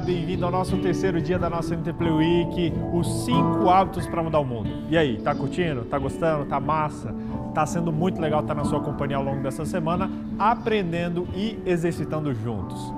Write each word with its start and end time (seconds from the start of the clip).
bem-vindo 0.00 0.44
ao 0.44 0.50
nosso 0.50 0.76
terceiro 0.78 1.20
dia 1.20 1.38
da 1.38 1.48
nossa 1.48 1.74
Interplay 1.74 2.10
Week, 2.10 2.72
os 2.92 3.24
cinco 3.24 3.68
hábitos 3.68 4.06
para 4.06 4.22
mudar 4.22 4.40
o 4.40 4.44
mundo. 4.44 4.68
E 4.90 4.96
aí, 4.96 5.18
tá 5.18 5.34
curtindo? 5.34 5.84
Tá 5.84 5.98
gostando? 5.98 6.44
Tá 6.46 6.58
massa? 6.58 7.14
Tá 7.54 7.64
sendo 7.64 7.92
muito 7.92 8.20
legal 8.20 8.40
estar 8.40 8.54
na 8.54 8.64
sua 8.64 8.80
companhia 8.80 9.16
ao 9.16 9.22
longo 9.22 9.42
dessa 9.42 9.64
semana, 9.64 10.10
aprendendo 10.38 11.28
e 11.34 11.58
exercitando 11.64 12.34
juntos. 12.34 12.92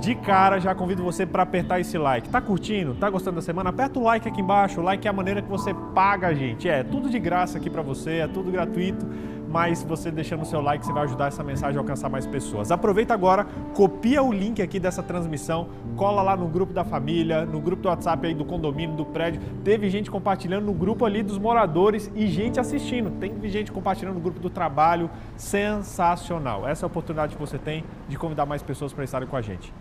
De 0.00 0.14
cara, 0.14 0.58
já 0.58 0.74
convido 0.74 1.02
você 1.02 1.26
para 1.26 1.42
apertar 1.42 1.80
esse 1.80 1.98
like. 1.98 2.28
Tá 2.28 2.40
curtindo? 2.40 2.94
Tá 2.94 3.10
gostando 3.10 3.36
da 3.36 3.42
semana? 3.42 3.70
Aperta 3.70 3.98
o 3.98 4.02
like 4.02 4.28
aqui 4.28 4.40
embaixo. 4.40 4.80
O 4.80 4.84
like 4.84 5.06
é 5.06 5.10
a 5.10 5.12
maneira 5.12 5.42
que 5.42 5.48
você 5.48 5.74
paga 5.94 6.28
a 6.28 6.34
gente. 6.34 6.68
É 6.68 6.82
tudo 6.84 7.10
de 7.10 7.18
graça 7.18 7.58
aqui 7.58 7.68
para 7.68 7.82
você, 7.82 8.18
é 8.18 8.28
tudo 8.28 8.50
gratuito 8.50 9.04
mas 9.50 9.82
você 9.82 10.10
deixando 10.10 10.42
o 10.42 10.44
seu 10.46 10.60
like, 10.60 10.86
você 10.86 10.92
vai 10.92 11.02
ajudar 11.04 11.26
essa 11.26 11.42
mensagem 11.42 11.76
a 11.76 11.80
alcançar 11.80 12.08
mais 12.08 12.26
pessoas. 12.26 12.70
Aproveita 12.70 13.12
agora, 13.12 13.44
copia 13.74 14.22
o 14.22 14.32
link 14.32 14.62
aqui 14.62 14.78
dessa 14.78 15.02
transmissão, 15.02 15.68
cola 15.96 16.22
lá 16.22 16.36
no 16.36 16.46
grupo 16.46 16.72
da 16.72 16.84
família, 16.84 17.44
no 17.44 17.60
grupo 17.60 17.82
do 17.82 17.88
WhatsApp 17.88 18.28
aí 18.28 18.34
do 18.34 18.44
condomínio, 18.44 18.96
do 18.96 19.04
prédio. 19.04 19.42
Teve 19.64 19.90
gente 19.90 20.10
compartilhando 20.10 20.66
no 20.66 20.72
grupo 20.72 21.04
ali 21.04 21.22
dos 21.22 21.36
moradores 21.36 22.10
e 22.14 22.28
gente 22.28 22.60
assistindo. 22.60 23.10
Tem 23.18 23.34
gente 23.50 23.72
compartilhando 23.72 24.14
no 24.14 24.20
grupo 24.20 24.38
do 24.38 24.48
trabalho. 24.48 25.10
Sensacional. 25.36 26.68
Essa 26.68 26.84
é 26.84 26.86
a 26.86 26.88
oportunidade 26.88 27.34
que 27.34 27.40
você 27.40 27.58
tem 27.58 27.84
de 28.08 28.16
convidar 28.16 28.46
mais 28.46 28.62
pessoas 28.62 28.92
para 28.92 29.02
estarem 29.02 29.26
com 29.26 29.36
a 29.36 29.42
gente. 29.42 29.72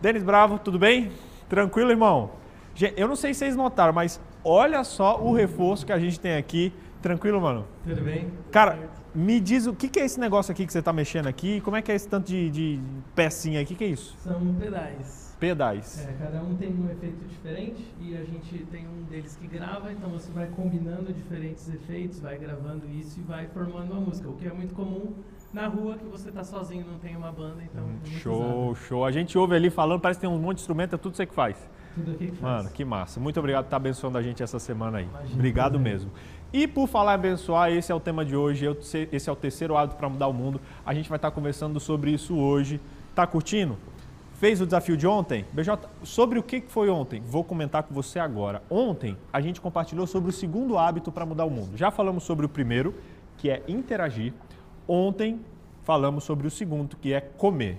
Denis 0.00 0.24
Bravo, 0.24 0.58
tudo 0.58 0.78
bem? 0.78 1.12
Tranquilo, 1.48 1.90
irmão? 1.90 2.30
Eu 2.96 3.06
não 3.06 3.14
sei 3.14 3.34
se 3.34 3.40
vocês 3.40 3.54
notaram, 3.54 3.92
mas 3.92 4.20
olha 4.42 4.82
só 4.82 5.20
o 5.22 5.32
reforço 5.32 5.86
que 5.86 5.92
a 5.92 5.98
gente 5.98 6.18
tem 6.18 6.36
aqui. 6.36 6.72
Tranquilo, 7.00 7.40
mano? 7.40 7.66
Tudo 7.86 8.02
bem? 8.02 8.32
Cara, 8.50 8.78
me 9.14 9.40
diz 9.40 9.66
o 9.66 9.74
que, 9.74 9.88
que 9.88 10.00
é 10.00 10.04
esse 10.04 10.18
negócio 10.18 10.52
aqui 10.52 10.66
que 10.66 10.72
você 10.72 10.78
está 10.78 10.92
mexendo 10.92 11.26
aqui? 11.26 11.60
Como 11.60 11.76
é 11.76 11.82
que 11.82 11.92
é 11.92 11.94
esse 11.94 12.08
tanto 12.08 12.26
de, 12.26 12.50
de 12.50 12.80
pecinha 13.14 13.58
aí? 13.58 13.64
O 13.64 13.68
que, 13.68 13.74
que 13.74 13.84
é 13.84 13.88
isso? 13.88 14.16
São 14.18 14.54
pedais. 14.54 15.36
Pedais. 15.38 16.06
É, 16.06 16.12
cada 16.24 16.42
um 16.42 16.54
tem 16.54 16.68
um 16.70 16.88
efeito 16.90 17.24
diferente 17.28 17.92
e 18.00 18.16
a 18.16 18.24
gente 18.24 18.64
tem 18.70 18.86
um 18.86 19.02
deles 19.10 19.36
que 19.36 19.46
grava, 19.46 19.92
então 19.92 20.08
você 20.10 20.30
vai 20.30 20.46
combinando 20.46 21.12
diferentes 21.12 21.68
efeitos, 21.68 22.20
vai 22.20 22.38
gravando 22.38 22.88
isso 22.88 23.18
e 23.18 23.22
vai 23.22 23.48
formando 23.48 23.92
uma 23.92 24.00
música, 24.00 24.28
o 24.28 24.34
que 24.34 24.46
é 24.46 24.52
muito 24.52 24.72
comum 24.72 25.14
na 25.52 25.66
rua 25.66 25.98
que 25.98 26.04
você 26.06 26.30
está 26.30 26.42
sozinho, 26.42 26.86
não 26.86 26.98
tem 26.98 27.14
uma 27.14 27.30
banda, 27.30 27.62
então. 27.62 27.84
Hum, 27.84 27.98
é 28.06 28.18
show, 28.18 28.70
usado. 28.70 28.86
show. 28.86 29.04
A 29.04 29.10
gente 29.10 29.36
ouve 29.36 29.54
ali 29.54 29.68
falando, 29.68 30.00
parece 30.00 30.18
que 30.18 30.26
tem 30.26 30.34
um 30.34 30.40
monte 30.40 30.56
de 30.56 30.62
instrumento, 30.62 30.94
é 30.94 30.98
tudo 30.98 31.16
você 31.16 31.26
que 31.26 31.34
faz. 31.34 31.56
Tudo 31.94 32.12
aqui 32.12 32.30
que 32.30 32.36
faz. 32.36 32.62
Mano, 32.62 32.70
que 32.70 32.84
massa. 32.84 33.20
Muito 33.20 33.38
obrigado 33.38 33.64
por 33.64 33.66
estar 33.66 33.76
abençoando 33.76 34.16
a 34.16 34.22
gente 34.22 34.42
essa 34.42 34.58
semana 34.58 34.98
aí. 34.98 35.04
Imagina, 35.04 35.34
obrigado 35.34 35.78
mesmo. 35.78 36.10
E 36.52 36.66
por 36.66 36.86
falar 36.86 37.12
em 37.12 37.14
abençoar, 37.14 37.72
esse 37.72 37.90
é 37.90 37.94
o 37.94 38.00
tema 38.00 38.24
de 38.24 38.36
hoje, 38.36 38.66
esse 39.10 39.30
é 39.30 39.32
o 39.32 39.36
terceiro 39.36 39.74
hábito 39.74 39.96
para 39.96 40.08
mudar 40.08 40.26
o 40.26 40.34
mundo. 40.34 40.60
A 40.84 40.92
gente 40.92 41.08
vai 41.08 41.16
estar 41.16 41.30
conversando 41.30 41.80
sobre 41.80 42.10
isso 42.10 42.36
hoje. 42.36 42.78
Tá 43.14 43.26
curtindo? 43.26 43.78
Fez 44.34 44.60
o 44.60 44.66
desafio 44.66 44.96
de 44.96 45.06
ontem? 45.06 45.46
BJ, 45.52 45.88
sobre 46.02 46.38
o 46.38 46.42
que 46.42 46.60
foi 46.60 46.90
ontem? 46.90 47.22
Vou 47.24 47.42
comentar 47.42 47.84
com 47.84 47.94
você 47.94 48.18
agora. 48.18 48.62
Ontem 48.68 49.16
a 49.32 49.40
gente 49.40 49.62
compartilhou 49.62 50.06
sobre 50.06 50.28
o 50.28 50.32
segundo 50.32 50.76
hábito 50.76 51.10
para 51.10 51.24
mudar 51.24 51.46
o 51.46 51.50
mundo. 51.50 51.74
Já 51.76 51.90
falamos 51.90 52.24
sobre 52.24 52.44
o 52.44 52.48
primeiro, 52.48 52.94
que 53.38 53.48
é 53.48 53.62
interagir. 53.66 54.34
Ontem 54.86 55.40
falamos 55.84 56.24
sobre 56.24 56.46
o 56.46 56.50
segundo, 56.50 56.96
que 56.96 57.14
é 57.14 57.20
comer. 57.20 57.78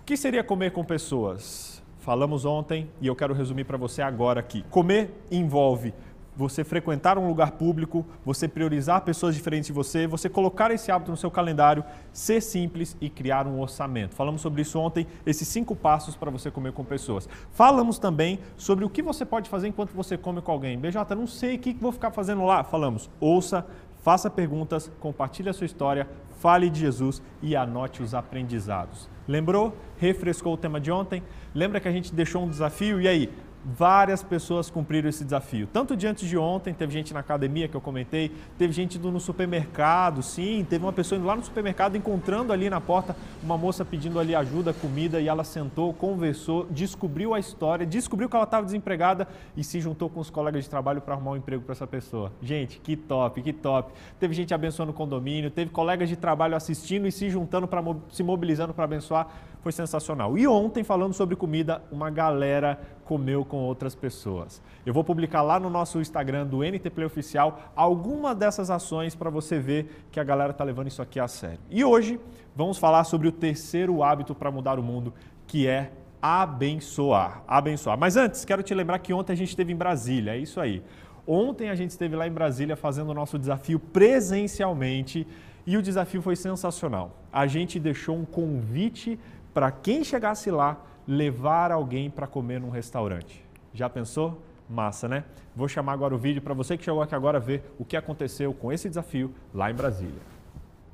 O 0.00 0.04
que 0.06 0.16
seria 0.16 0.42
comer 0.42 0.70
com 0.70 0.84
pessoas? 0.84 1.82
Falamos 1.98 2.44
ontem 2.44 2.88
e 3.00 3.08
eu 3.08 3.16
quero 3.16 3.34
resumir 3.34 3.64
para 3.64 3.76
você 3.76 4.00
agora 4.00 4.38
aqui. 4.38 4.64
Comer 4.70 5.12
envolve 5.28 5.92
você 6.36 6.62
frequentar 6.62 7.16
um 7.18 7.26
lugar 7.26 7.52
público, 7.52 8.04
você 8.24 8.46
priorizar 8.46 9.00
pessoas 9.00 9.34
diferentes 9.34 9.68
de 9.68 9.72
você, 9.72 10.06
você 10.06 10.28
colocar 10.28 10.70
esse 10.70 10.92
hábito 10.92 11.10
no 11.10 11.16
seu 11.16 11.30
calendário, 11.30 11.82
ser 12.12 12.40
simples 12.40 12.96
e 13.00 13.08
criar 13.08 13.46
um 13.46 13.60
orçamento. 13.60 14.14
Falamos 14.14 14.42
sobre 14.42 14.62
isso 14.62 14.78
ontem, 14.78 15.06
esses 15.24 15.48
cinco 15.48 15.74
passos 15.74 16.14
para 16.14 16.30
você 16.30 16.50
comer 16.50 16.72
com 16.72 16.84
pessoas. 16.84 17.28
Falamos 17.52 17.98
também 17.98 18.38
sobre 18.56 18.84
o 18.84 18.90
que 18.90 19.02
você 19.02 19.24
pode 19.24 19.48
fazer 19.48 19.68
enquanto 19.68 19.92
você 19.92 20.18
come 20.18 20.42
com 20.42 20.52
alguém. 20.52 20.78
BJ, 20.78 21.14
não 21.14 21.26
sei 21.26 21.56
o 21.56 21.58
que 21.58 21.72
vou 21.72 21.92
ficar 21.92 22.10
fazendo 22.10 22.44
lá. 22.44 22.62
Falamos, 22.62 23.10
ouça, 23.18 23.66
faça 24.02 24.30
perguntas, 24.30 24.90
compartilhe 25.00 25.48
a 25.48 25.52
sua 25.52 25.64
história, 25.64 26.08
fale 26.38 26.68
de 26.68 26.80
Jesus 26.80 27.22
e 27.42 27.56
anote 27.56 28.02
os 28.02 28.14
aprendizados. 28.14 29.08
Lembrou? 29.26 29.74
Refrescou 29.98 30.54
o 30.54 30.56
tema 30.56 30.80
de 30.80 30.92
ontem? 30.92 31.22
Lembra 31.54 31.80
que 31.80 31.88
a 31.88 31.92
gente 31.92 32.14
deixou 32.14 32.44
um 32.44 32.48
desafio? 32.48 33.00
E 33.00 33.08
aí, 33.08 33.32
várias 33.66 34.22
pessoas 34.22 34.70
cumpriram 34.70 35.08
esse 35.08 35.24
desafio. 35.24 35.66
Tanto 35.72 35.96
diante 35.96 36.26
de 36.26 36.38
ontem, 36.38 36.72
teve 36.72 36.92
gente 36.92 37.12
na 37.12 37.20
academia 37.20 37.66
que 37.66 37.76
eu 37.76 37.80
comentei, 37.80 38.30
teve 38.56 38.72
gente 38.72 38.96
indo 38.96 39.10
no 39.10 39.18
supermercado, 39.18 40.22
sim, 40.22 40.64
teve 40.68 40.84
uma 40.84 40.92
pessoa 40.92 41.18
indo 41.18 41.26
lá 41.26 41.34
no 41.34 41.42
supermercado, 41.42 41.96
encontrando 41.96 42.52
ali 42.52 42.70
na 42.70 42.80
porta 42.80 43.16
uma 43.42 43.58
moça 43.58 43.84
pedindo 43.84 44.20
ali 44.20 44.34
ajuda, 44.34 44.72
comida, 44.72 45.20
e 45.20 45.26
ela 45.26 45.42
sentou, 45.42 45.92
conversou, 45.92 46.66
descobriu 46.70 47.34
a 47.34 47.40
história, 47.40 47.84
descobriu 47.84 48.28
que 48.28 48.36
ela 48.36 48.44
estava 48.44 48.64
desempregada 48.64 49.26
e 49.56 49.64
se 49.64 49.80
juntou 49.80 50.08
com 50.08 50.20
os 50.20 50.30
colegas 50.30 50.64
de 50.64 50.70
trabalho 50.70 51.00
para 51.00 51.14
arrumar 51.14 51.32
um 51.32 51.36
emprego 51.36 51.64
para 51.64 51.72
essa 51.72 51.86
pessoa. 51.86 52.30
Gente, 52.40 52.78
que 52.78 52.96
top, 52.96 53.42
que 53.42 53.52
top. 53.52 53.92
Teve 54.20 54.32
gente 54.34 54.54
abençoando 54.54 54.92
o 54.92 54.94
condomínio, 54.94 55.50
teve 55.50 55.70
colegas 55.72 56.08
de 56.08 56.14
trabalho 56.14 56.54
assistindo 56.54 57.08
e 57.08 57.12
se 57.12 57.28
juntando, 57.28 57.66
para 57.66 57.82
se 58.10 58.22
mobilizando 58.22 58.72
para 58.72 58.84
abençoar 58.84 59.28
foi 59.66 59.72
sensacional. 59.72 60.38
E 60.38 60.46
ontem, 60.46 60.84
falando 60.84 61.12
sobre 61.12 61.34
comida, 61.34 61.82
uma 61.90 62.08
galera 62.08 62.78
comeu 63.06 63.44
com 63.44 63.58
outras 63.58 63.94
pessoas. 63.94 64.60
Eu 64.84 64.92
vou 64.92 65.04
publicar 65.04 65.40
lá 65.40 65.58
no 65.60 65.70
nosso 65.70 66.00
Instagram 66.00 66.44
do 66.44 66.62
NTP 66.64 67.04
Oficial 67.04 67.72
alguma 67.74 68.34
dessas 68.34 68.68
ações 68.68 69.14
para 69.14 69.30
você 69.30 69.58
ver 69.60 70.06
que 70.10 70.18
a 70.18 70.24
galera 70.24 70.50
está 70.50 70.64
levando 70.64 70.88
isso 70.88 71.00
aqui 71.00 71.20
a 71.20 71.28
sério. 71.28 71.60
E 71.70 71.84
hoje 71.84 72.20
vamos 72.54 72.78
falar 72.78 73.04
sobre 73.04 73.28
o 73.28 73.32
terceiro 73.32 74.02
hábito 74.02 74.34
para 74.34 74.50
mudar 74.50 74.78
o 74.78 74.82
mundo, 74.82 75.14
que 75.46 75.68
é 75.68 75.92
abençoar. 76.20 77.42
Abençoar. 77.46 77.96
Mas 77.96 78.16
antes, 78.16 78.44
quero 78.44 78.62
te 78.62 78.74
lembrar 78.74 78.98
que 78.98 79.14
ontem 79.14 79.32
a 79.32 79.36
gente 79.36 79.50
esteve 79.50 79.72
em 79.72 79.76
Brasília, 79.76 80.32
é 80.32 80.38
isso 80.38 80.60
aí. 80.60 80.82
Ontem 81.24 81.70
a 81.70 81.74
gente 81.76 81.90
esteve 81.90 82.16
lá 82.16 82.26
em 82.26 82.32
Brasília 82.32 82.76
fazendo 82.76 83.10
o 83.10 83.14
nosso 83.14 83.38
desafio 83.38 83.78
presencialmente 83.78 85.26
e 85.64 85.76
o 85.76 85.82
desafio 85.82 86.20
foi 86.20 86.34
sensacional. 86.34 87.22
A 87.32 87.46
gente 87.46 87.78
deixou 87.78 88.16
um 88.16 88.24
convite 88.24 89.18
para 89.54 89.70
quem 89.70 90.02
chegasse 90.02 90.50
lá 90.50 90.76
levar 91.06 91.70
alguém 91.70 92.10
para 92.10 92.26
comer 92.26 92.60
num 92.60 92.70
restaurante. 92.70 93.44
Já 93.72 93.88
pensou? 93.88 94.42
Massa, 94.68 95.06
né? 95.06 95.24
Vou 95.54 95.68
chamar 95.68 95.92
agora 95.92 96.14
o 96.14 96.18
vídeo 96.18 96.42
para 96.42 96.52
você 96.52 96.76
que 96.76 96.84
chegou 96.84 97.00
aqui 97.00 97.14
agora 97.14 97.38
ver 97.38 97.62
o 97.78 97.84
que 97.84 97.96
aconteceu 97.96 98.52
com 98.52 98.72
esse 98.72 98.88
desafio 98.88 99.32
lá 99.54 99.70
em 99.70 99.74
Brasília. 99.74 100.20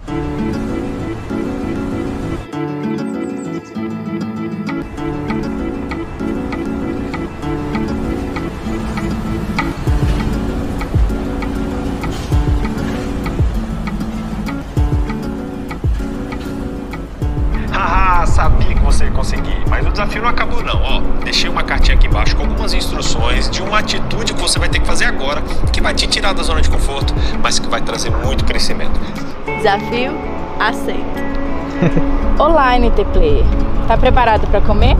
você 0.07 0.52
desafio 19.93 20.23
não 20.23 20.29
acabou 20.29 20.63
não, 20.63 20.81
ó. 20.83 21.01
Deixei 21.23 21.49
uma 21.49 21.63
cartinha 21.63 21.97
aqui 21.97 22.07
embaixo 22.07 22.35
com 22.35 22.43
algumas 22.43 22.75
instruções 22.75 23.49
de 23.49 23.63
uma 23.63 23.79
atitude 23.79 24.33
que 24.35 24.41
você 24.41 24.59
vai 24.59 24.69
ter 24.69 24.81
que 24.81 24.87
fazer 24.87 25.05
agora, 25.05 25.43
que 25.73 25.81
vai 25.81 25.95
te 25.95 26.07
tirar 26.07 26.33
da 26.33 26.43
zona 26.43 26.61
de 26.61 26.69
conforto, 26.69 27.15
mas 27.43 27.59
que 27.59 27.69
vai 27.69 27.81
trazer 27.81 28.11
muito 28.11 28.45
crescimento. 28.45 28.99
Desafio 29.59 30.13
aceito. 30.59 31.23
Olá, 32.39 32.77
NT 32.79 33.05
Player. 33.13 33.45
Tá 33.87 33.97
preparado 33.97 34.47
para 34.49 34.61
comer? 34.61 34.97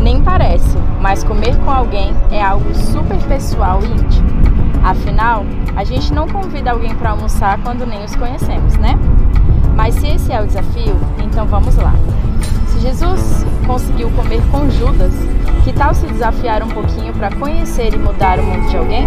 Nem 0.00 0.22
parece, 0.22 0.76
mas 1.00 1.24
comer 1.24 1.56
com 1.58 1.70
alguém 1.70 2.14
é 2.30 2.42
algo 2.42 2.74
super 2.74 3.18
pessoal 3.24 3.80
e 3.82 3.86
íntimo. 3.86 4.28
Afinal, 4.84 5.44
a 5.76 5.84
gente 5.84 6.12
não 6.12 6.28
convida 6.28 6.70
alguém 6.70 6.94
para 6.94 7.10
almoçar 7.10 7.58
quando 7.62 7.86
nem 7.86 8.04
os 8.04 8.14
conhecemos, 8.16 8.76
né? 8.76 8.98
Mas 9.78 9.94
se 9.94 10.08
esse 10.08 10.32
é 10.32 10.42
o 10.42 10.44
desafio, 10.44 10.96
então 11.22 11.46
vamos 11.46 11.76
lá. 11.76 11.94
Se 12.66 12.80
Jesus 12.80 13.46
conseguiu 13.64 14.10
comer 14.10 14.42
com 14.50 14.68
Judas, 14.68 15.12
que 15.62 15.72
tal 15.72 15.94
se 15.94 16.04
desafiar 16.08 16.64
um 16.64 16.68
pouquinho 16.68 17.12
para 17.12 17.30
conhecer 17.36 17.94
e 17.94 17.96
mudar 17.96 18.40
o 18.40 18.42
mundo 18.42 18.68
de 18.68 18.76
alguém? 18.76 19.06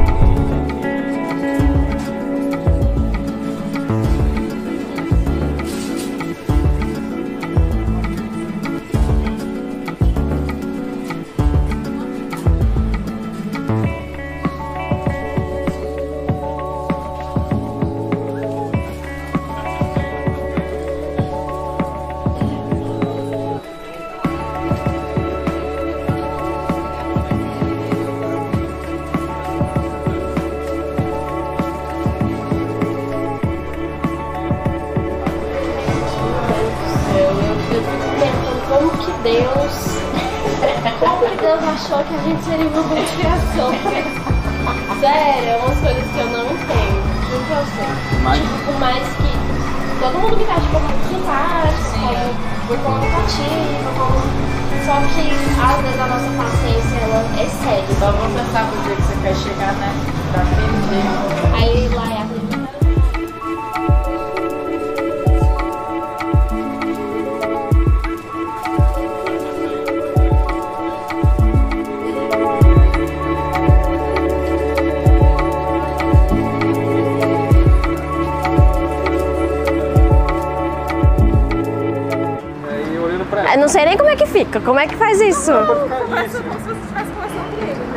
Eu 83.53 83.59
não 83.59 83.67
sei 83.67 83.83
nem 83.85 83.97
como 83.97 84.09
é 84.09 84.15
que 84.15 84.25
fica. 84.25 84.61
Como 84.61 84.79
é 84.79 84.87
que 84.87 84.95
faz 84.95 85.19
isso? 85.19 85.51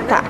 Tá. 0.08 0.24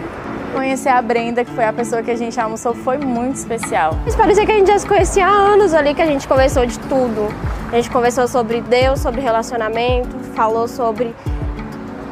Conhecer 0.53 0.91
a 0.91 1.01
Brenda, 1.03 1.45
que 1.45 1.51
foi 1.51 1.65
a 1.65 1.73
pessoa 1.73 2.03
que 2.03 2.11
a 2.11 2.17
gente 2.17 2.39
almoçou, 2.39 2.75
foi 2.75 2.99
muito 2.99 3.37
especial. 3.37 3.97
Mas 4.05 4.15
parecia 4.15 4.45
que 4.45 4.53
a 4.53 4.55
gente 4.55 4.69
já 4.69 4.79
se 4.79 4.87
conhecia 4.87 5.27
há 5.27 5.31
anos 5.31 5.73
ali, 5.75 5.95
que 5.95 6.03
a 6.03 6.07
gente 6.07 6.29
conversou 6.29 6.67
de 6.67 6.79
tudo. 6.79 7.29
A 7.73 7.77
gente 7.77 7.91
conversou 7.91 8.29
sobre 8.29 8.61
Deus, 8.61 9.01
sobre 9.01 9.21
relacionamento, 9.21 10.17
falou 10.35 10.69
sobre 10.69 11.15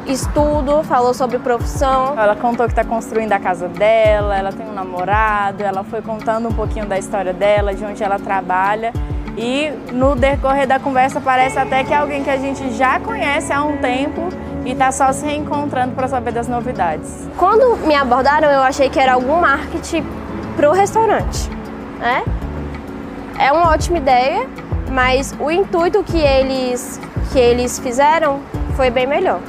estudo, 0.05 0.83
falou 0.83 1.13
sobre 1.13 1.39
profissão. 1.39 2.19
Ela 2.19 2.35
contou 2.35 2.65
que 2.65 2.73
está 2.73 2.83
construindo 2.83 3.31
a 3.31 3.39
casa 3.39 3.67
dela, 3.69 4.35
ela 4.35 4.51
tem 4.51 4.65
um 4.65 4.73
namorado, 4.73 5.63
ela 5.63 5.83
foi 5.83 6.01
contando 6.01 6.49
um 6.49 6.53
pouquinho 6.53 6.85
da 6.85 6.97
história 6.97 7.31
dela, 7.31 7.73
de 7.73 7.85
onde 7.85 8.03
ela 8.03 8.19
trabalha. 8.19 8.91
E 9.35 9.71
no 9.91 10.15
decorrer 10.15 10.67
da 10.67 10.79
conversa 10.79 11.19
parece 11.19 11.57
até 11.57 11.83
que 11.83 11.93
é 11.93 11.97
alguém 11.97 12.23
que 12.23 12.29
a 12.29 12.37
gente 12.37 12.71
já 12.73 12.99
conhece 12.99 13.51
há 13.51 13.63
um 13.63 13.77
tempo 13.77 14.29
e 14.63 14.71
está 14.71 14.91
só 14.91 15.11
se 15.11 15.25
reencontrando 15.25 15.95
para 15.95 16.07
saber 16.07 16.31
das 16.31 16.47
novidades. 16.47 17.27
Quando 17.37 17.77
me 17.85 17.95
abordaram, 17.95 18.49
eu 18.49 18.61
achei 18.61 18.89
que 18.89 18.99
era 18.99 19.13
algum 19.13 19.41
marketing 19.41 20.05
pro 20.55 20.71
restaurante, 20.71 21.49
né? 21.99 22.23
É 23.39 23.51
uma 23.51 23.71
ótima 23.71 23.97
ideia, 23.97 24.47
mas 24.91 25.35
o 25.39 25.49
intuito 25.49 26.03
que 26.03 26.19
eles, 26.19 26.99
que 27.31 27.39
eles 27.39 27.79
fizeram 27.79 28.39
foi 28.75 28.91
bem 28.91 29.07
melhor. 29.07 29.39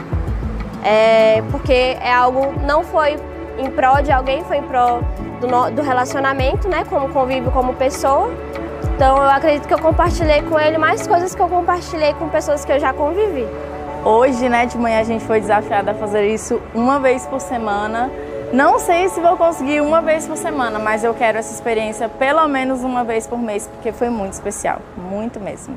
É, 0.83 1.43
porque 1.51 1.97
é 2.01 2.13
algo, 2.13 2.55
não 2.63 2.83
foi 2.83 3.17
em 3.59 3.71
prol 3.71 4.03
de 4.03 4.11
alguém, 4.11 4.43
foi 4.45 4.59
em 4.59 4.63
prol 4.63 5.01
do, 5.41 5.77
do 5.77 5.83
relacionamento, 5.83 6.69
né? 6.69 6.85
Como 6.89 7.11
convívio 7.11 7.51
como 7.51 7.75
pessoa. 7.75 8.31
Então 8.95 9.17
eu 9.17 9.29
acredito 9.29 9.67
que 9.67 9.75
eu 9.75 9.79
compartilhei 9.81 10.41
com 10.43 10.59
ele 10.59 10.79
mais 10.79 11.05
coisas 11.05 11.35
que 11.35 11.43
eu 11.43 11.49
compartilhei 11.49 12.15
com 12.15 12.29
pessoas 12.29 12.65
que 12.65 12.71
eu 12.71 12.79
já 12.79 12.93
convivi. 12.93 13.45
Hoje, 14.05 14.49
né, 14.49 14.67
de 14.67 14.79
manhã 14.79 15.01
a 15.01 15.03
gente 15.03 15.25
foi 15.25 15.41
desafiada 15.41 15.91
a 15.91 15.95
fazer 15.95 16.33
isso 16.33 16.63
uma 16.73 17.01
vez 17.01 17.27
por 17.27 17.41
semana. 17.41 18.09
Não 18.53 18.79
sei 18.79 19.09
se 19.09 19.21
vou 19.21 19.37
conseguir 19.37 19.81
uma 19.81 20.01
vez 20.01 20.29
por 20.29 20.37
semana, 20.37 20.79
mas 20.79 21.03
eu 21.03 21.13
quero 21.13 21.39
essa 21.39 21.53
experiência 21.53 22.09
pelo 22.09 22.47
menos 22.47 22.85
uma 22.85 23.03
vez 23.03 23.27
por 23.27 23.37
mês, 23.37 23.67
porque 23.67 23.91
foi 23.91 24.09
muito 24.11 24.35
especial, 24.35 24.81
muito 24.97 25.41
mesmo. 25.41 25.77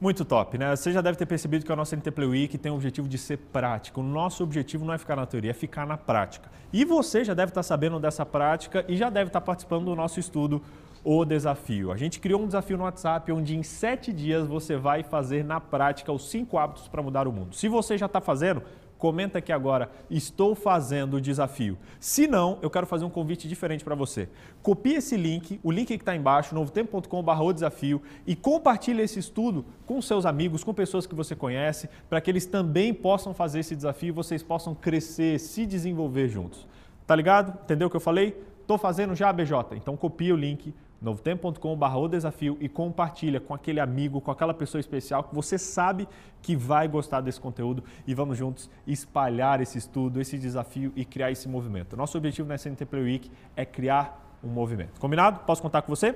Muito 0.00 0.24
top, 0.24 0.56
né? 0.56 0.76
Você 0.76 0.92
já 0.92 1.00
deve 1.00 1.18
ter 1.18 1.26
percebido 1.26 1.66
que 1.66 1.72
a 1.72 1.74
nossa 1.74 1.96
NT 1.96 2.12
Play 2.12 2.28
Week 2.28 2.58
tem 2.58 2.70
o 2.70 2.76
objetivo 2.76 3.08
de 3.08 3.18
ser 3.18 3.38
prática. 3.38 3.98
O 3.98 4.04
nosso 4.04 4.44
objetivo 4.44 4.84
não 4.84 4.94
é 4.94 4.98
ficar 4.98 5.16
na 5.16 5.26
teoria, 5.26 5.50
é 5.50 5.54
ficar 5.54 5.84
na 5.84 5.96
prática. 5.96 6.48
E 6.72 6.84
você 6.84 7.24
já 7.24 7.34
deve 7.34 7.50
estar 7.50 7.64
sabendo 7.64 7.98
dessa 7.98 8.24
prática 8.24 8.84
e 8.86 8.96
já 8.96 9.10
deve 9.10 9.26
estar 9.30 9.40
participando 9.40 9.86
do 9.86 9.96
nosso 9.96 10.20
estudo 10.20 10.62
O 11.04 11.24
Desafio. 11.24 11.92
A 11.92 11.96
gente 11.96 12.20
criou 12.20 12.42
um 12.42 12.46
desafio 12.46 12.76
no 12.76 12.84
WhatsApp 12.84 13.30
onde 13.32 13.56
em 13.56 13.62
sete 13.62 14.12
dias 14.12 14.46
você 14.46 14.76
vai 14.76 15.02
fazer 15.02 15.44
na 15.44 15.60
prática 15.60 16.12
os 16.12 16.28
cinco 16.30 16.58
hábitos 16.58 16.88
para 16.88 17.02
mudar 17.02 17.28
o 17.28 17.32
mundo. 17.32 17.54
Se 17.54 17.68
você 17.68 17.96
já 17.96 18.06
está 18.06 18.20
fazendo, 18.20 18.62
comenta 18.98 19.38
aqui 19.38 19.52
agora, 19.52 19.90
estou 20.10 20.54
fazendo 20.54 21.14
o 21.14 21.20
desafio. 21.20 21.78
Se 22.00 22.26
não, 22.26 22.58
eu 22.60 22.68
quero 22.68 22.86
fazer 22.86 23.04
um 23.04 23.10
convite 23.10 23.48
diferente 23.48 23.84
para 23.84 23.94
você. 23.94 24.28
Copie 24.60 24.94
esse 24.94 25.16
link, 25.16 25.60
o 25.62 25.70
link 25.70 25.86
que 25.86 25.94
está 25.94 26.14
embaixo, 26.14 26.54
novotempo.com.br 26.54 27.52
desafio 27.54 28.02
e 28.26 28.34
compartilhe 28.34 29.00
esse 29.00 29.18
estudo 29.18 29.64
com 29.86 30.02
seus 30.02 30.26
amigos, 30.26 30.64
com 30.64 30.74
pessoas 30.74 31.06
que 31.06 31.14
você 31.14 31.36
conhece, 31.36 31.88
para 32.10 32.20
que 32.20 32.30
eles 32.30 32.44
também 32.44 32.92
possam 32.92 33.32
fazer 33.32 33.60
esse 33.60 33.76
desafio 33.76 34.08
e 34.08 34.12
vocês 34.12 34.42
possam 34.42 34.74
crescer, 34.74 35.38
se 35.38 35.64
desenvolver 35.64 36.28
juntos. 36.28 36.66
Tá 37.06 37.14
ligado? 37.14 37.56
Entendeu 37.62 37.86
o 37.86 37.90
que 37.90 37.96
eu 37.96 38.00
falei? 38.00 38.42
Tô 38.66 38.76
fazendo 38.76 39.14
já, 39.14 39.32
BJ. 39.32 39.76
Então 39.76 39.96
copia 39.96 40.34
o 40.34 40.36
link 40.36 40.74
novotempo.com.br 41.00 41.96
o 41.96 42.08
desafio 42.08 42.56
e 42.60 42.68
compartilha 42.68 43.40
com 43.40 43.54
aquele 43.54 43.80
amigo, 43.80 44.20
com 44.20 44.30
aquela 44.30 44.52
pessoa 44.52 44.80
especial 44.80 45.24
que 45.24 45.34
você 45.34 45.56
sabe 45.56 46.08
que 46.42 46.56
vai 46.56 46.88
gostar 46.88 47.20
desse 47.20 47.40
conteúdo 47.40 47.84
e 48.06 48.14
vamos 48.14 48.36
juntos 48.36 48.68
espalhar 48.86 49.60
esse 49.60 49.78
estudo, 49.78 50.20
esse 50.20 50.36
desafio 50.38 50.92
e 50.96 51.04
criar 51.04 51.30
esse 51.30 51.48
movimento. 51.48 51.96
Nosso 51.96 52.18
objetivo 52.18 52.48
na 52.48 52.56
SNT 52.56 52.84
Play 52.84 53.02
Week 53.02 53.30
é 53.56 53.64
criar 53.64 54.38
um 54.42 54.48
movimento. 54.48 55.00
Combinado? 55.00 55.40
Posso 55.40 55.62
contar 55.62 55.82
com 55.82 55.94
você? 55.94 56.14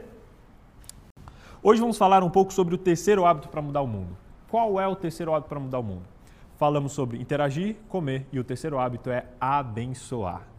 Hoje 1.62 1.80
vamos 1.80 1.96
falar 1.96 2.24
um 2.24 2.30
pouco 2.30 2.52
sobre 2.52 2.74
o 2.74 2.78
terceiro 2.78 3.24
hábito 3.24 3.48
para 3.48 3.62
mudar 3.62 3.82
o 3.82 3.86
mundo. 3.86 4.16
Qual 4.50 4.80
é 4.80 4.86
o 4.86 4.96
terceiro 4.96 5.32
hábito 5.32 5.48
para 5.48 5.60
mudar 5.60 5.78
o 5.78 5.82
mundo? 5.82 6.02
Falamos 6.56 6.92
sobre 6.92 7.18
interagir, 7.18 7.76
comer 7.88 8.26
e 8.32 8.38
o 8.38 8.44
terceiro 8.44 8.78
hábito 8.78 9.10
é 9.10 9.26
abençoar. 9.40 10.51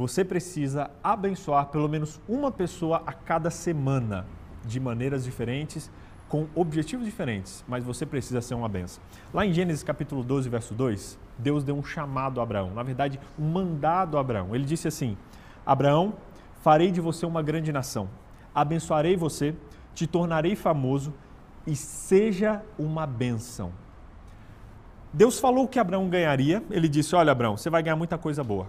Você 0.00 0.24
precisa 0.24 0.90
abençoar 1.04 1.66
pelo 1.66 1.86
menos 1.86 2.18
uma 2.26 2.50
pessoa 2.50 3.02
a 3.04 3.12
cada 3.12 3.50
semana, 3.50 4.24
de 4.64 4.80
maneiras 4.80 5.24
diferentes, 5.24 5.90
com 6.26 6.46
objetivos 6.54 7.04
diferentes, 7.04 7.62
mas 7.68 7.84
você 7.84 8.06
precisa 8.06 8.40
ser 8.40 8.54
uma 8.54 8.66
benção. 8.66 9.02
Lá 9.30 9.44
em 9.44 9.52
Gênesis 9.52 9.82
capítulo 9.82 10.24
12, 10.24 10.48
verso 10.48 10.72
2, 10.72 11.18
Deus 11.36 11.64
deu 11.64 11.76
um 11.76 11.84
chamado 11.84 12.40
a 12.40 12.42
Abraão, 12.42 12.70
na 12.72 12.82
verdade, 12.82 13.20
um 13.38 13.50
mandado 13.50 14.16
a 14.16 14.22
Abraão. 14.22 14.54
Ele 14.54 14.64
disse 14.64 14.88
assim: 14.88 15.18
Abraão, 15.66 16.14
farei 16.62 16.90
de 16.90 17.02
você 17.02 17.26
uma 17.26 17.42
grande 17.42 17.70
nação, 17.70 18.08
abençoarei 18.54 19.18
você, 19.18 19.54
te 19.94 20.06
tornarei 20.06 20.56
famoso 20.56 21.12
e 21.66 21.76
seja 21.76 22.62
uma 22.78 23.06
bênção. 23.06 23.70
Deus 25.12 25.38
falou 25.38 25.68
que 25.68 25.78
Abraão 25.78 26.08
ganharia. 26.08 26.62
Ele 26.70 26.88
disse: 26.88 27.14
Olha, 27.14 27.32
Abraão, 27.32 27.58
você 27.58 27.68
vai 27.68 27.82
ganhar 27.82 27.96
muita 27.96 28.16
coisa 28.16 28.42
boa, 28.42 28.66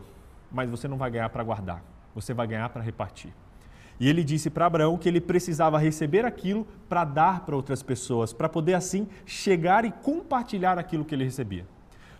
mas 0.51 0.69
você 0.69 0.87
não 0.87 0.97
vai 0.97 1.09
ganhar 1.09 1.29
para 1.29 1.43
guardar, 1.43 1.83
você 2.13 2.33
vai 2.33 2.47
ganhar 2.47 2.69
para 2.69 2.81
repartir. 2.81 3.33
E 3.99 4.09
ele 4.09 4.23
disse 4.23 4.49
para 4.49 4.65
Abraão 4.65 4.97
que 4.97 5.07
ele 5.07 5.21
precisava 5.21 5.77
receber 5.77 6.25
aquilo 6.25 6.65
para 6.89 7.03
dar 7.03 7.45
para 7.45 7.55
outras 7.55 7.83
pessoas, 7.83 8.33
para 8.33 8.49
poder 8.49 8.73
assim 8.73 9.07
chegar 9.25 9.85
e 9.85 9.91
compartilhar 9.91 10.79
aquilo 10.79 11.05
que 11.05 11.13
ele 11.13 11.23
recebia. 11.23 11.67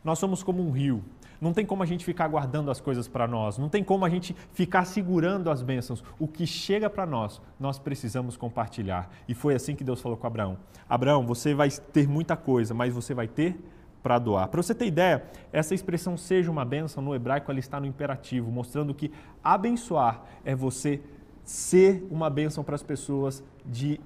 Nós 0.03 0.19
somos 0.19 0.43
como 0.43 0.61
um 0.61 0.69
rio. 0.69 1.03
Não 1.41 1.53
tem 1.53 1.65
como 1.65 1.81
a 1.81 1.88
gente 1.88 2.05
ficar 2.05 2.27
guardando 2.27 2.69
as 2.69 2.79
coisas 2.79 3.07
para 3.07 3.27
nós, 3.27 3.57
não 3.57 3.67
tem 3.67 3.83
como 3.83 4.05
a 4.05 4.09
gente 4.09 4.35
ficar 4.53 4.85
segurando 4.85 5.50
as 5.50 5.63
bênçãos. 5.63 6.03
O 6.19 6.27
que 6.27 6.45
chega 6.45 6.88
para 6.88 7.03
nós, 7.03 7.41
nós 7.59 7.79
precisamos 7.79 8.38
compartilhar. 8.38 9.09
E 9.27 9.33
foi 9.33 9.55
assim 9.55 9.75
que 9.75 9.83
Deus 9.83 10.00
falou 10.00 10.15
com 10.15 10.27
Abraão: 10.27 10.59
Abraão, 10.88 11.25
você 11.25 11.55
vai 11.55 11.71
ter 11.71 12.07
muita 12.07 12.38
coisa, 12.38 12.75
mas 12.75 12.93
você 12.93 13.15
vai 13.15 13.27
ter 13.27 13.59
para 14.01 14.17
doar. 14.20 14.48
Para 14.48 14.62
você 14.62 14.74
ter 14.74 14.86
ideia, 14.86 15.24
essa 15.51 15.74
expressão 15.74 16.17
seja 16.17 16.50
uma 16.51 16.65
bênção 16.65 17.03
no 17.03 17.13
hebraico 17.13 17.51
ela 17.51 17.60
está 17.60 17.79
no 17.79 17.86
imperativo, 17.86 18.51
mostrando 18.51 18.93
que 18.93 19.12
abençoar 19.43 20.24
é 20.43 20.55
você 20.55 21.01
ser 21.43 22.08
uma 22.10 22.29
bênção 22.29 22.63
para 22.63 22.75
as 22.75 22.84
pessoas 22.84 23.43
de, 23.65 24.00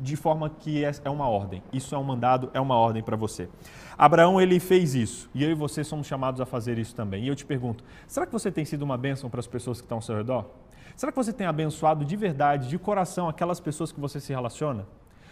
de 0.00 0.16
forma 0.16 0.50
que 0.50 0.84
é, 0.84 0.90
é 1.04 1.10
uma 1.10 1.28
ordem. 1.28 1.62
Isso 1.72 1.94
é 1.94 1.98
um 1.98 2.04
mandado, 2.04 2.50
é 2.52 2.60
uma 2.60 2.76
ordem 2.76 3.02
para 3.02 3.16
você. 3.16 3.48
Abraão, 3.96 4.40
ele 4.40 4.60
fez 4.60 4.94
isso 4.94 5.30
e 5.34 5.42
eu 5.42 5.50
e 5.50 5.54
você 5.54 5.82
somos 5.84 6.06
chamados 6.06 6.40
a 6.40 6.46
fazer 6.46 6.78
isso 6.78 6.94
também. 6.94 7.24
E 7.24 7.28
eu 7.28 7.34
te 7.34 7.44
pergunto, 7.44 7.84
será 8.06 8.26
que 8.26 8.32
você 8.32 8.50
tem 8.50 8.64
sido 8.64 8.82
uma 8.82 8.98
bênção 8.98 9.30
para 9.30 9.40
as 9.40 9.46
pessoas 9.46 9.80
que 9.80 9.84
estão 9.84 9.98
ao 9.98 10.02
seu 10.02 10.16
redor? 10.16 10.46
Será 10.96 11.10
que 11.12 11.16
você 11.16 11.32
tem 11.32 11.46
abençoado 11.46 12.04
de 12.04 12.16
verdade, 12.16 12.68
de 12.68 12.78
coração, 12.78 13.28
aquelas 13.28 13.60
pessoas 13.60 13.90
que 13.92 14.00
você 14.00 14.20
se 14.20 14.32
relaciona? 14.32 14.86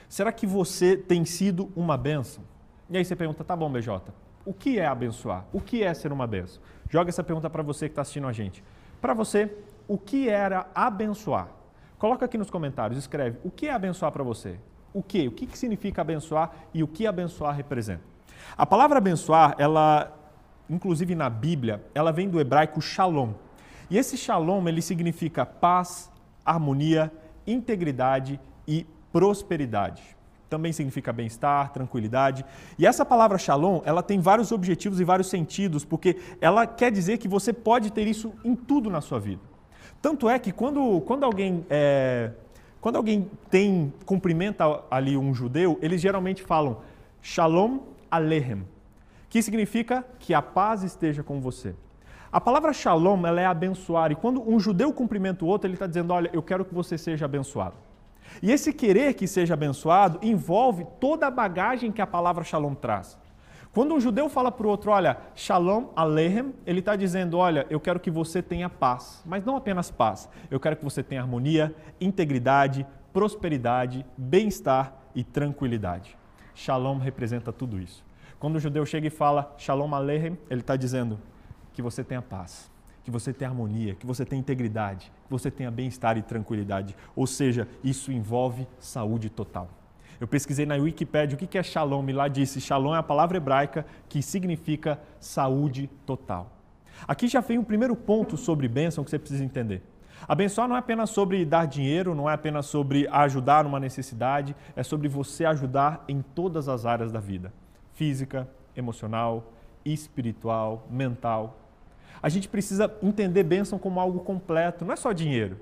Será 0.08 0.32
que 0.32 0.46
você 0.46 0.96
tem 0.96 1.24
sido 1.24 1.70
uma 1.76 1.96
bênção? 1.96 2.42
E 2.90 2.96
aí 2.96 3.04
você 3.04 3.14
pergunta, 3.14 3.44
tá 3.44 3.54
bom, 3.54 3.70
BJ, 3.70 4.12
o 4.44 4.54
que 4.54 4.78
é 4.78 4.86
abençoar? 4.86 5.44
O 5.52 5.60
que 5.60 5.82
é 5.82 5.92
ser 5.92 6.10
uma 6.10 6.26
bênção? 6.26 6.62
Joga 6.88 7.10
essa 7.10 7.22
pergunta 7.22 7.50
para 7.50 7.62
você 7.62 7.86
que 7.86 7.92
está 7.92 8.02
assistindo 8.02 8.26
a 8.26 8.32
gente. 8.32 8.64
Para 9.00 9.12
você, 9.12 9.54
o 9.86 9.98
que 9.98 10.28
era 10.28 10.66
abençoar? 10.74 11.48
Coloca 11.98 12.24
aqui 12.24 12.38
nos 12.38 12.48
comentários, 12.48 12.98
escreve 12.98 13.38
o 13.44 13.50
que 13.50 13.66
é 13.66 13.72
abençoar 13.72 14.10
para 14.10 14.24
você. 14.24 14.58
O 14.94 15.02
que? 15.02 15.28
O 15.28 15.32
que 15.32 15.46
que 15.46 15.58
significa 15.58 16.00
abençoar 16.00 16.50
e 16.72 16.82
o 16.82 16.88
que 16.88 17.06
abençoar 17.06 17.54
representa? 17.54 18.02
A 18.56 18.64
palavra 18.64 18.98
abençoar, 18.98 19.54
ela, 19.58 20.10
inclusive 20.70 21.14
na 21.14 21.28
Bíblia, 21.28 21.84
ela 21.94 22.10
vem 22.10 22.28
do 22.28 22.40
hebraico 22.40 22.80
shalom. 22.80 23.32
E 23.90 23.98
esse 23.98 24.16
shalom, 24.16 24.66
ele 24.66 24.80
significa 24.80 25.44
paz, 25.44 26.10
harmonia, 26.44 27.12
integridade 27.46 28.40
e 28.66 28.86
prosperidade. 29.12 30.17
Também 30.48 30.72
significa 30.72 31.12
bem-estar, 31.12 31.72
tranquilidade. 31.72 32.44
E 32.78 32.86
essa 32.86 33.04
palavra 33.04 33.38
shalom, 33.38 33.80
ela 33.84 34.02
tem 34.02 34.20
vários 34.20 34.50
objetivos 34.50 35.00
e 35.00 35.04
vários 35.04 35.28
sentidos, 35.28 35.84
porque 35.84 36.16
ela 36.40 36.66
quer 36.66 36.90
dizer 36.90 37.18
que 37.18 37.28
você 37.28 37.52
pode 37.52 37.92
ter 37.92 38.06
isso 38.06 38.32
em 38.44 38.54
tudo 38.54 38.90
na 38.90 39.00
sua 39.00 39.20
vida. 39.20 39.42
Tanto 40.00 40.28
é 40.28 40.38
que 40.38 40.52
quando, 40.52 41.00
quando 41.02 41.24
alguém 41.24 41.66
é, 41.68 42.30
quando 42.80 42.96
alguém 42.96 43.28
tem 43.50 43.92
cumprimenta 44.06 44.64
ali 44.90 45.16
um 45.16 45.34
judeu, 45.34 45.78
eles 45.82 46.00
geralmente 46.00 46.42
falam 46.42 46.78
shalom 47.20 47.80
aleichem, 48.10 48.64
que 49.28 49.42
significa 49.42 50.04
que 50.18 50.32
a 50.32 50.40
paz 50.40 50.82
esteja 50.82 51.22
com 51.22 51.40
você. 51.40 51.74
A 52.30 52.40
palavra 52.40 52.72
shalom 52.72 53.26
ela 53.26 53.40
é 53.40 53.46
abençoar 53.46 54.12
e 54.12 54.14
quando 54.14 54.48
um 54.48 54.60
judeu 54.60 54.92
cumprimenta 54.92 55.44
o 55.44 55.48
outro, 55.48 55.66
ele 55.66 55.74
está 55.74 55.86
dizendo, 55.86 56.12
olha, 56.12 56.30
eu 56.32 56.42
quero 56.42 56.64
que 56.64 56.74
você 56.74 56.96
seja 56.96 57.24
abençoado. 57.24 57.74
E 58.42 58.50
esse 58.50 58.72
querer 58.72 59.14
que 59.14 59.26
seja 59.26 59.54
abençoado 59.54 60.18
envolve 60.22 60.86
toda 61.00 61.26
a 61.26 61.30
bagagem 61.30 61.92
que 61.92 62.02
a 62.02 62.06
palavra 62.06 62.44
shalom 62.44 62.74
traz. 62.74 63.18
Quando 63.72 63.94
um 63.94 64.00
judeu 64.00 64.28
fala 64.28 64.50
para 64.50 64.66
o 64.66 64.70
outro, 64.70 64.90
olha, 64.90 65.18
shalom 65.34 65.88
aleichem, 65.94 66.54
ele 66.66 66.80
está 66.80 66.96
dizendo, 66.96 67.36
olha, 67.36 67.66
eu 67.68 67.78
quero 67.78 68.00
que 68.00 68.10
você 68.10 68.42
tenha 68.42 68.68
paz, 68.68 69.22
mas 69.26 69.44
não 69.44 69.56
apenas 69.56 69.90
paz, 69.90 70.28
eu 70.50 70.58
quero 70.58 70.76
que 70.76 70.84
você 70.84 71.02
tenha 71.02 71.20
harmonia, 71.20 71.74
integridade, 72.00 72.86
prosperidade, 73.12 74.04
bem-estar 74.16 74.94
e 75.14 75.22
tranquilidade. 75.22 76.16
Shalom 76.54 76.98
representa 76.98 77.52
tudo 77.52 77.78
isso. 77.78 78.04
Quando 78.38 78.56
o 78.56 78.60
judeu 78.60 78.86
chega 78.86 79.06
e 79.06 79.10
fala 79.10 79.54
shalom 79.58 79.94
aleichem, 79.94 80.38
ele 80.48 80.60
está 80.60 80.74
dizendo 80.74 81.18
que 81.72 81.82
você 81.82 82.02
tenha 82.02 82.22
paz, 82.22 82.70
que 83.08 83.12
você 83.12 83.32
tenha 83.32 83.50
harmonia, 83.50 83.94
que 83.94 84.04
você 84.04 84.22
tenha 84.22 84.38
integridade, 84.38 85.10
que 85.24 85.30
você 85.30 85.50
tenha 85.50 85.70
bem-estar 85.70 86.18
e 86.18 86.22
tranquilidade. 86.22 86.94
Ou 87.16 87.26
seja, 87.26 87.66
isso 87.82 88.12
envolve 88.12 88.68
saúde 88.78 89.30
total. 89.30 89.66
Eu 90.20 90.28
pesquisei 90.28 90.66
na 90.66 90.74
Wikipedia 90.74 91.34
o 91.34 91.38
que 91.38 91.56
é 91.56 91.62
shalom 91.62 92.06
e 92.06 92.12
lá 92.12 92.28
disse: 92.28 92.60
shalom 92.60 92.94
é 92.94 92.98
a 92.98 93.02
palavra 93.02 93.38
hebraica 93.38 93.86
que 94.10 94.20
significa 94.20 95.00
saúde 95.18 95.88
total. 96.04 96.52
Aqui 97.06 97.28
já 97.28 97.40
vem 97.40 97.56
o 97.56 97.64
primeiro 97.64 97.96
ponto 97.96 98.36
sobre 98.36 98.68
bênção 98.68 99.02
que 99.02 99.08
você 99.08 99.18
precisa 99.18 99.42
entender. 99.42 99.80
Abençoar 100.28 100.68
não 100.68 100.76
é 100.76 100.78
apenas 100.78 101.08
sobre 101.08 101.42
dar 101.46 101.66
dinheiro, 101.66 102.14
não 102.14 102.28
é 102.28 102.34
apenas 102.34 102.66
sobre 102.66 103.08
ajudar 103.08 103.64
numa 103.64 103.80
necessidade, 103.80 104.54
é 104.76 104.82
sobre 104.82 105.08
você 105.08 105.46
ajudar 105.46 106.04
em 106.06 106.20
todas 106.20 106.68
as 106.68 106.84
áreas 106.84 107.10
da 107.10 107.20
vida: 107.20 107.54
física, 107.94 108.46
emocional, 108.76 109.50
espiritual, 109.82 110.86
mental. 110.90 111.67
A 112.22 112.28
gente 112.28 112.48
precisa 112.48 112.92
entender 113.02 113.42
bênção 113.42 113.78
como 113.78 114.00
algo 114.00 114.20
completo, 114.20 114.84
não 114.84 114.92
é 114.92 114.96
só 114.96 115.12
dinheiro. 115.12 115.58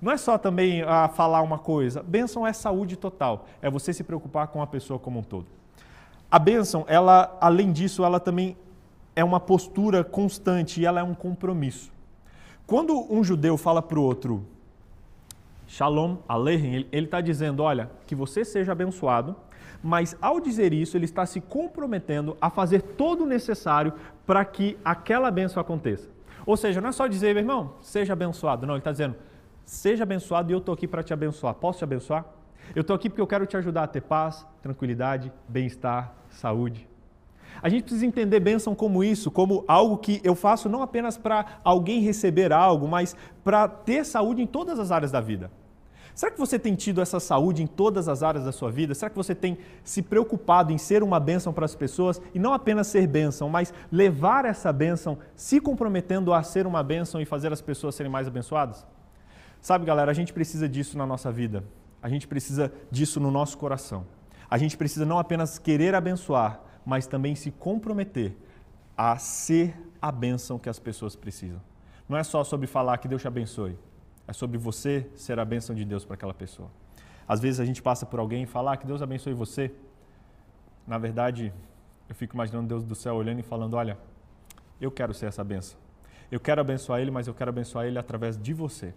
Não 0.00 0.12
é 0.12 0.16
só 0.16 0.38
também 0.38 0.82
ah, 0.82 1.08
falar 1.08 1.42
uma 1.42 1.58
coisa. 1.58 2.02
Bênção 2.02 2.46
é 2.46 2.52
saúde 2.52 2.96
total. 2.96 3.46
É 3.60 3.68
você 3.68 3.92
se 3.92 4.04
preocupar 4.04 4.46
com 4.48 4.62
a 4.62 4.66
pessoa 4.66 4.98
como 4.98 5.18
um 5.18 5.22
todo. 5.22 5.46
A 6.30 6.38
bênção, 6.38 6.84
ela, 6.86 7.36
além 7.40 7.72
disso, 7.72 8.04
ela 8.04 8.20
também 8.20 8.56
é 9.16 9.24
uma 9.24 9.40
postura 9.40 10.04
constante 10.04 10.80
e 10.80 10.86
ela 10.86 11.00
é 11.00 11.02
um 11.02 11.14
compromisso. 11.14 11.90
Quando 12.66 13.12
um 13.12 13.24
judeu 13.24 13.56
fala 13.56 13.82
para 13.82 13.98
o 13.98 14.02
outro, 14.02 14.44
Shalom 15.66 16.16
Aleichem, 16.28 16.86
ele 16.92 17.06
está 17.06 17.20
dizendo, 17.20 17.62
olha, 17.62 17.90
que 18.06 18.14
você 18.14 18.44
seja 18.44 18.72
abençoado, 18.72 19.34
mas 19.82 20.16
ao 20.20 20.40
dizer 20.40 20.72
isso, 20.72 20.96
ele 20.96 21.04
está 21.04 21.26
se 21.26 21.40
comprometendo 21.40 22.36
a 22.40 22.50
fazer 22.50 22.82
todo 22.82 23.24
o 23.24 23.26
necessário 23.26 23.92
para 24.28 24.44
que 24.44 24.78
aquela 24.84 25.28
bênção 25.30 25.60
aconteça. 25.60 26.08
Ou 26.46 26.56
seja, 26.56 26.80
não 26.80 26.90
é 26.90 26.92
só 26.92 27.08
dizer, 27.08 27.34
meu 27.34 27.42
irmão, 27.42 27.74
seja 27.80 28.12
abençoado. 28.12 28.64
Não, 28.64 28.74
ele 28.74 28.80
está 28.80 28.92
dizendo, 28.92 29.16
Seja 29.68 30.04
abençoado 30.04 30.50
e 30.50 30.54
eu 30.54 30.60
estou 30.60 30.72
aqui 30.72 30.88
para 30.88 31.02
te 31.02 31.12
abençoar. 31.12 31.54
Posso 31.54 31.80
te 31.80 31.84
abençoar? 31.84 32.24
Eu 32.74 32.80
estou 32.80 32.96
aqui 32.96 33.10
porque 33.10 33.20
eu 33.20 33.26
quero 33.26 33.44
te 33.44 33.54
ajudar 33.54 33.82
a 33.82 33.86
ter 33.86 34.00
paz, 34.00 34.46
tranquilidade, 34.62 35.30
bem-estar, 35.46 36.14
saúde. 36.30 36.88
A 37.60 37.68
gente 37.68 37.82
precisa 37.82 38.06
entender 38.06 38.40
bênção 38.40 38.74
como 38.74 39.04
isso, 39.04 39.30
como 39.30 39.66
algo 39.68 39.98
que 39.98 40.22
eu 40.24 40.34
faço 40.34 40.70
não 40.70 40.80
apenas 40.80 41.18
para 41.18 41.60
alguém 41.62 42.00
receber 42.00 42.50
algo, 42.50 42.88
mas 42.88 43.14
para 43.44 43.68
ter 43.68 44.06
saúde 44.06 44.40
em 44.40 44.46
todas 44.46 44.78
as 44.78 44.90
áreas 44.90 45.12
da 45.12 45.20
vida. 45.20 45.50
Será 46.18 46.32
que 46.32 46.38
você 46.40 46.58
tem 46.58 46.74
tido 46.74 47.00
essa 47.00 47.20
saúde 47.20 47.62
em 47.62 47.66
todas 47.68 48.08
as 48.08 48.24
áreas 48.24 48.44
da 48.44 48.50
sua 48.50 48.72
vida? 48.72 48.92
Será 48.92 49.08
que 49.08 49.14
você 49.14 49.36
tem 49.36 49.56
se 49.84 50.02
preocupado 50.02 50.72
em 50.72 50.76
ser 50.76 51.04
uma 51.04 51.20
bênção 51.20 51.52
para 51.52 51.64
as 51.64 51.76
pessoas 51.76 52.20
e 52.34 52.40
não 52.40 52.52
apenas 52.52 52.88
ser 52.88 53.06
bênção, 53.06 53.48
mas 53.48 53.72
levar 53.92 54.44
essa 54.44 54.72
bênção, 54.72 55.16
se 55.36 55.60
comprometendo 55.60 56.34
a 56.34 56.42
ser 56.42 56.66
uma 56.66 56.82
bênção 56.82 57.20
e 57.20 57.24
fazer 57.24 57.52
as 57.52 57.60
pessoas 57.60 57.94
serem 57.94 58.10
mais 58.10 58.26
abençoadas? 58.26 58.84
Sabe, 59.60 59.86
galera, 59.86 60.10
a 60.10 60.14
gente 60.14 60.32
precisa 60.32 60.68
disso 60.68 60.98
na 60.98 61.06
nossa 61.06 61.30
vida. 61.30 61.62
A 62.02 62.08
gente 62.08 62.26
precisa 62.26 62.72
disso 62.90 63.20
no 63.20 63.30
nosso 63.30 63.56
coração. 63.56 64.04
A 64.50 64.58
gente 64.58 64.76
precisa 64.76 65.06
não 65.06 65.20
apenas 65.20 65.56
querer 65.56 65.94
abençoar, 65.94 66.60
mas 66.84 67.06
também 67.06 67.36
se 67.36 67.52
comprometer 67.52 68.36
a 68.96 69.16
ser 69.18 69.72
a 70.02 70.10
bênção 70.10 70.58
que 70.58 70.68
as 70.68 70.80
pessoas 70.80 71.14
precisam. 71.14 71.60
Não 72.08 72.18
é 72.18 72.24
só 72.24 72.42
sobre 72.42 72.66
falar 72.66 72.98
que 72.98 73.06
Deus 73.06 73.22
te 73.22 73.28
abençoe, 73.28 73.78
é 74.28 74.32
sobre 74.34 74.58
você 74.58 75.10
ser 75.16 75.38
a 75.38 75.44
bênção 75.44 75.74
de 75.74 75.86
Deus 75.86 76.04
para 76.04 76.14
aquela 76.14 76.34
pessoa. 76.34 76.70
Às 77.26 77.40
vezes 77.40 77.60
a 77.60 77.64
gente 77.64 77.82
passa 77.82 78.04
por 78.04 78.20
alguém 78.20 78.42
e 78.42 78.46
fala 78.46 78.74
ah, 78.74 78.76
que 78.76 78.86
Deus 78.86 79.00
abençoe 79.00 79.32
você. 79.32 79.72
Na 80.86 80.98
verdade, 80.98 81.52
eu 82.08 82.14
fico 82.14 82.36
imaginando 82.36 82.68
Deus 82.68 82.84
do 82.84 82.94
céu 82.94 83.14
olhando 83.14 83.40
e 83.40 83.42
falando: 83.42 83.74
olha, 83.74 83.98
eu 84.78 84.90
quero 84.90 85.14
ser 85.14 85.26
essa 85.26 85.42
bênção. 85.42 85.78
Eu 86.30 86.38
quero 86.38 86.60
abençoar 86.60 87.00
ele, 87.00 87.10
mas 87.10 87.26
eu 87.26 87.32
quero 87.32 87.48
abençoar 87.48 87.86
ele 87.86 87.98
através 87.98 88.36
de 88.36 88.52
você. 88.52 88.92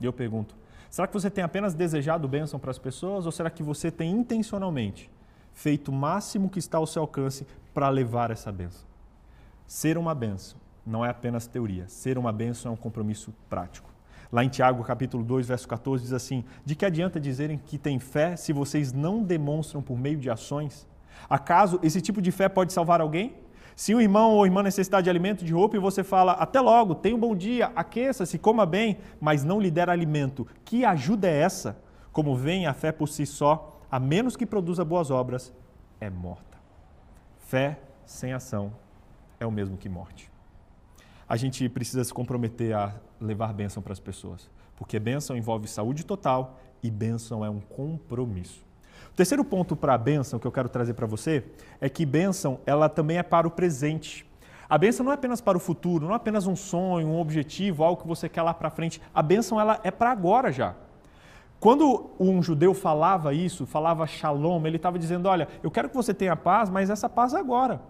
E 0.00 0.04
eu 0.04 0.12
pergunto: 0.12 0.54
será 0.88 1.08
que 1.08 1.14
você 1.14 1.28
tem 1.28 1.42
apenas 1.42 1.74
desejado 1.74 2.28
bênção 2.28 2.60
para 2.60 2.70
as 2.70 2.78
pessoas 2.78 3.26
ou 3.26 3.32
será 3.32 3.50
que 3.50 3.64
você 3.64 3.90
tem 3.90 4.12
intencionalmente 4.12 5.10
feito 5.52 5.90
o 5.90 5.94
máximo 5.94 6.48
que 6.48 6.60
está 6.60 6.78
ao 6.78 6.86
seu 6.86 7.02
alcance 7.02 7.44
para 7.74 7.88
levar 7.88 8.30
essa 8.30 8.52
bênção? 8.52 8.86
Ser 9.66 9.98
uma 9.98 10.14
bênção 10.14 10.60
não 10.86 11.04
é 11.04 11.10
apenas 11.10 11.48
teoria, 11.48 11.88
ser 11.88 12.16
uma 12.16 12.32
bênção 12.32 12.70
é 12.70 12.74
um 12.74 12.76
compromisso 12.76 13.34
prático. 13.48 13.89
Lá 14.32 14.44
em 14.44 14.48
Tiago, 14.48 14.84
capítulo 14.84 15.24
2, 15.24 15.48
verso 15.48 15.66
14, 15.66 16.04
diz 16.04 16.12
assim: 16.12 16.44
De 16.64 16.76
que 16.76 16.84
adianta 16.84 17.18
dizerem 17.18 17.58
que 17.58 17.76
têm 17.76 17.98
fé 17.98 18.36
se 18.36 18.52
vocês 18.52 18.92
não 18.92 19.22
demonstram 19.22 19.82
por 19.82 19.98
meio 19.98 20.18
de 20.18 20.30
ações? 20.30 20.86
Acaso 21.28 21.80
esse 21.82 22.00
tipo 22.00 22.22
de 22.22 22.30
fé 22.30 22.48
pode 22.48 22.72
salvar 22.72 23.00
alguém? 23.00 23.34
Se 23.74 23.94
um 23.94 24.00
irmão 24.00 24.32
ou 24.32 24.44
irmã 24.44 24.62
necessitar 24.62 25.02
de 25.02 25.08
alimento, 25.08 25.44
de 25.44 25.52
roupa, 25.52 25.76
e 25.76 25.80
você 25.80 26.04
fala, 26.04 26.32
até 26.32 26.60
logo, 26.60 26.94
tenha 26.94 27.16
um 27.16 27.18
bom 27.18 27.34
dia, 27.34 27.72
aqueça-se, 27.74 28.38
coma 28.38 28.66
bem, 28.66 28.98
mas 29.18 29.42
não 29.42 29.58
lhe 29.58 29.70
der 29.70 29.88
alimento, 29.88 30.46
que 30.64 30.84
ajuda 30.84 31.26
é 31.26 31.40
essa? 31.40 31.78
Como 32.12 32.36
vem 32.36 32.66
a 32.66 32.74
fé 32.74 32.92
por 32.92 33.08
si 33.08 33.24
só, 33.24 33.80
a 33.90 33.98
menos 33.98 34.36
que 34.36 34.44
produza 34.44 34.84
boas 34.84 35.10
obras, 35.10 35.52
é 35.98 36.10
morta. 36.10 36.58
Fé 37.38 37.80
sem 38.04 38.32
ação 38.32 38.72
é 39.38 39.46
o 39.46 39.50
mesmo 39.50 39.76
que 39.78 39.88
morte. 39.88 40.29
A 41.30 41.36
gente 41.36 41.68
precisa 41.68 42.02
se 42.02 42.12
comprometer 42.12 42.74
a 42.74 42.92
levar 43.20 43.52
bênção 43.52 43.80
para 43.80 43.92
as 43.92 44.00
pessoas, 44.00 44.50
porque 44.74 44.98
bênção 44.98 45.36
envolve 45.36 45.68
saúde 45.68 46.04
total 46.04 46.58
e 46.82 46.90
bênção 46.90 47.44
é 47.44 47.48
um 47.48 47.60
compromisso. 47.60 48.60
O 49.12 49.14
terceiro 49.14 49.44
ponto 49.44 49.76
para 49.76 49.94
a 49.94 49.98
bênção 49.98 50.40
que 50.40 50.46
eu 50.48 50.50
quero 50.50 50.68
trazer 50.68 50.94
para 50.94 51.06
você 51.06 51.44
é 51.80 51.88
que 51.88 52.04
bênção 52.04 52.58
ela 52.66 52.88
também 52.88 53.18
é 53.18 53.22
para 53.22 53.46
o 53.46 53.50
presente. 53.52 54.26
A 54.68 54.76
bênção 54.76 55.04
não 55.04 55.12
é 55.12 55.14
apenas 55.14 55.40
para 55.40 55.56
o 55.56 55.60
futuro, 55.60 56.04
não 56.04 56.14
é 56.14 56.16
apenas 56.16 56.48
um 56.48 56.56
sonho, 56.56 57.06
um 57.06 57.20
objetivo, 57.20 57.84
algo 57.84 58.02
que 58.02 58.08
você 58.08 58.28
quer 58.28 58.42
lá 58.42 58.52
para 58.52 58.68
frente. 58.68 59.00
A 59.14 59.22
bênção 59.22 59.60
ela 59.60 59.78
é 59.84 59.92
para 59.92 60.10
agora 60.10 60.50
já. 60.50 60.74
Quando 61.60 62.10
um 62.18 62.42
judeu 62.42 62.74
falava 62.74 63.32
isso, 63.32 63.66
falava 63.66 64.04
shalom, 64.04 64.66
ele 64.66 64.78
estava 64.78 64.98
dizendo: 64.98 65.28
Olha, 65.28 65.46
eu 65.62 65.70
quero 65.70 65.88
que 65.88 65.94
você 65.94 66.12
tenha 66.12 66.34
paz, 66.34 66.68
mas 66.68 66.90
essa 66.90 67.08
paz 67.08 67.34
é 67.34 67.38
agora. 67.38 67.80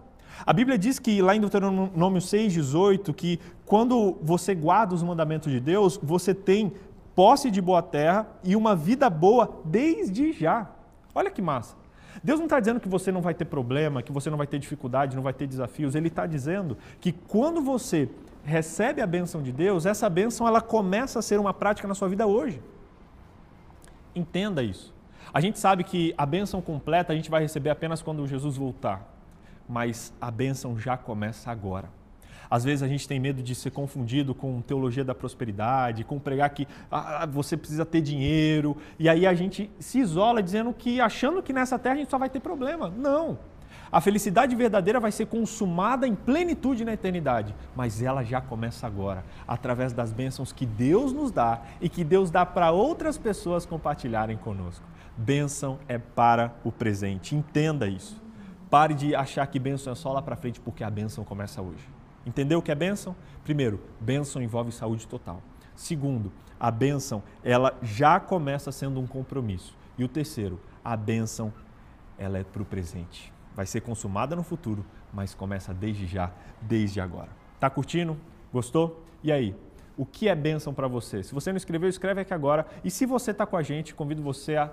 A 0.45 0.53
Bíblia 0.53 0.77
diz 0.77 0.99
que 0.99 1.21
lá 1.21 1.35
em 1.35 1.39
Deuteronômio 1.39 2.21
6,18, 2.21 3.13
que 3.13 3.39
quando 3.65 4.17
você 4.21 4.55
guarda 4.55 4.95
os 4.95 5.03
mandamentos 5.03 5.51
de 5.51 5.59
Deus, 5.59 5.99
você 6.01 6.33
tem 6.33 6.73
posse 7.15 7.51
de 7.51 7.61
boa 7.61 7.81
terra 7.81 8.27
e 8.43 8.55
uma 8.55 8.75
vida 8.75 9.09
boa 9.09 9.61
desde 9.65 10.31
já. 10.31 10.69
Olha 11.13 11.29
que 11.29 11.41
massa. 11.41 11.75
Deus 12.23 12.39
não 12.39 12.45
está 12.45 12.59
dizendo 12.59 12.79
que 12.79 12.89
você 12.89 13.11
não 13.11 13.21
vai 13.21 13.33
ter 13.33 13.45
problema, 13.45 14.01
que 14.01 14.11
você 14.11 14.29
não 14.29 14.37
vai 14.37 14.47
ter 14.47 14.59
dificuldade, 14.59 15.15
não 15.15 15.23
vai 15.23 15.33
ter 15.33 15.47
desafios. 15.47 15.95
Ele 15.95 16.07
está 16.07 16.25
dizendo 16.25 16.77
que 16.99 17.11
quando 17.11 17.61
você 17.61 18.09
recebe 18.43 19.01
a 19.01 19.07
bênção 19.07 19.41
de 19.41 19.51
Deus, 19.51 19.85
essa 19.85 20.09
bênção 20.09 20.47
ela 20.47 20.61
começa 20.61 21.19
a 21.19 21.21
ser 21.21 21.39
uma 21.39 21.53
prática 21.53 21.87
na 21.87 21.95
sua 21.95 22.09
vida 22.09 22.25
hoje. 22.25 22.61
Entenda 24.15 24.61
isso. 24.61 24.93
A 25.33 25.39
gente 25.39 25.59
sabe 25.59 25.83
que 25.83 26.13
a 26.17 26.25
bênção 26.25 26.61
completa 26.61 27.13
a 27.13 27.15
gente 27.15 27.29
vai 27.29 27.41
receber 27.41 27.69
apenas 27.69 28.01
quando 28.01 28.27
Jesus 28.27 28.57
voltar, 28.57 29.10
mas 29.71 30.13
a 30.19 30.29
bênção 30.29 30.77
já 30.77 30.97
começa 30.97 31.49
agora. 31.49 31.89
Às 32.49 32.65
vezes 32.65 32.83
a 32.83 32.87
gente 32.89 33.07
tem 33.07 33.17
medo 33.17 33.41
de 33.41 33.55
ser 33.55 33.71
confundido 33.71 34.35
com 34.35 34.59
teologia 34.61 35.05
da 35.05 35.15
prosperidade, 35.15 36.03
com 36.03 36.19
pregar 36.19 36.49
que 36.49 36.67
ah, 36.91 37.25
você 37.25 37.55
precisa 37.55 37.85
ter 37.85 38.01
dinheiro, 38.01 38.75
e 38.99 39.07
aí 39.07 39.25
a 39.25 39.33
gente 39.33 39.71
se 39.79 39.99
isola 39.99 40.43
dizendo 40.43 40.73
que 40.73 40.99
achando 40.99 41.41
que 41.41 41.53
nessa 41.53 41.79
terra 41.79 41.95
a 41.95 41.97
gente 41.99 42.11
só 42.11 42.17
vai 42.17 42.29
ter 42.29 42.41
problema. 42.41 42.89
Não. 42.89 43.39
A 43.89 44.01
felicidade 44.01 44.53
verdadeira 44.53 44.99
vai 44.99 45.11
ser 45.13 45.27
consumada 45.27 46.05
em 46.05 46.15
plenitude 46.15 46.83
na 46.83 46.91
eternidade, 46.91 47.55
mas 47.73 48.01
ela 48.01 48.23
já 48.23 48.41
começa 48.41 48.85
agora, 48.85 49.23
através 49.47 49.93
das 49.93 50.11
bênçãos 50.11 50.51
que 50.51 50.65
Deus 50.65 51.13
nos 51.13 51.31
dá 51.31 51.61
e 51.79 51.87
que 51.87 52.03
Deus 52.03 52.29
dá 52.29 52.45
para 52.45 52.71
outras 52.71 53.17
pessoas 53.17 53.65
compartilharem 53.65 54.35
conosco. 54.35 54.85
Bênção 55.15 55.79
é 55.87 55.97
para 55.97 56.53
o 56.65 56.71
presente, 56.71 57.33
entenda 57.33 57.87
isso. 57.87 58.21
Pare 58.71 58.93
de 58.93 59.13
achar 59.13 59.45
que 59.47 59.59
bênção 59.59 59.91
é 59.91 59.95
só 59.97 60.13
lá 60.13 60.21
para 60.21 60.37
frente, 60.37 60.61
porque 60.61 60.81
a 60.81 60.89
bênção 60.89 61.25
começa 61.25 61.61
hoje. 61.61 61.85
Entendeu 62.25 62.59
o 62.59 62.61
que 62.61 62.71
é 62.71 62.75
bênção? 62.75 63.13
Primeiro, 63.43 63.81
bênção 63.99 64.41
envolve 64.41 64.71
saúde 64.71 65.05
total. 65.05 65.41
Segundo, 65.75 66.31
a 66.57 66.71
bênção, 66.71 67.21
ela 67.43 67.77
já 67.81 68.17
começa 68.17 68.71
sendo 68.71 69.01
um 69.01 69.05
compromisso. 69.05 69.75
E 69.97 70.05
o 70.05 70.07
terceiro, 70.07 70.57
a 70.85 70.95
bênção, 70.95 71.51
ela 72.17 72.37
é 72.37 72.45
para 72.45 72.61
o 72.61 72.65
presente. 72.65 73.33
Vai 73.53 73.65
ser 73.65 73.81
consumada 73.81 74.37
no 74.37 74.43
futuro, 74.43 74.85
mas 75.11 75.35
começa 75.35 75.73
desde 75.73 76.07
já, 76.07 76.31
desde 76.61 77.01
agora. 77.01 77.29
Tá 77.59 77.69
curtindo? 77.69 78.17
Gostou? 78.53 79.03
E 79.21 79.33
aí? 79.33 79.53
O 79.97 80.05
que 80.05 80.29
é 80.29 80.33
bênção 80.33 80.73
para 80.73 80.87
você? 80.87 81.23
Se 81.23 81.33
você 81.33 81.51
não 81.51 81.57
escreveu, 81.57 81.89
escreve 81.89 82.21
aqui 82.21 82.33
agora. 82.33 82.65
E 82.85 82.89
se 82.89 83.05
você 83.05 83.31
está 83.31 83.45
com 83.45 83.57
a 83.57 83.61
gente, 83.61 83.93
convido 83.93 84.23
você 84.23 84.55
a 84.55 84.71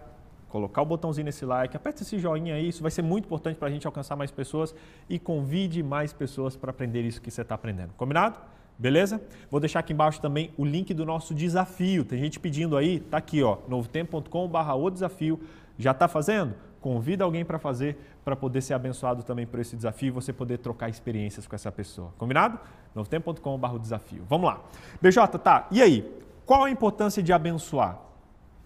colocar 0.49 0.83
o 0.83 0.85
botãozinho 0.85 1.27
nesse 1.27 1.45
like, 1.45 1.77
aperta 1.77 2.03
esse 2.03 2.19
joinha 2.19 2.55
aí, 2.55 2.69
isso 2.69 2.83
vai 2.83 2.91
ser 2.91 3.03
muito 3.03 3.27
importante 3.27 3.57
para 3.57 3.69
a 3.69 3.71
gente 3.71 3.87
alcançar 3.87 4.17
mais 4.17 4.31
pessoas 4.31 4.75
e 5.09 5.19
convide 5.19 5.83
mais 5.83 6.13
pessoas 6.13 6.57
para 6.57 6.71
aprender 6.71 7.03
isso 7.03 7.21
que 7.21 7.31
você 7.31 7.43
está 7.43 7.55
aprendendo. 7.55 7.93
Combinado? 7.97 8.39
Beleza? 8.79 9.21
Vou 9.51 9.59
deixar 9.59 9.81
aqui 9.81 9.93
embaixo 9.93 10.21
também 10.21 10.53
o 10.57 10.65
link 10.65 10.95
do 10.95 11.05
nosso 11.05 11.35
desafio. 11.35 12.05
Tem 12.05 12.19
gente 12.19 12.39
pedindo 12.39 12.77
aí, 12.77 13.01
tá 13.01 13.17
aqui, 13.17 13.43
ó, 13.43 13.59
novotempo.com/barra 13.67 14.75
o 14.77 14.89
desafio. 14.89 15.41
Já 15.77 15.91
está 15.91 16.07
fazendo? 16.07 16.55
Convida 16.81 17.25
alguém 17.25 17.45
para 17.45 17.59
fazer, 17.59 17.99
para 18.25 18.37
poder 18.37 18.61
ser 18.63 18.75
abençoado 18.75 19.25
também 19.25 19.47
por 19.47 19.59
esse 19.59 19.75
desafio 19.75 20.09
e 20.09 20.11
você 20.13 20.33
poder 20.33 20.59
trocar 20.59 20.89
experiências 20.89 21.47
com 21.47 21.57
essa 21.57 21.73
pessoa. 21.73 22.13
Combinado? 22.17 22.59
novotempo.com/barra 22.95 23.79
desafio. 23.79 24.25
Vamos 24.29 24.47
lá. 24.49 24.61
BJ, 25.03 25.39
tá. 25.39 25.67
E 25.73 25.83
aí? 25.83 26.09
Qual 26.47 26.65
a 26.65 26.71
importância 26.71 27.21
de 27.23 27.33
abençoar? 27.33 28.08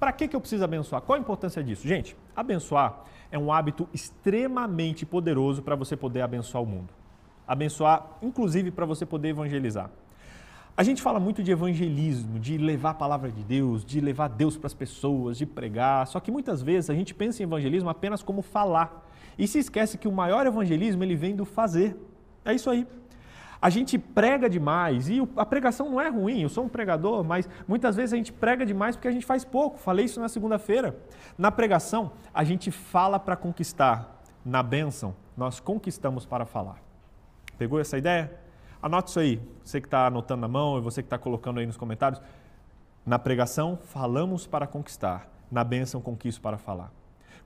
Para 0.03 0.11
que, 0.11 0.27
que 0.27 0.35
eu 0.35 0.41
preciso 0.41 0.65
abençoar? 0.65 1.01
Qual 1.01 1.17
a 1.17 1.21
importância 1.21 1.62
disso? 1.62 1.87
Gente, 1.87 2.17
abençoar 2.35 3.05
é 3.31 3.38
um 3.38 3.53
hábito 3.53 3.88
extremamente 3.95 5.07
poderoso 5.07 5.62
para 5.62 5.77
você 5.77 5.97
poder 5.97 6.23
abençoar 6.23 6.61
o 6.61 6.67
mundo. 6.67 6.88
Abençoar, 7.47 8.19
inclusive, 8.21 8.73
para 8.73 8.85
você 8.85 9.07
poder 9.07 9.29
evangelizar. 9.29 9.88
A 10.77 10.83
gente 10.83 11.01
fala 11.01 11.21
muito 11.21 11.41
de 11.41 11.53
evangelismo, 11.53 12.41
de 12.41 12.59
levar 12.59 12.91
a 12.91 12.95
palavra 12.95 13.31
de 13.31 13.45
Deus, 13.45 13.85
de 13.85 14.01
levar 14.01 14.27
Deus 14.27 14.57
para 14.57 14.67
as 14.67 14.75
pessoas, 14.75 15.38
de 15.38 15.47
pregar, 15.47 16.05
só 16.09 16.19
que 16.19 16.33
muitas 16.33 16.62
vezes 16.62 16.91
a 16.91 16.95
gente 16.95 17.15
pensa 17.15 17.41
em 17.41 17.47
evangelismo 17.47 17.88
apenas 17.88 18.25
como 18.25 18.43
falar 18.43 19.09
e 19.38 19.47
se 19.47 19.61
esquece 19.61 19.97
que 19.97 20.09
o 20.09 20.12
maior 20.12 20.45
evangelismo 20.45 21.05
ele 21.05 21.15
vem 21.15 21.37
do 21.37 21.45
fazer. 21.45 21.97
É 22.45 22.53
isso 22.53 22.69
aí. 22.69 22.88
A 23.62 23.70
gente 23.70 23.96
prega 23.96 24.51
demais 24.51 25.09
e 25.09 25.20
a 25.37 25.46
pregação 25.46 25.88
não 25.88 26.01
é 26.01 26.09
ruim, 26.09 26.42
eu 26.42 26.48
sou 26.48 26.64
um 26.64 26.68
pregador, 26.68 27.22
mas 27.22 27.48
muitas 27.68 27.94
vezes 27.94 28.12
a 28.12 28.16
gente 28.16 28.33
prega 28.33 28.66
demais 28.66 28.96
porque 28.96 29.07
a 29.07 29.12
gente 29.12 29.25
faz 29.25 29.44
pouco. 29.44 29.79
Falei 29.79 30.05
isso 30.05 30.20
na 30.20 30.29
segunda-feira. 30.29 30.98
Na 31.38 31.48
pregação, 31.48 32.11
a 32.35 32.42
gente 32.42 32.72
fala 32.72 33.20
para 33.20 33.37
conquistar. 33.37 34.20
Na 34.44 34.64
bênção, 34.64 35.14
nós 35.37 35.61
conquistamos 35.61 36.27
para 36.27 36.44
falar. 36.44 36.83
Pegou 37.57 37.79
essa 37.79 37.96
ideia? 37.96 38.37
Anote 38.83 39.11
isso 39.11 39.20
aí, 39.20 39.40
você 39.62 39.81
que 39.81 39.87
está 39.87 40.09
anotando 40.09 40.40
na 40.40 40.48
mão 40.48 40.77
e 40.77 40.81
você 40.81 41.01
que 41.01 41.07
está 41.07 41.16
colocando 41.16 41.61
aí 41.61 41.66
nos 41.66 41.77
comentários. 41.77 42.20
Na 43.07 43.16
pregação, 43.16 43.79
falamos 43.81 44.44
para 44.44 44.66
conquistar. 44.66 45.29
Na 45.48 45.62
bênção, 45.62 46.01
conquisto 46.01 46.40
para 46.40 46.59
falar. 46.59 46.90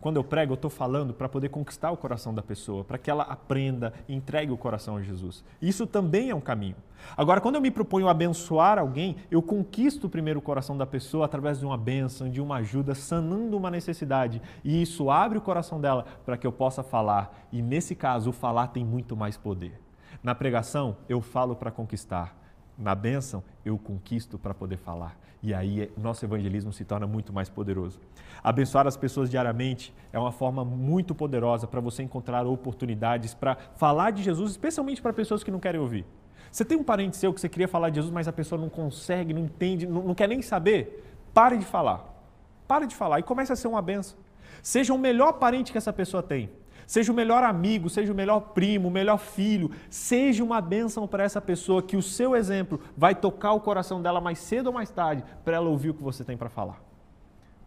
Quando 0.07 0.19
eu 0.19 0.23
prego, 0.23 0.53
eu 0.53 0.55
estou 0.55 0.71
falando 0.71 1.13
para 1.13 1.29
poder 1.29 1.49
conquistar 1.49 1.91
o 1.91 1.97
coração 1.97 2.33
da 2.33 2.41
pessoa, 2.41 2.85
para 2.85 2.97
que 2.97 3.11
ela 3.11 3.25
aprenda 3.25 3.93
e 4.07 4.15
entregue 4.15 4.53
o 4.53 4.57
coração 4.57 4.97
a 4.97 5.03
Jesus. 5.03 5.45
Isso 5.61 5.85
também 5.85 6.31
é 6.31 6.35
um 6.35 6.41
caminho. 6.41 6.77
Agora, 7.17 7.41
quando 7.41 7.57
eu 7.57 7.61
me 7.61 7.73
proponho 7.73 8.07
abençoar 8.07 8.79
alguém, 8.79 9.17
eu 9.33 9.43
conquisto 9.43 10.09
primeiro 10.09 10.39
o 10.39 10.43
coração 10.43 10.79
da 10.79 10.87
pessoa 10.87 11.25
através 11.25 11.59
de 11.59 11.67
uma 11.67 11.77
bênção, 11.77 12.31
de 12.31 12.41
uma 12.41 12.59
ajuda, 12.59 12.95
sanando 12.95 13.57
uma 13.57 13.69
necessidade. 13.69 14.41
E 14.63 14.81
isso 14.81 15.11
abre 15.11 15.39
o 15.39 15.43
coração 15.43 15.81
dela 15.81 16.07
para 16.25 16.37
que 16.37 16.47
eu 16.47 16.53
possa 16.53 16.85
falar. 16.85 17.49
E 17.51 17.61
nesse 17.61 17.97
caso, 17.97 18.31
o 18.31 18.33
falar 18.33 18.69
tem 18.69 18.85
muito 18.85 19.17
mais 19.17 19.37
poder. 19.37 19.81
Na 20.23 20.37
pregação, 20.37 20.99
eu 21.09 21.21
falo 21.21 21.57
para 21.57 21.73
conquistar. 21.73 22.46
Na 22.79 22.95
bênção, 22.95 23.43
eu 23.65 23.79
conquisto 23.79 24.39
para 24.39 24.53
poder 24.53 24.77
falar. 24.77 25.17
E 25.43 25.55
aí, 25.55 25.91
nosso 25.97 26.25
evangelismo 26.25 26.73
se 26.73 26.85
torna 26.85 27.07
muito 27.07 27.33
mais 27.33 27.49
poderoso. 27.49 28.01
Abençoar 28.43 28.87
as 28.87 28.97
pessoas 28.97 29.31
diariamente 29.31 29.95
é 30.13 30.19
uma 30.19 30.33
forma 30.33 30.65
muito 30.65 31.15
poderosa 31.15 31.67
para 31.67 31.81
você 31.81 32.03
encontrar 32.03 32.47
oportunidades 32.47 33.35
para 33.35 33.57
falar 33.77 34.11
de 34.11 34.23
Jesus, 34.23 34.53
especialmente 34.53 35.01
para 35.01 35.13
pessoas 35.13 35.43
que 35.43 35.51
não 35.51 35.61
querem 35.61 35.81
ouvir. 35.81 36.05
Você 36.51 36.65
tem 36.65 36.77
um 36.77 36.85
parente 36.85 37.17
seu 37.17 37.33
que 37.33 37.41
você 37.41 37.49
queria 37.49 37.69
falar 37.69 37.91
de 37.91 37.97
Jesus, 37.97 38.13
mas 38.13 38.29
a 38.29 38.33
pessoa 38.33 38.61
não 38.61 38.69
consegue, 38.69 39.33
não 39.33 39.43
entende, 39.43 39.87
não, 39.87 40.03
não 40.03 40.15
quer 40.15 40.29
nem 40.29 40.43
saber? 40.43 41.05
Pare 41.33 41.59
de 41.59 41.65
falar. 41.65 42.05
Pare 42.67 42.87
de 42.87 42.95
falar 42.95 43.21
e 43.21 43.23
comece 43.23 43.53
a 43.53 43.57
ser 43.57 43.69
uma 43.69 43.83
benção. 43.83 44.19
Seja 44.63 44.93
o 44.93 44.99
melhor 44.99 45.35
parente 45.35 45.71
que 45.71 45.79
essa 45.79 45.93
pessoa 45.93 46.23
tem. 46.23 46.51
Seja 46.87 47.11
o 47.11 47.15
melhor 47.15 47.43
amigo, 47.43 47.91
seja 47.91 48.13
o 48.13 48.17
melhor 48.17 48.41
primo, 48.41 48.89
o 48.89 48.91
melhor 48.91 49.19
filho, 49.19 49.73
seja 49.91 50.45
uma 50.45 50.61
bênção 50.61 51.07
para 51.07 51.25
essa 51.25 51.41
pessoa 51.41 51.83
que 51.83 51.97
o 51.97 52.03
seu 52.03 52.37
exemplo 52.37 52.81
vai 52.97 53.15
tocar 53.15 53.53
o 53.53 53.61
coração 53.61 54.01
dela 54.01 54.21
mais 54.21 54.39
cedo 54.39 54.69
ou 54.69 54.73
mais 54.73 54.91
tarde 54.91 55.25
para 55.45 55.57
ela 55.57 55.69
ouvir 55.69 55.91
o 55.91 55.95
que 55.95 56.03
você 56.03 56.23
tem 56.23 56.37
para 56.37 56.49
falar. 56.49 56.81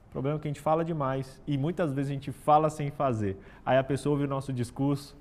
O 0.07 0.11
problema 0.11 0.37
é 0.37 0.41
que 0.41 0.47
a 0.47 0.51
gente 0.51 0.61
fala 0.61 0.85
demais 0.85 1.41
e 1.45 1.57
muitas 1.57 1.91
vezes 1.91 2.09
a 2.09 2.13
gente 2.13 2.31
fala 2.31 2.69
sem 2.69 2.89
fazer. 2.89 3.37
Aí 3.65 3.77
a 3.77 3.83
pessoa 3.83 4.13
ouve 4.13 4.23
o 4.23 4.27
nosso 4.27 4.53
discurso 4.53 5.15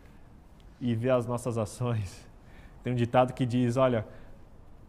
e 0.80 0.94
vê 0.94 1.10
as 1.10 1.26
nossas 1.26 1.58
ações. 1.58 2.26
Tem 2.82 2.92
um 2.92 2.96
ditado 2.96 3.34
que 3.34 3.44
diz: 3.44 3.76
olha, 3.76 4.06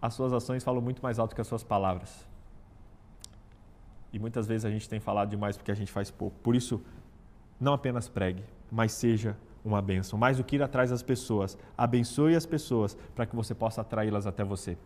as 0.01 0.13
suas 0.13 0.31
ações 0.31 0.63
falam 0.63 0.81
muito 0.81 1.01
mais 1.01 1.19
alto 1.19 1.35
que 1.35 1.41
as 1.41 1.47
suas 1.47 1.63
palavras. 1.63 2.25
E 4.13 4.19
muitas 4.19 4.47
vezes 4.47 4.65
a 4.65 4.69
gente 4.69 4.89
tem 4.89 4.99
falado 4.99 5.29
demais 5.29 5.55
porque 5.55 5.71
a 5.71 5.75
gente 5.75 5.91
faz 5.91 6.09
pouco. 6.09 6.35
Por 6.39 6.55
isso, 6.55 6.81
não 7.59 7.73
apenas 7.73 8.07
pregue, 8.07 8.43
mas 8.71 8.91
seja 8.91 9.35
uma 9.63 9.81
bênção. 9.81 10.17
Mais 10.17 10.37
do 10.37 10.43
que 10.43 10.55
ir 10.55 10.63
atrás 10.63 10.89
das 10.89 11.03
pessoas, 11.03 11.57
abençoe 11.77 12.35
as 12.35 12.45
pessoas 12.45 12.97
para 13.15 13.25
que 13.25 13.35
você 13.35 13.53
possa 13.53 13.81
atraí-las 13.81 14.25
até 14.25 14.43
você. 14.43 14.77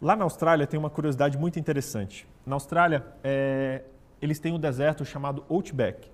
Lá 0.00 0.16
na 0.16 0.24
Austrália 0.24 0.66
tem 0.66 0.78
uma 0.78 0.90
curiosidade 0.90 1.38
muito 1.38 1.58
interessante. 1.58 2.26
Na 2.44 2.56
Austrália, 2.56 3.04
é, 3.22 3.82
eles 4.20 4.38
têm 4.38 4.52
um 4.52 4.58
deserto 4.58 5.04
chamado 5.04 5.44
Outback. 5.48 6.10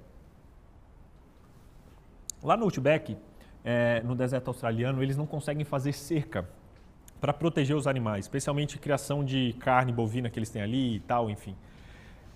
Lá 2.43 2.57
no 2.57 2.65
Outback, 2.65 3.17
é, 3.65 4.01
no 4.03 4.15
deserto 4.15 4.49
australiano, 4.49 5.03
eles 5.03 5.17
não 5.17 5.27
conseguem 5.27 5.65
fazer 5.65 5.93
cerca 5.93 6.49
para 7.21 7.33
proteger 7.33 7.77
os 7.77 7.87
animais, 7.87 8.25
especialmente 8.25 8.79
criação 8.79 9.23
de 9.23 9.55
carne 9.61 9.93
bovina 9.93 10.31
que 10.31 10.39
eles 10.39 10.49
têm 10.49 10.63
ali 10.63 10.97
e 10.97 11.01
tal, 11.01 11.29
enfim 11.29 11.55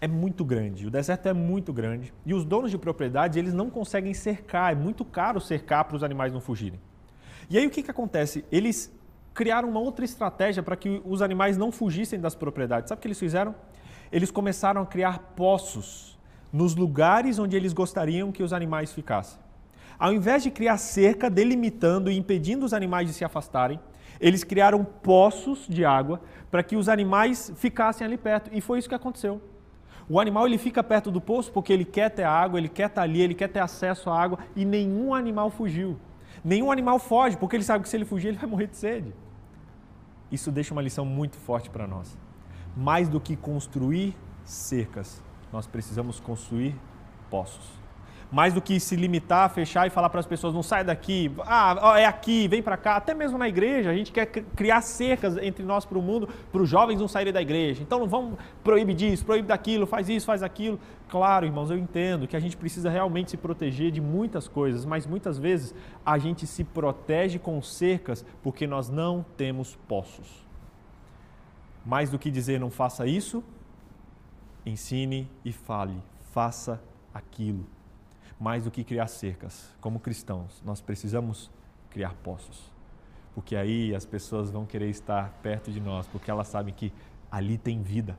é 0.04 0.08
muito 0.08 0.44
grande, 0.44 0.86
o 0.86 0.90
deserto 0.90 1.26
é 1.26 1.32
muito 1.32 1.72
grande 1.72 2.12
e 2.26 2.34
os 2.34 2.44
donos 2.44 2.70
de 2.70 2.76
propriedade 2.76 3.38
eles 3.38 3.54
não 3.54 3.70
conseguem 3.70 4.12
cercar, 4.12 4.70
é 4.70 4.74
muito 4.74 5.02
caro 5.02 5.40
cercar 5.40 5.84
para 5.86 5.96
os 5.96 6.04
animais 6.04 6.30
não 6.30 6.42
fugirem. 6.42 6.78
E 7.48 7.56
aí 7.56 7.66
o 7.66 7.70
que, 7.70 7.82
que 7.82 7.90
acontece? 7.90 8.44
Eles 8.52 8.92
criaram 9.32 9.70
uma 9.70 9.80
outra 9.80 10.04
estratégia 10.04 10.62
para 10.62 10.76
que 10.76 11.00
os 11.06 11.22
animais 11.22 11.56
não 11.56 11.72
fugissem 11.72 12.20
das 12.20 12.34
propriedades. 12.34 12.90
Sabe 12.90 12.98
o 12.98 13.02
que 13.02 13.08
eles 13.08 13.18
fizeram? 13.18 13.54
Eles 14.12 14.30
começaram 14.30 14.82
a 14.82 14.86
criar 14.86 15.18
poços 15.34 16.18
nos 16.52 16.76
lugares 16.76 17.38
onde 17.38 17.56
eles 17.56 17.72
gostariam 17.72 18.30
que 18.30 18.42
os 18.42 18.52
animais 18.52 18.92
ficassem. 18.92 19.40
Ao 19.98 20.12
invés 20.12 20.42
de 20.42 20.50
criar 20.50 20.76
cerca 20.76 21.30
delimitando 21.30 22.10
e 22.10 22.18
impedindo 22.18 22.66
os 22.66 22.74
animais 22.74 23.08
de 23.08 23.14
se 23.14 23.24
afastarem, 23.24 23.80
eles 24.20 24.44
criaram 24.44 24.84
poços 24.84 25.66
de 25.66 25.82
água 25.82 26.20
para 26.50 26.62
que 26.62 26.76
os 26.76 26.90
animais 26.90 27.50
ficassem 27.56 28.06
ali 28.06 28.18
perto. 28.18 28.50
E 28.52 28.60
foi 28.60 28.78
isso 28.78 28.88
que 28.88 28.94
aconteceu. 28.94 29.40
O 30.08 30.20
animal 30.20 30.46
ele 30.46 30.58
fica 30.58 30.82
perto 30.82 31.10
do 31.10 31.20
poço 31.20 31.50
porque 31.52 31.72
ele 31.72 31.84
quer 31.84 32.10
ter 32.10 32.24
água, 32.24 32.58
ele 32.58 32.68
quer 32.68 32.86
estar 32.86 33.02
ali, 33.02 33.20
ele 33.20 33.34
quer 33.34 33.48
ter 33.48 33.60
acesso 33.60 34.10
à 34.10 34.20
água 34.20 34.38
e 34.54 34.64
nenhum 34.64 35.14
animal 35.14 35.50
fugiu. 35.50 35.98
Nenhum 36.44 36.70
animal 36.70 36.98
foge 36.98 37.36
porque 37.36 37.56
ele 37.56 37.64
sabe 37.64 37.82
que 37.82 37.88
se 37.88 37.96
ele 37.96 38.04
fugir 38.04 38.28
ele 38.28 38.38
vai 38.38 38.48
morrer 38.48 38.66
de 38.66 38.76
sede. 38.76 39.14
Isso 40.30 40.50
deixa 40.52 40.74
uma 40.74 40.82
lição 40.82 41.04
muito 41.04 41.36
forte 41.36 41.70
para 41.70 41.86
nós. 41.86 42.18
Mais 42.76 43.08
do 43.08 43.20
que 43.20 43.36
construir 43.36 44.16
cercas, 44.44 45.22
nós 45.52 45.66
precisamos 45.66 46.20
construir 46.20 46.74
poços 47.30 47.83
mais 48.30 48.52
do 48.52 48.60
que 48.60 48.78
se 48.80 48.96
limitar 48.96 49.48
fechar 49.50 49.86
e 49.86 49.90
falar 49.90 50.10
para 50.10 50.20
as 50.20 50.26
pessoas 50.26 50.52
não 50.52 50.62
sai 50.62 50.84
daqui, 50.84 51.30
ah, 51.46 51.94
é 51.98 52.04
aqui, 52.04 52.48
vem 52.48 52.62
para 52.62 52.76
cá. 52.76 52.96
Até 52.96 53.14
mesmo 53.14 53.38
na 53.38 53.48
igreja, 53.48 53.90
a 53.90 53.94
gente 53.94 54.12
quer 54.12 54.26
criar 54.26 54.80
cercas 54.80 55.36
entre 55.38 55.64
nós 55.64 55.84
para 55.84 55.98
o 55.98 56.02
mundo, 56.02 56.28
para 56.50 56.62
os 56.62 56.68
jovens 56.68 56.98
não 56.98 57.08
saírem 57.08 57.32
da 57.32 57.40
igreja. 57.40 57.82
Então 57.82 57.98
não 57.98 58.08
vamos 58.08 58.38
proibir 58.62 58.94
disso, 58.94 59.24
proibir 59.24 59.48
daquilo, 59.48 59.86
faz 59.86 60.08
isso, 60.08 60.26
faz 60.26 60.42
aquilo. 60.42 60.78
Claro, 61.08 61.46
irmãos, 61.46 61.70
eu 61.70 61.78
entendo 61.78 62.26
que 62.26 62.36
a 62.36 62.40
gente 62.40 62.56
precisa 62.56 62.90
realmente 62.90 63.30
se 63.30 63.36
proteger 63.36 63.90
de 63.90 64.00
muitas 64.00 64.48
coisas, 64.48 64.84
mas 64.84 65.06
muitas 65.06 65.38
vezes 65.38 65.74
a 66.04 66.18
gente 66.18 66.46
se 66.46 66.64
protege 66.64 67.38
com 67.38 67.60
cercas 67.62 68.24
porque 68.42 68.66
nós 68.66 68.88
não 68.88 69.24
temos 69.36 69.76
poços. 69.88 70.44
Mais 71.84 72.10
do 72.10 72.18
que 72.18 72.30
dizer 72.30 72.58
não 72.58 72.70
faça 72.70 73.06
isso, 73.06 73.44
ensine 74.64 75.30
e 75.44 75.52
fale, 75.52 76.02
faça 76.32 76.82
aquilo 77.12 77.73
mais 78.44 78.64
do 78.64 78.70
que 78.70 78.84
criar 78.84 79.06
cercas. 79.06 79.74
Como 79.80 79.98
cristãos, 79.98 80.62
nós 80.62 80.78
precisamos 80.78 81.50
criar 81.88 82.14
poços. 82.22 82.70
Porque 83.34 83.56
aí 83.56 83.94
as 83.94 84.04
pessoas 84.04 84.50
vão 84.50 84.66
querer 84.66 84.90
estar 84.90 85.30
perto 85.42 85.72
de 85.72 85.80
nós, 85.80 86.06
porque 86.06 86.30
elas 86.30 86.46
sabem 86.48 86.74
que 86.74 86.92
ali 87.30 87.56
tem 87.56 87.82
vida. 87.82 88.18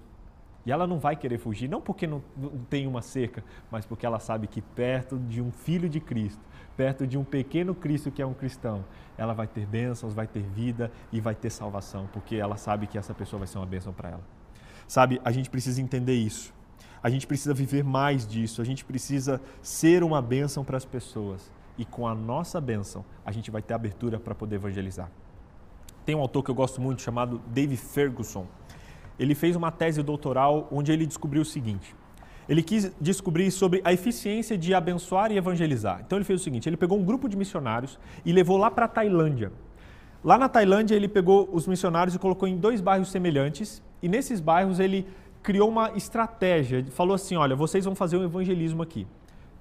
E 0.65 0.71
ela 0.71 0.88
não 0.88 0.97
vai 0.97 1.15
querer 1.15 1.38
fugir, 1.38 1.69
não 1.69 1.79
porque 1.79 2.07
não, 2.07 2.23
não 2.35 2.65
tem 2.67 2.88
uma 2.88 3.03
cerca, 3.03 3.43
mas 3.69 3.85
porque 3.85 4.03
ela 4.03 4.17
sabe 4.17 4.47
que 4.47 4.63
perto 4.63 5.19
de 5.19 5.43
um 5.43 5.51
filho 5.51 5.88
de 5.88 5.99
Cristo, 5.99 6.41
perto 6.75 7.05
de 7.05 7.19
um 7.19 7.23
pequeno 7.23 7.75
Cristo 7.75 8.09
que 8.09 8.19
é 8.19 8.25
um 8.25 8.33
cristão, 8.33 8.83
ela 9.15 9.31
vai 9.31 9.45
ter 9.45 9.67
bênçãos, 9.67 10.11
vai 10.15 10.25
ter 10.25 10.41
vida 10.41 10.91
e 11.11 11.21
vai 11.21 11.35
ter 11.35 11.51
salvação, 11.51 12.09
porque 12.11 12.35
ela 12.35 12.57
sabe 12.57 12.88
que 12.88 12.97
essa 12.97 13.13
pessoa 13.13 13.38
vai 13.38 13.47
ser 13.47 13.59
uma 13.59 13.67
bênção 13.67 13.93
para 13.93 14.09
ela. 14.09 14.23
Sabe, 14.88 15.21
a 15.23 15.31
gente 15.31 15.51
precisa 15.51 15.79
entender 15.79 16.15
isso. 16.15 16.51
A 17.05 17.09
gente 17.09 17.27
precisa 17.27 17.53
viver 17.53 17.83
mais 17.83 18.25
disso, 18.25 18.61
a 18.61 18.65
gente 18.65 18.83
precisa 18.83 19.39
ser 19.61 20.03
uma 20.03 20.21
bênção 20.21 20.63
para 20.63 20.77
as 20.77 20.85
pessoas. 20.85 21.51
E 21.77 21.85
com 21.85 22.07
a 22.07 22.15
nossa 22.15 22.59
bênção, 22.59 23.05
a 23.23 23.31
gente 23.31 23.51
vai 23.51 23.61
ter 23.61 23.73
abertura 23.75 24.17
para 24.19 24.33
poder 24.33 24.55
evangelizar. 24.55 25.11
Tem 26.05 26.15
um 26.15 26.19
autor 26.19 26.41
que 26.43 26.49
eu 26.49 26.55
gosto 26.55 26.81
muito 26.81 27.01
chamado 27.01 27.41
David 27.53 27.77
Ferguson 27.77 28.47
ele 29.17 29.33
fez 29.33 29.55
uma 29.55 29.71
tese 29.71 30.01
doutoral 30.03 30.67
onde 30.71 30.91
ele 30.91 31.05
descobriu 31.05 31.41
o 31.41 31.45
seguinte. 31.45 31.95
Ele 32.47 32.61
quis 32.61 32.91
descobrir 33.01 33.49
sobre 33.49 33.81
a 33.83 33.91
eficiência 33.91 34.57
de 34.57 34.73
abençoar 34.73 35.31
e 35.31 35.37
evangelizar. 35.37 36.01
Então 36.05 36.17
ele 36.17 36.25
fez 36.25 36.41
o 36.41 36.43
seguinte: 36.43 36.69
ele 36.69 36.77
pegou 36.77 36.97
um 36.97 37.03
grupo 37.03 37.27
de 37.27 37.35
missionários 37.35 37.97
e 38.23 38.31
levou 38.31 38.57
lá 38.57 38.69
para 38.69 38.85
a 38.85 38.87
Tailândia. 38.87 39.51
Lá 40.23 40.37
na 40.37 40.49
Tailândia, 40.49 40.95
ele 40.95 41.07
pegou 41.07 41.47
os 41.51 41.67
missionários 41.67 42.15
e 42.15 42.19
colocou 42.19 42.47
em 42.47 42.57
dois 42.57 42.81
bairros 42.81 43.09
semelhantes, 43.09 43.81
e 44.01 44.09
nesses 44.09 44.39
bairros 44.39 44.79
ele 44.79 45.07
criou 45.45 45.69
uma 45.69 45.91
estratégia. 45.95 46.84
Falou 46.89 47.13
assim: 47.13 47.36
olha, 47.36 47.55
vocês 47.55 47.86
vão 47.86 47.95
fazer 47.95 48.17
um 48.17 48.23
evangelismo 48.23 48.81
aqui. 48.81 49.08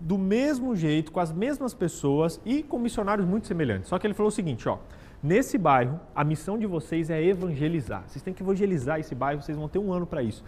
Do 0.00 0.18
mesmo 0.18 0.74
jeito, 0.74 1.12
com 1.12 1.20
as 1.20 1.30
mesmas 1.30 1.72
pessoas 1.74 2.40
e 2.44 2.62
com 2.62 2.78
missionários 2.78 3.26
muito 3.26 3.46
semelhantes. 3.46 3.88
Só 3.88 3.98
que 3.98 4.06
ele 4.06 4.14
falou 4.14 4.28
o 4.28 4.32
seguinte: 4.32 4.66
ó, 4.68 4.78
Nesse 5.22 5.56
bairro, 5.56 5.98
a 6.14 6.22
missão 6.22 6.58
de 6.58 6.66
vocês 6.66 7.08
é 7.08 7.22
evangelizar. 7.22 8.04
Vocês 8.06 8.22
têm 8.22 8.34
que 8.34 8.42
evangelizar 8.42 9.00
esse 9.00 9.14
bairro, 9.14 9.40
vocês 9.40 9.56
vão 9.56 9.68
ter 9.70 9.78
um 9.78 9.90
ano 9.90 10.06
para 10.06 10.22
isso. 10.22 10.44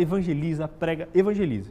Evangeliza, 0.00 0.66
prega, 0.66 1.08
evangelize. 1.14 1.70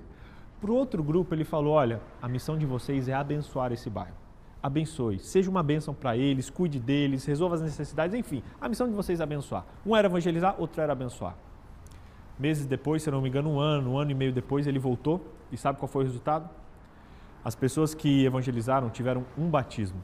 Para 0.59 0.69
o 0.69 0.75
outro 0.75 1.03
grupo, 1.03 1.33
ele 1.33 1.43
falou: 1.43 1.73
olha, 1.73 2.01
a 2.21 2.27
missão 2.27 2.57
de 2.57 2.65
vocês 2.65 3.07
é 3.07 3.13
abençoar 3.13 3.71
esse 3.71 3.89
bairro. 3.89 4.15
Abençoe, 4.61 5.17
seja 5.17 5.49
uma 5.49 5.63
bênção 5.63 5.95
para 5.95 6.15
eles, 6.15 6.47
cuide 6.47 6.79
deles, 6.79 7.25
resolva 7.25 7.55
as 7.55 7.61
necessidades, 7.61 8.13
enfim. 8.13 8.43
A 8.59 8.69
missão 8.69 8.87
de 8.87 8.93
vocês 8.93 9.19
é 9.19 9.23
abençoar. 9.23 9.65
Um 9.83 9.95
era 9.95 10.07
evangelizar, 10.07 10.55
outro 10.59 10.79
era 10.79 10.93
abençoar. 10.93 11.35
Meses 12.41 12.65
depois, 12.65 13.03
se 13.03 13.11
não 13.11 13.21
me 13.21 13.29
engano, 13.29 13.51
um 13.51 13.59
ano, 13.59 13.91
um 13.91 13.99
ano 13.99 14.09
e 14.09 14.15
meio 14.15 14.33
depois, 14.33 14.65
ele 14.65 14.79
voltou 14.79 15.23
e 15.51 15.57
sabe 15.57 15.77
qual 15.77 15.87
foi 15.87 16.03
o 16.03 16.07
resultado? 16.07 16.49
As 17.45 17.53
pessoas 17.53 17.93
que 17.93 18.25
evangelizaram 18.25 18.89
tiveram 18.89 19.23
um 19.37 19.47
batismo 19.47 20.03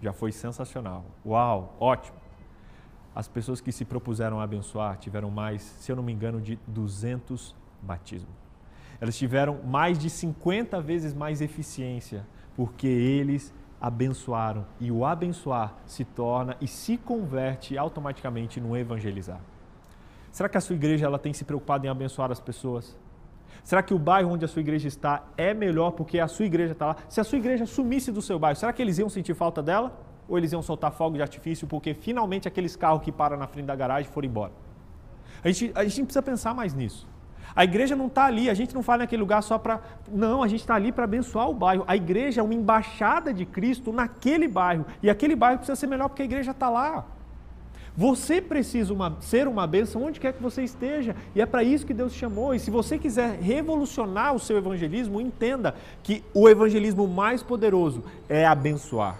já 0.00 0.12
foi 0.12 0.30
sensacional. 0.30 1.04
Uau, 1.26 1.76
ótimo. 1.80 2.16
As 3.12 3.26
pessoas 3.26 3.60
que 3.60 3.72
se 3.72 3.84
propuseram 3.84 4.38
a 4.38 4.44
abençoar 4.44 4.96
tiveram 4.96 5.28
mais, 5.28 5.62
se 5.62 5.90
eu 5.90 5.96
não 5.96 6.04
me 6.04 6.12
engano, 6.12 6.40
de 6.40 6.56
200 6.68 7.52
batismos. 7.82 8.32
Elas 9.00 9.18
tiveram 9.18 9.60
mais 9.64 9.98
de 9.98 10.08
50 10.08 10.80
vezes 10.80 11.12
mais 11.12 11.40
eficiência, 11.40 12.24
porque 12.54 12.86
eles 12.86 13.52
abençoaram. 13.80 14.64
E 14.78 14.92
o 14.92 15.04
abençoar 15.04 15.74
se 15.84 16.04
torna 16.04 16.56
e 16.60 16.68
se 16.68 16.96
converte 16.96 17.76
automaticamente 17.76 18.60
no 18.60 18.76
evangelizar. 18.76 19.40
Será 20.34 20.48
que 20.48 20.58
a 20.58 20.60
sua 20.60 20.74
igreja 20.74 21.06
ela 21.06 21.16
tem 21.16 21.32
se 21.32 21.44
preocupado 21.44 21.86
em 21.86 21.88
abençoar 21.88 22.32
as 22.32 22.40
pessoas? 22.40 22.98
Será 23.62 23.84
que 23.84 23.94
o 23.94 23.98
bairro 24.00 24.32
onde 24.32 24.44
a 24.44 24.48
sua 24.48 24.58
igreja 24.58 24.88
está 24.88 25.22
é 25.36 25.54
melhor 25.54 25.92
porque 25.92 26.18
a 26.18 26.26
sua 26.26 26.44
igreja 26.44 26.72
está 26.72 26.86
lá? 26.86 26.96
Se 27.08 27.20
a 27.20 27.24
sua 27.24 27.38
igreja 27.38 27.64
sumisse 27.66 28.10
do 28.10 28.20
seu 28.20 28.36
bairro, 28.36 28.56
será 28.56 28.72
que 28.72 28.82
eles 28.82 28.98
iam 28.98 29.08
sentir 29.08 29.32
falta 29.32 29.62
dela? 29.62 29.96
Ou 30.28 30.36
eles 30.36 30.50
iam 30.50 30.60
soltar 30.60 30.90
fogo 30.90 31.14
de 31.14 31.22
artifício 31.22 31.68
porque 31.68 31.94
finalmente 31.94 32.48
aqueles 32.48 32.74
carros 32.74 33.04
que 33.04 33.12
param 33.12 33.36
na 33.36 33.46
frente 33.46 33.66
da 33.66 33.76
garagem 33.76 34.10
foram 34.10 34.26
embora? 34.26 34.50
A 35.44 35.46
gente, 35.46 35.70
a 35.72 35.84
gente 35.84 36.06
precisa 36.06 36.22
pensar 36.22 36.52
mais 36.52 36.74
nisso. 36.74 37.06
A 37.54 37.62
igreja 37.62 37.94
não 37.94 38.08
está 38.08 38.24
ali, 38.24 38.50
a 38.50 38.54
gente 38.54 38.74
não 38.74 38.82
faz 38.82 38.98
naquele 38.98 39.20
lugar 39.20 39.40
só 39.40 39.56
para. 39.56 39.80
Não, 40.10 40.42
a 40.42 40.48
gente 40.48 40.62
está 40.62 40.74
ali 40.74 40.90
para 40.90 41.04
abençoar 41.04 41.48
o 41.48 41.54
bairro. 41.54 41.84
A 41.86 41.94
igreja 41.94 42.40
é 42.40 42.44
uma 42.44 42.54
embaixada 42.54 43.32
de 43.32 43.46
Cristo 43.46 43.92
naquele 43.92 44.48
bairro. 44.48 44.84
E 45.00 45.08
aquele 45.08 45.36
bairro 45.36 45.58
precisa 45.58 45.76
ser 45.76 45.86
melhor 45.86 46.08
porque 46.08 46.22
a 46.22 46.24
igreja 46.24 46.50
está 46.50 46.68
lá. 46.68 47.06
Você 47.96 48.40
precisa 48.40 48.92
uma, 48.92 49.16
ser 49.20 49.46
uma 49.46 49.68
bênção 49.68 50.02
onde 50.02 50.18
quer 50.18 50.32
que 50.32 50.42
você 50.42 50.64
esteja, 50.64 51.14
e 51.32 51.40
é 51.40 51.46
para 51.46 51.62
isso 51.62 51.86
que 51.86 51.94
Deus 51.94 52.12
te 52.12 52.18
chamou. 52.18 52.52
E 52.52 52.58
se 52.58 52.68
você 52.68 52.98
quiser 52.98 53.38
revolucionar 53.38 54.34
o 54.34 54.40
seu 54.40 54.56
evangelismo, 54.56 55.20
entenda 55.20 55.76
que 56.02 56.24
o 56.34 56.48
evangelismo 56.48 57.06
mais 57.06 57.40
poderoso 57.40 58.02
é 58.28 58.44
abençoar. 58.44 59.16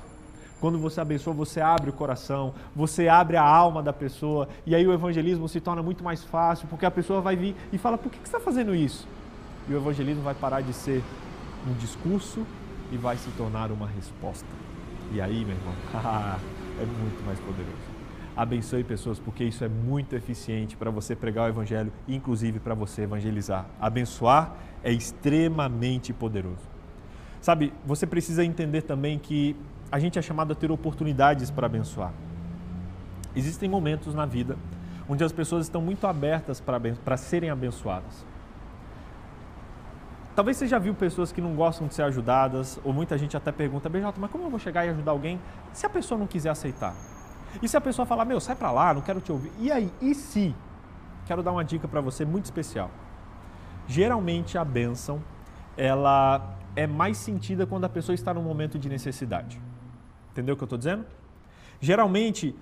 Quando 0.61 0.77
você 0.77 1.01
abençoa, 1.01 1.33
você 1.33 1.61
abre 1.61 1.91
o 1.91 1.93
coração, 1.93 2.53
você 2.75 3.07
abre 3.07 3.37
a 3.37 3.45
alma 3.45 3.81
da 3.81 3.93
pessoa, 3.93 4.49
e 4.67 4.75
aí 4.75 4.85
o 4.85 4.93
evangelismo 4.93 5.49
se 5.49 5.61
torna 5.61 5.83
muito 5.83 6.03
mais 6.03 6.25
fácil, 6.25 6.67
porque 6.67 6.87
a 6.87 6.91
pessoa 6.91 7.21
vai 7.21 7.37
vir 7.37 7.55
e 7.73 7.79
fala: 7.79 7.97
por 7.97 8.11
que 8.11 8.19
você 8.19 8.25
está 8.25 8.41
fazendo 8.41 8.75
isso? 8.75 9.07
E 9.69 9.73
o 9.73 9.77
evangelismo 9.77 10.23
vai 10.23 10.35
parar 10.35 10.63
de 10.63 10.73
ser 10.73 11.01
um 11.69 11.75
discurso 11.75 12.45
e 12.91 12.97
vai 12.97 13.17
se 13.19 13.31
tornar 13.33 13.71
uma 13.71 13.87
resposta. 13.87 14.49
E 15.13 15.21
aí, 15.21 15.45
meu 15.45 15.55
irmão, 15.55 15.75
é 16.81 16.87
muito 16.87 17.25
mais 17.25 17.39
poderoso 17.39 17.94
abençoe 18.37 18.83
pessoas, 18.83 19.19
porque 19.19 19.45
isso 19.45 19.65
é 19.65 19.69
muito 19.69 20.15
eficiente 20.15 20.77
para 20.77 20.91
você 20.91 21.15
pregar 21.15 21.47
o 21.47 21.49
Evangelho 21.49 21.93
inclusive, 22.09 22.59
para 22.59 22.75
você 22.75 23.03
evangelizar. 23.03 23.67
Abençoar 23.81 24.55
é 24.83 24.93
extremamente 24.93 26.13
poderoso. 26.13 26.69
Sabe, 27.41 27.73
você 27.85 28.07
precisa 28.07 28.45
entender 28.45 28.83
também 28.83 29.19
que 29.19 29.57
a 29.93 29.99
gente 29.99 30.19
é 30.19 30.23
chamado 30.23 30.53
a 30.53 30.55
ter 30.55 30.71
oportunidades 30.71 31.51
para 31.51 31.67
abençoar. 31.67 32.13
Existem 33.37 33.69
momentos 33.69 34.15
na 34.15 34.27
vida 34.27 34.57
onde 35.09 35.23
as 35.23 35.33
pessoas 35.33 35.67
estão 35.67 35.83
muito 35.83 36.07
abertas 36.07 36.61
para 36.61 37.17
serem 37.17 37.51
abençoadas. 37.51 38.25
Talvez 40.35 40.57
você 40.57 40.67
já 40.67 40.79
viu 40.79 40.95
pessoas 40.95 41.31
que 41.31 41.41
não 41.41 41.55
gostam 41.55 41.87
de 41.87 41.95
ser 41.95 42.03
ajudadas, 42.03 42.81
ou 42.83 42.93
muita 42.93 43.17
gente 43.17 43.37
até 43.37 43.53
pergunta, 43.53 43.89
BJ, 43.89 44.15
mas 44.19 44.31
como 44.31 44.45
eu 44.45 44.51
vou 44.51 44.59
chegar 44.59 44.85
e 44.85 44.89
ajudar 44.89 45.13
alguém 45.13 45.41
se 45.73 45.87
a 45.87 45.89
pessoa 45.89 46.19
não 46.19 46.27
quiser 46.27 46.51
aceitar? 46.51 46.95
E 47.63 47.69
se 47.69 47.77
a 47.77 47.81
pessoa 47.81 48.07
falar, 48.07 48.25
meu, 48.25 48.41
sai 48.41 48.57
para 48.57 48.71
lá, 48.71 48.95
não 48.95 49.01
quero 49.01 49.21
te 49.21 49.31
ouvir. 49.33 49.53
E 49.59 49.71
aí, 49.71 49.91
e 50.01 50.15
se? 50.15 50.55
Quero 51.27 51.43
dar 51.43 51.53
uma 51.53 51.65
dica 51.65 51.89
para 51.89 52.01
você 52.01 52.25
muito 52.25 52.45
especial. 52.45 52.91
Geralmente 53.87 54.57
a 54.59 54.65
bênção, 54.65 55.23
ela 55.77 56.57
é 56.77 56.87
mais 56.87 57.17
sentida 57.17 57.67
quando 57.67 57.85
a 57.85 57.89
pessoa 57.89 58.15
está 58.15 58.33
num 58.35 58.43
momento 58.43 58.79
de 58.79 58.89
necessidade. 58.89 59.61
Entendeu 60.33 60.55
o 60.55 60.57
que 60.57 60.63
eu 60.63 60.67
estou 60.67 60.79
dizendo? 60.79 61.05
Geralmente, 61.81 62.55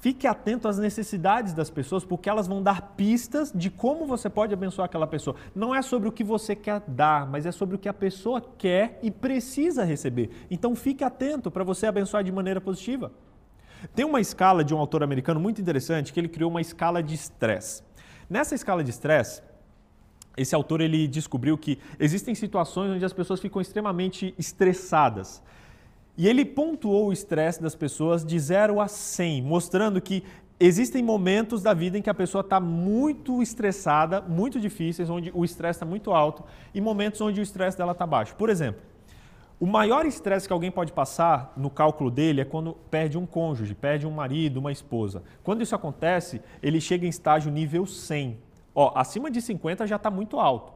fique 0.00 0.26
atento 0.26 0.68
às 0.68 0.78
necessidades 0.78 1.52
das 1.52 1.70
pessoas, 1.70 2.04
porque 2.04 2.28
elas 2.28 2.46
vão 2.46 2.62
dar 2.62 2.94
pistas 2.96 3.52
de 3.54 3.70
como 3.70 4.06
você 4.06 4.28
pode 4.28 4.52
abençoar 4.52 4.86
aquela 4.86 5.06
pessoa. 5.06 5.36
Não 5.54 5.74
é 5.74 5.80
sobre 5.82 6.08
o 6.08 6.12
que 6.12 6.24
você 6.24 6.56
quer 6.56 6.82
dar, 6.86 7.26
mas 7.26 7.46
é 7.46 7.52
sobre 7.52 7.76
o 7.76 7.78
que 7.78 7.88
a 7.88 7.94
pessoa 7.94 8.40
quer 8.58 8.98
e 9.02 9.10
precisa 9.10 9.84
receber. 9.84 10.30
Então 10.50 10.74
fique 10.74 11.04
atento 11.04 11.50
para 11.50 11.64
você 11.64 11.86
abençoar 11.86 12.24
de 12.24 12.32
maneira 12.32 12.60
positiva. 12.60 13.12
Tem 13.94 14.04
uma 14.04 14.20
escala 14.20 14.62
de 14.64 14.74
um 14.74 14.78
autor 14.78 15.02
americano 15.02 15.40
muito 15.40 15.60
interessante 15.60 16.12
que 16.12 16.20
ele 16.20 16.28
criou 16.28 16.50
uma 16.50 16.60
escala 16.60 17.02
de 17.02 17.14
estresse. 17.14 17.82
Nessa 18.28 18.54
escala 18.54 18.84
de 18.84 18.90
estresse, 18.90 19.42
esse 20.36 20.54
autor 20.54 20.80
ele 20.80 21.06
descobriu 21.06 21.56
que 21.56 21.78
existem 21.98 22.34
situações 22.34 22.90
onde 22.90 23.04
as 23.04 23.12
pessoas 23.12 23.40
ficam 23.40 23.60
extremamente 23.60 24.34
estressadas. 24.38 25.42
E 26.16 26.28
ele 26.28 26.44
pontuou 26.44 27.08
o 27.08 27.12
estresse 27.12 27.60
das 27.60 27.74
pessoas 27.74 28.24
de 28.24 28.38
0 28.38 28.80
a 28.80 28.88
100, 28.88 29.42
mostrando 29.42 30.00
que 30.00 30.22
existem 30.58 31.02
momentos 31.02 31.62
da 31.62 31.74
vida 31.74 31.98
em 31.98 32.02
que 32.02 32.10
a 32.10 32.14
pessoa 32.14 32.40
está 32.40 32.60
muito 32.60 33.42
estressada, 33.42 34.20
muito 34.20 34.60
difíceis, 34.60 35.10
onde 35.10 35.30
o 35.34 35.44
estresse 35.44 35.78
está 35.78 35.86
muito 35.86 36.12
alto, 36.12 36.44
e 36.72 36.80
momentos 36.80 37.20
onde 37.20 37.40
o 37.40 37.42
estresse 37.42 37.76
dela 37.76 37.92
está 37.92 38.06
baixo. 38.06 38.36
Por 38.36 38.48
exemplo, 38.48 38.80
o 39.58 39.66
maior 39.66 40.04
estresse 40.04 40.46
que 40.46 40.52
alguém 40.52 40.70
pode 40.70 40.92
passar 40.92 41.52
no 41.56 41.70
cálculo 41.70 42.10
dele 42.10 42.40
é 42.40 42.44
quando 42.44 42.74
perde 42.90 43.16
um 43.16 43.24
cônjuge, 43.24 43.74
perde 43.74 44.06
um 44.06 44.10
marido, 44.10 44.58
uma 44.58 44.72
esposa. 44.72 45.22
Quando 45.42 45.62
isso 45.62 45.74
acontece, 45.74 46.42
ele 46.62 46.80
chega 46.80 47.06
em 47.06 47.08
estágio 47.08 47.50
nível 47.50 47.86
100. 47.86 48.38
Ó, 48.74 48.92
acima 48.94 49.30
de 49.30 49.40
50 49.40 49.86
já 49.86 49.96
está 49.96 50.10
muito 50.10 50.40
alto. 50.40 50.72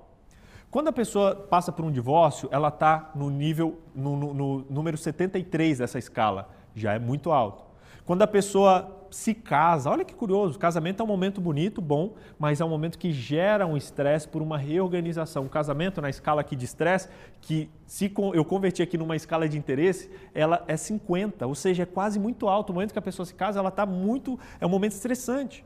Quando 0.71 0.89
a 0.89 0.93
pessoa 0.93 1.35
passa 1.35 1.73
por 1.73 1.85
um 1.85 1.91
divórcio, 1.91 2.49
ela 2.53 2.69
está 2.69 3.11
no 3.15 3.31
nível, 3.31 3.79
no, 3.95 4.17
no, 4.17 4.35
no 4.35 4.67
número 4.69 4.97
73 4.97 5.79
dessa 5.79 5.99
escala, 5.99 6.49
já 6.75 6.93
é 6.93 6.99
muito 6.99 7.33
alto. 7.33 7.65
Quando 8.05 8.23
a 8.23 8.27
pessoa 8.27 8.98
se 9.11 9.35
casa, 9.35 9.91
olha 9.91 10.05
que 10.05 10.15
curioso, 10.15 10.59
casamento 10.59 11.01
é 11.01 11.05
um 11.05 11.07
momento 11.07 11.41
bonito, 11.41 11.81
bom, 11.81 12.15
mas 12.39 12.61
é 12.61 12.65
um 12.65 12.69
momento 12.69 12.99
que 12.99 13.13
gera 13.13 13.67
um 13.67 13.77
estresse 13.77 14.29
por 14.29 14.43
uma 14.43 14.59
reorganização. 14.59 15.47
O 15.47 15.49
casamento, 15.49 16.01
na 16.01 16.11
escala 16.11 16.41
aqui 16.41 16.55
de 16.55 16.65
estresse, 16.65 17.09
que 17.41 17.71
se 17.87 18.13
eu 18.35 18.45
converti 18.45 18.83
aqui 18.83 18.99
numa 18.99 19.17
escala 19.17 19.49
de 19.49 19.57
interesse, 19.57 20.11
ela 20.35 20.65
é 20.67 20.77
50, 20.77 21.47
ou 21.47 21.55
seja, 21.55 21.85
é 21.85 21.87
quase 21.87 22.19
muito 22.19 22.49
alto. 22.49 22.71
O 22.71 22.75
momento 22.75 22.93
que 22.93 22.99
a 22.99 23.03
pessoa 23.03 23.25
se 23.25 23.35
casa, 23.35 23.59
ela 23.59 23.71
está 23.71 23.87
muito, 23.87 24.39
é 24.61 24.67
um 24.67 24.71
momento 24.71 24.93
estressante. 24.93 25.65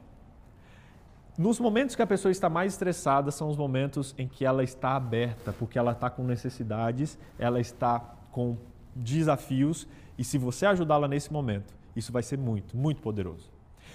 Nos 1.36 1.58
momentos 1.58 1.96
que 1.96 2.02
a 2.02 2.06
pessoa 2.06 2.30
está 2.30 2.48
mais 2.50 2.74
estressada, 2.74 3.30
são 3.30 3.48
os 3.48 3.56
momentos 3.56 4.14
em 4.18 4.28
que 4.28 4.44
ela 4.44 4.62
está 4.62 4.96
aberta, 4.96 5.52
porque 5.52 5.78
ela 5.78 5.92
está 5.92 6.10
com 6.10 6.22
necessidades, 6.24 7.18
ela 7.38 7.58
está 7.58 8.00
com 8.30 8.56
desafios, 8.94 9.88
e 10.18 10.24
se 10.24 10.36
você 10.36 10.66
ajudá-la 10.66 11.08
nesse 11.08 11.32
momento, 11.32 11.74
isso 11.94 12.12
vai 12.12 12.22
ser 12.22 12.38
muito, 12.38 12.76
muito 12.76 13.00
poderoso. 13.00 13.50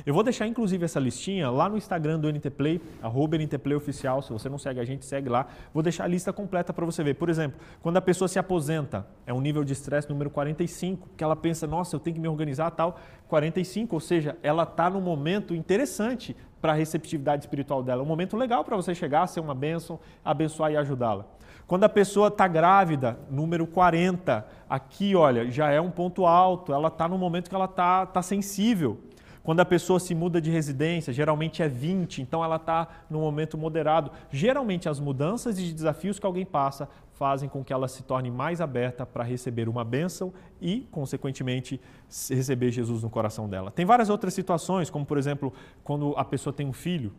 Eu 0.05 0.13
vou 0.13 0.23
deixar 0.23 0.47
inclusive 0.47 0.85
essa 0.85 0.99
listinha 0.99 1.49
lá 1.49 1.67
no 1.67 1.77
Instagram 1.77 2.19
do 2.19 2.31
NT 2.31 2.51
Play, 2.51 2.81
arroba 3.01 3.37
NT 3.37 3.57
Play 3.57 3.75
Oficial. 3.75 4.21
Se 4.21 4.31
você 4.31 4.47
não 4.47 4.57
segue 4.57 4.79
a 4.79 4.85
gente, 4.85 5.05
segue 5.05 5.27
lá. 5.27 5.47
Vou 5.73 5.81
deixar 5.81 6.03
a 6.03 6.07
lista 6.07 6.31
completa 6.31 6.71
para 6.71 6.85
você 6.85 7.03
ver. 7.03 7.15
Por 7.15 7.29
exemplo, 7.29 7.59
quando 7.81 7.97
a 7.97 8.01
pessoa 8.01 8.27
se 8.27 8.37
aposenta, 8.37 9.07
é 9.25 9.33
um 9.33 9.41
nível 9.41 9.63
de 9.63 9.73
estresse 9.73 10.09
número 10.09 10.29
45, 10.29 11.09
que 11.17 11.23
ela 11.23 11.35
pensa, 11.35 11.65
nossa, 11.65 11.95
eu 11.95 11.99
tenho 11.99 12.15
que 12.15 12.21
me 12.21 12.27
organizar 12.27 12.69
tal. 12.71 12.99
45, 13.27 13.95
ou 13.95 13.99
seja, 13.99 14.37
ela 14.43 14.63
está 14.63 14.89
num 14.89 15.01
momento 15.01 15.55
interessante 15.55 16.35
para 16.61 16.73
a 16.73 16.75
receptividade 16.75 17.43
espiritual 17.43 17.83
dela. 17.83 18.03
Um 18.03 18.05
momento 18.05 18.37
legal 18.37 18.63
para 18.63 18.75
você 18.75 18.93
chegar, 18.93 19.27
ser 19.27 19.39
uma 19.39 19.55
bênção, 19.55 19.99
abençoar 20.23 20.71
e 20.71 20.77
ajudá-la. 20.77 21.25
Quando 21.67 21.83
a 21.83 21.89
pessoa 21.89 22.29
está 22.29 22.47
grávida, 22.47 23.19
número 23.29 23.67
40, 23.67 24.47
aqui, 24.69 25.13
olha, 25.17 25.51
já 25.51 25.69
é 25.69 25.81
um 25.81 25.91
ponto 25.91 26.25
alto, 26.25 26.71
ela 26.71 26.87
está 26.87 27.09
no 27.09 27.17
momento 27.17 27.49
que 27.49 27.55
ela 27.55 27.65
está 27.65 28.05
tá 28.05 28.21
sensível. 28.21 28.97
Quando 29.43 29.59
a 29.59 29.65
pessoa 29.65 29.99
se 29.99 30.15
muda 30.15 30.39
de 30.39 30.49
residência, 30.49 31.11
geralmente 31.11 31.61
é 31.61 31.67
20, 31.67 32.21
então 32.21 32.41
ela 32.41 32.55
está 32.55 32.87
no 33.09 33.19
momento 33.19 33.57
moderado. 33.57 34.11
Geralmente 34.31 34.87
as 34.87 34.97
mudanças 34.97 35.59
e 35.59 35.73
desafios 35.73 36.17
que 36.17 36.25
alguém 36.25 36.45
passa 36.45 36.87
fazem 37.13 37.49
com 37.49 37.63
que 37.63 37.73
ela 37.73 37.87
se 37.89 38.03
torne 38.03 38.31
mais 38.31 38.61
aberta 38.61 39.05
para 39.05 39.23
receber 39.23 39.67
uma 39.67 39.83
bênção 39.83 40.33
e, 40.61 40.87
consequentemente, 40.91 41.81
receber 42.29 42.71
Jesus 42.71 43.03
no 43.03 43.09
coração 43.09 43.49
dela. 43.49 43.71
Tem 43.71 43.85
várias 43.85 44.09
outras 44.09 44.33
situações, 44.33 44.89
como 44.89 45.05
por 45.05 45.17
exemplo, 45.17 45.51
quando 45.83 46.13
a 46.15 46.23
pessoa 46.23 46.53
tem 46.53 46.65
um 46.65 46.73
filho. 46.73 47.13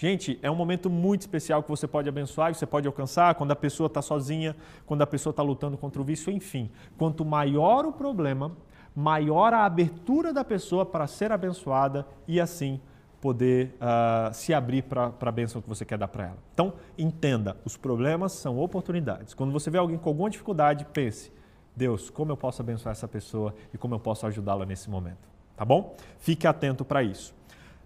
Gente, 0.00 0.38
é 0.42 0.48
um 0.48 0.54
momento 0.54 0.88
muito 0.88 1.22
especial 1.22 1.60
que 1.60 1.68
você 1.68 1.88
pode 1.88 2.08
abençoar, 2.08 2.54
você 2.54 2.64
pode 2.64 2.86
alcançar 2.86 3.34
quando 3.34 3.50
a 3.50 3.56
pessoa 3.56 3.88
está 3.88 4.00
sozinha, 4.00 4.54
quando 4.86 5.02
a 5.02 5.06
pessoa 5.08 5.32
está 5.32 5.42
lutando 5.42 5.76
contra 5.76 6.00
o 6.00 6.04
vício, 6.04 6.32
enfim. 6.32 6.70
Quanto 6.96 7.24
maior 7.24 7.84
o 7.84 7.92
problema, 7.92 8.52
maior 8.94 9.52
a 9.52 9.64
abertura 9.64 10.32
da 10.32 10.44
pessoa 10.44 10.86
para 10.86 11.04
ser 11.08 11.32
abençoada 11.32 12.06
e 12.28 12.40
assim 12.40 12.80
poder 13.20 13.74
uh, 13.74 14.32
se 14.32 14.54
abrir 14.54 14.82
para 14.82 15.12
a 15.20 15.32
bênção 15.32 15.60
que 15.60 15.68
você 15.68 15.84
quer 15.84 15.98
dar 15.98 16.06
para 16.06 16.26
ela. 16.26 16.38
Então, 16.54 16.74
entenda, 16.96 17.56
os 17.64 17.76
problemas 17.76 18.30
são 18.30 18.56
oportunidades. 18.60 19.34
Quando 19.34 19.52
você 19.52 19.68
vê 19.68 19.78
alguém 19.78 19.98
com 19.98 20.08
alguma 20.08 20.30
dificuldade, 20.30 20.86
pense, 20.92 21.32
Deus, 21.74 22.08
como 22.08 22.30
eu 22.30 22.36
posso 22.36 22.62
abençoar 22.62 22.92
essa 22.92 23.08
pessoa 23.08 23.52
e 23.74 23.76
como 23.76 23.96
eu 23.96 23.98
posso 23.98 24.24
ajudá-la 24.28 24.64
nesse 24.64 24.88
momento. 24.88 25.28
Tá 25.56 25.64
bom? 25.64 25.96
Fique 26.18 26.46
atento 26.46 26.84
para 26.84 27.02
isso. 27.02 27.36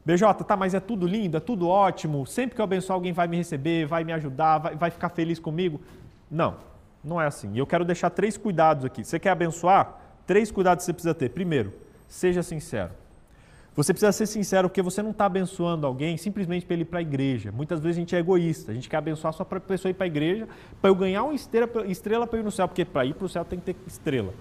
BJ, 0.05 0.45
tá, 0.45 0.57
mas 0.57 0.75
é 0.75 0.81
tudo 0.81 1.07
lindo, 1.07 1.37
é 1.37 1.41
tudo 1.41 1.69
ótimo, 1.69 2.27
sempre 2.27 2.57
que 2.57 2.61
eu 2.61 2.65
abençoar 2.65 2.97
alguém 2.97 3.13
vai 3.13 3.29
me 3.29 3.37
receber, 3.37 3.87
vai 3.87 4.03
me 4.03 4.13
ajudar, 4.13 4.59
vai, 4.59 4.75
vai 4.75 4.91
ficar 4.91 5.09
feliz 5.11 5.39
comigo. 5.39 5.81
Não, 6.31 6.57
não 7.05 7.21
é 7.21 7.27
assim. 7.27 7.53
E 7.55 7.59
eu 7.59 7.67
quero 7.67 7.85
deixar 7.85 8.11
três 8.11 8.37
cuidados 8.37 8.85
aqui. 8.85 9.05
Você 9.05 9.19
quer 9.19 9.31
abençoar? 9.31 10.01
Três 10.27 10.51
cuidados 10.51 10.85
você 10.85 10.93
precisa 10.93 11.15
ter. 11.15 11.31
Primeiro, 11.31 11.73
seja 12.09 12.43
sincero. 12.43 12.91
Você 13.75 13.95
precisa 13.95 14.13
ser 14.13 14.27
sincero 14.27 14.69
porque 14.69 14.83
você 14.83 15.03
não 15.03 15.13
está 15.13 15.25
abençoando 15.25 15.87
alguém 15.87 16.17
simplesmente 16.19 16.67
para 16.67 16.75
ele 16.75 16.83
ir 16.83 16.87
para 16.87 16.99
a 16.99 17.03
igreja. 17.03 17.51
Muitas 17.51 17.81
vezes 17.81 17.97
a 17.97 18.01
gente 18.01 18.15
é 18.15 18.19
egoísta, 18.19 18.71
a 18.71 18.75
gente 18.75 18.89
quer 18.89 18.99
abençoar 18.99 19.33
só 19.33 19.45
para 19.45 19.59
a 19.59 19.61
pessoa 19.61 19.89
ir 19.89 19.95
para 19.95 20.05
a 20.05 20.07
igreja, 20.07 20.47
para 20.81 20.91
eu 20.91 20.95
ganhar 20.95 21.23
uma 21.23 21.35
estrela 21.35 22.27
para 22.27 22.39
ir 22.39 22.43
no 22.43 22.51
céu, 22.51 22.69
porque 22.69 22.85
para 22.85 23.07
ir 23.07 23.15
para 23.15 23.25
o 23.25 23.29
céu 23.29 23.45
tem 23.45 23.59
que 23.59 23.73
ter 23.73 23.77
estrela. 23.87 24.35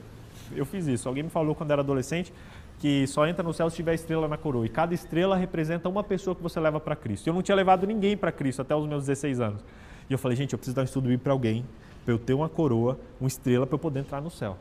Eu 0.54 0.66
fiz 0.66 0.86
isso. 0.86 1.08
Alguém 1.08 1.24
me 1.24 1.30
falou 1.30 1.56
quando 1.56 1.72
era 1.72 1.82
adolescente 1.82 2.34
que 2.82 3.06
só 3.06 3.28
entra 3.28 3.44
no 3.44 3.54
céu 3.54 3.70
se 3.70 3.76
tiver 3.76 3.94
estrela 3.94 4.28
na 4.28 4.38
coroa. 4.38 4.66
E 4.66 4.70
cada 4.70 4.92
estrela 4.92 5.38
representa 5.38 5.88
uma 5.88 6.04
pessoa 6.04 6.36
que 6.36 6.42
você 6.42 6.60
leva 6.60 6.80
para 6.80 6.96
Cristo. 6.96 7.28
Eu 7.28 7.34
não 7.36 7.44
tinha 7.44 7.54
levado 7.54 7.86
ninguém 7.86 8.18
para 8.18 8.32
Cristo 8.32 8.64
até 8.64 8.76
os 8.76 8.88
meus 8.88 9.06
16 9.06 9.40
anos. 9.40 9.64
E 10.10 10.14
eu 10.14 10.18
falei, 10.18 10.36
gente, 10.36 10.54
eu 10.54 10.58
preciso 10.58 10.76
dar 10.76 10.82
um 10.82 10.86
estudo 10.86 11.16
para 11.20 11.32
alguém, 11.32 11.64
para 12.04 12.12
eu 12.12 12.18
ter 12.18 12.34
uma 12.34 12.50
coroa, 12.50 13.00
uma 13.20 13.28
estrela, 13.28 13.68
para 13.68 13.76
eu 13.76 13.80
poder 13.80 14.00
entrar 14.00 14.20
no 14.20 14.32
céu. 14.32 14.58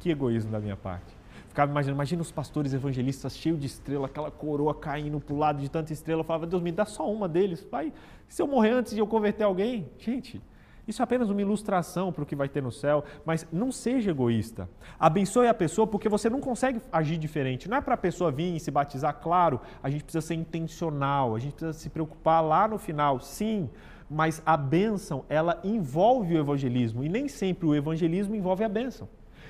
Que 0.00 0.08
egoísmo 0.08 0.50
da 0.50 0.58
minha 0.58 0.74
parte. 0.74 1.04
Ficava 1.50 1.70
imaginando, 1.70 1.96
imagina 1.96 2.22
os 2.22 2.32
pastores 2.32 2.72
evangelistas 2.72 3.36
cheios 3.36 3.60
de 3.60 3.66
estrela, 3.66 4.06
aquela 4.06 4.30
coroa 4.30 4.74
caindo 4.74 5.20
para 5.20 5.34
o 5.34 5.38
lado 5.38 5.60
de 5.60 5.68
tanta 5.68 5.92
estrela. 5.92 6.20
Eu 6.20 6.24
falava, 6.24 6.46
Deus, 6.46 6.62
me 6.62 6.72
dá 6.72 6.86
só 6.86 7.12
uma 7.12 7.28
deles. 7.28 7.62
Vai, 7.70 7.92
se 8.26 8.40
eu 8.40 8.46
morrer 8.46 8.70
antes 8.70 8.94
de 8.94 9.00
eu 9.00 9.06
converter 9.06 9.44
alguém, 9.44 9.86
gente, 9.98 10.40
isso 10.88 11.02
é 11.02 11.04
apenas 11.04 11.28
uma 11.28 11.40
ilustração 11.40 12.10
para 12.10 12.22
o 12.22 12.26
que 12.26 12.34
vai 12.34 12.48
ter 12.48 12.62
no 12.62 12.72
céu, 12.72 13.04
mas 13.24 13.46
não 13.52 13.70
seja 13.70 14.10
egoísta. 14.10 14.68
Abençoe 14.98 15.46
a 15.46 15.54
pessoa 15.54 15.86
porque 15.86 16.08
você 16.08 16.30
não 16.30 16.40
consegue 16.40 16.80
agir 16.90 17.18
diferente. 17.18 17.68
Não 17.68 17.76
é 17.76 17.80
para 17.80 17.94
a 17.94 17.98
pessoa 17.98 18.30
vir 18.30 18.56
e 18.56 18.60
se 18.60 18.70
batizar, 18.70 19.14
claro, 19.22 19.60
a 19.82 19.90
gente 19.90 20.02
precisa 20.02 20.26
ser 20.26 20.34
intencional, 20.34 21.36
a 21.36 21.38
gente 21.38 21.52
precisa 21.52 21.74
se 21.74 21.90
preocupar 21.90 22.40
lá 22.42 22.66
no 22.66 22.78
final, 22.78 23.20
sim, 23.20 23.68
mas 24.10 24.42
a 24.46 24.56
bênção, 24.56 25.24
ela 25.28 25.60
envolve 25.62 26.34
o 26.34 26.38
evangelismo 26.38 27.04
e 27.04 27.08
nem 27.08 27.28
sempre 27.28 27.66
o 27.66 27.74
evangelismo 27.74 28.34
envolve 28.34 28.64
a 28.64 28.68
bênção. 28.68 29.08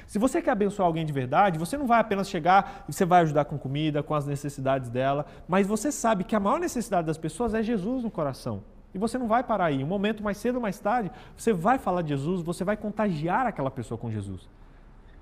Se 0.09 0.19
você 0.19 0.43
quer 0.43 0.53
abençoar 0.53 0.87
alguém 0.87 1.07
de 1.07 1.13
verdade, 1.13 1.59
você 1.59 1.77
não 1.77 1.87
vai 1.87 2.01
apenas 2.01 2.29
chegar 2.29 2.85
e 2.89 2.93
você 2.93 3.05
vai 3.05 3.23
ajudar 3.23 3.45
com 3.45 3.59
comida, 3.59 4.03
com 4.03 4.15
as 4.15 4.27
necessidades 4.27 4.89
dela, 4.89 5.27
mas 5.47 5.67
você 5.67 5.93
sabe 5.93 6.25
que 6.25 6.35
a 6.35 6.41
maior 6.41 6.59
necessidade 6.59 7.07
das 7.07 7.19
pessoas 7.19 7.55
é 7.55 7.63
Jesus 7.63 8.03
no 8.03 8.11
coração. 8.11 8.63
E 8.95 8.99
você 8.99 9.19
não 9.19 9.29
vai 9.29 9.43
parar 9.43 9.67
aí. 9.67 9.83
Um 9.85 9.87
momento 9.87 10.23
mais 10.23 10.39
cedo 10.39 10.57
ou 10.57 10.61
mais 10.61 10.79
tarde, 10.79 11.11
você 11.37 11.53
vai 11.53 11.79
falar 11.79 12.03
de 12.03 12.09
Jesus, 12.09 12.43
você 12.43 12.65
vai 12.65 12.77
contagiar 12.77 13.47
aquela 13.47 13.71
pessoa 13.71 13.99
com 13.99 14.11
Jesus. 14.11 14.49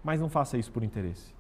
Mas 0.05 0.20
não 0.20 0.29
faça 0.29 0.57
isso 0.57 0.70
por 0.70 0.83
interesse. 0.85 1.35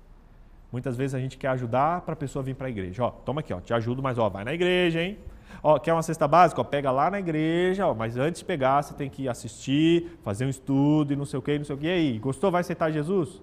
Muitas 0.72 0.96
vezes 0.96 1.14
a 1.14 1.20
gente 1.20 1.38
quer 1.38 1.48
ajudar 1.48 2.00
para 2.00 2.14
a 2.14 2.16
pessoa 2.16 2.42
vir 2.42 2.54
para 2.54 2.66
a 2.66 2.70
igreja. 2.70 3.04
Ó, 3.04 3.10
toma 3.10 3.40
aqui, 3.40 3.52
ó, 3.52 3.60
te 3.60 3.72
ajudo, 3.72 4.02
mas 4.02 4.18
ó, 4.18 4.28
vai 4.28 4.44
na 4.44 4.52
igreja, 4.52 5.00
hein? 5.00 5.18
Ó, 5.62 5.78
quer 5.78 5.92
uma 5.92 6.02
cesta 6.02 6.26
básica? 6.26 6.60
Ó, 6.60 6.64
pega 6.64 6.90
lá 6.90 7.10
na 7.10 7.18
igreja, 7.18 7.86
ó, 7.86 7.94
mas 7.94 8.16
antes 8.16 8.40
de 8.40 8.44
pegar, 8.44 8.82
você 8.82 8.92
tem 8.92 9.08
que 9.08 9.28
assistir, 9.28 10.18
fazer 10.22 10.44
um 10.44 10.48
estudo 10.48 11.12
e 11.12 11.16
não 11.16 11.24
sei 11.24 11.38
o 11.38 11.42
que, 11.42 11.56
não 11.56 11.64
sei 11.64 11.76
o 11.76 11.78
que. 11.78 11.86
E 11.86 11.90
aí, 11.90 12.18
gostou? 12.18 12.50
Vai 12.50 12.60
aceitar 12.60 12.90
Jesus? 12.90 13.40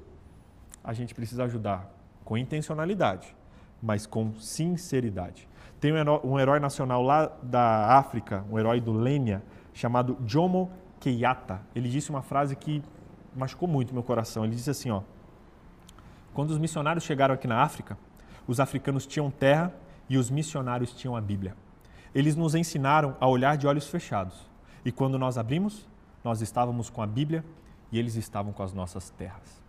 A 0.84 0.94
gente 0.94 1.16
precisa 1.16 1.46
ajudar 1.46 1.90
com 2.26 2.38
intencionalidade, 2.38 3.34
mas 3.82 4.06
com 4.06 4.34
sinceridade. 4.36 5.48
Tem 5.84 5.92
um 6.24 6.40
herói 6.40 6.62
nacional 6.62 7.04
lá 7.04 7.30
da 7.44 7.98
África, 7.98 8.46
um 8.50 8.58
herói 8.58 8.80
do 8.80 8.94
Lênia, 8.94 9.44
chamado 9.74 10.18
Jomo 10.26 10.72
Kenyatta. 10.98 11.60
Ele 11.76 11.90
disse 11.90 12.10
uma 12.10 12.22
frase 12.22 12.56
que 12.56 12.82
machucou 13.36 13.68
muito 13.68 13.94
meu 13.94 14.02
coração. 14.02 14.46
Ele 14.46 14.56
disse 14.56 14.70
assim, 14.70 14.92
ó: 14.92 15.02
Quando 16.34 16.52
os 16.52 16.58
missionários 16.58 17.04
chegaram 17.04 17.36
aqui 17.36 17.48
na 17.48 17.62
África, 17.62 17.98
os 18.48 18.62
africanos 18.62 19.06
tinham 19.06 19.30
terra 19.30 19.74
e 20.08 20.18
os 20.18 20.30
missionários 20.30 20.94
tinham 20.94 21.18
a 21.18 21.20
Bíblia. 21.20 21.54
Eles 22.16 22.38
nos 22.38 22.56
ensinaram 22.56 23.18
a 23.20 23.28
olhar 23.28 23.58
de 23.58 23.68
olhos 23.68 23.90
fechados. 23.90 24.50
E 24.86 24.92
quando 24.92 25.20
nós 25.20 25.38
abrimos, 25.38 25.86
nós 26.24 26.40
estávamos 26.40 26.90
com 26.90 27.02
a 27.02 27.08
Bíblia 27.08 27.44
e 27.92 28.00
eles 28.00 28.16
estavam 28.16 28.54
com 28.54 28.64
as 28.64 28.72
nossas 28.72 29.10
terras. 29.10 29.62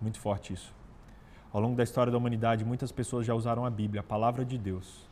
Muito 0.00 0.18
forte 0.18 0.54
isso. 0.54 0.74
Ao 1.52 1.60
longo 1.60 1.76
da 1.76 1.84
história 1.84 2.10
da 2.10 2.18
humanidade, 2.18 2.64
muitas 2.64 2.90
pessoas 2.90 3.24
já 3.24 3.32
usaram 3.32 3.64
a 3.64 3.70
Bíblia, 3.70 4.00
a 4.00 4.04
palavra 4.04 4.44
de 4.44 4.58
Deus, 4.58 5.08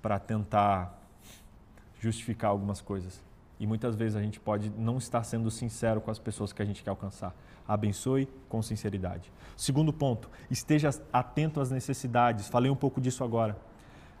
para 0.00 0.18
tentar 0.18 0.98
justificar 2.00 2.50
algumas 2.50 2.80
coisas. 2.80 3.22
E 3.58 3.66
muitas 3.66 3.94
vezes 3.94 4.16
a 4.16 4.22
gente 4.22 4.40
pode 4.40 4.70
não 4.70 4.96
estar 4.96 5.22
sendo 5.22 5.50
sincero 5.50 6.00
com 6.00 6.10
as 6.10 6.18
pessoas 6.18 6.52
que 6.52 6.62
a 6.62 6.64
gente 6.64 6.82
quer 6.82 6.90
alcançar. 6.90 7.34
Abençoe 7.68 8.26
com 8.48 8.62
sinceridade. 8.62 9.30
Segundo 9.56 9.92
ponto, 9.92 10.30
esteja 10.50 10.90
atento 11.12 11.60
às 11.60 11.70
necessidades. 11.70 12.48
Falei 12.48 12.70
um 12.70 12.76
pouco 12.76 13.00
disso 13.00 13.22
agora. 13.22 13.56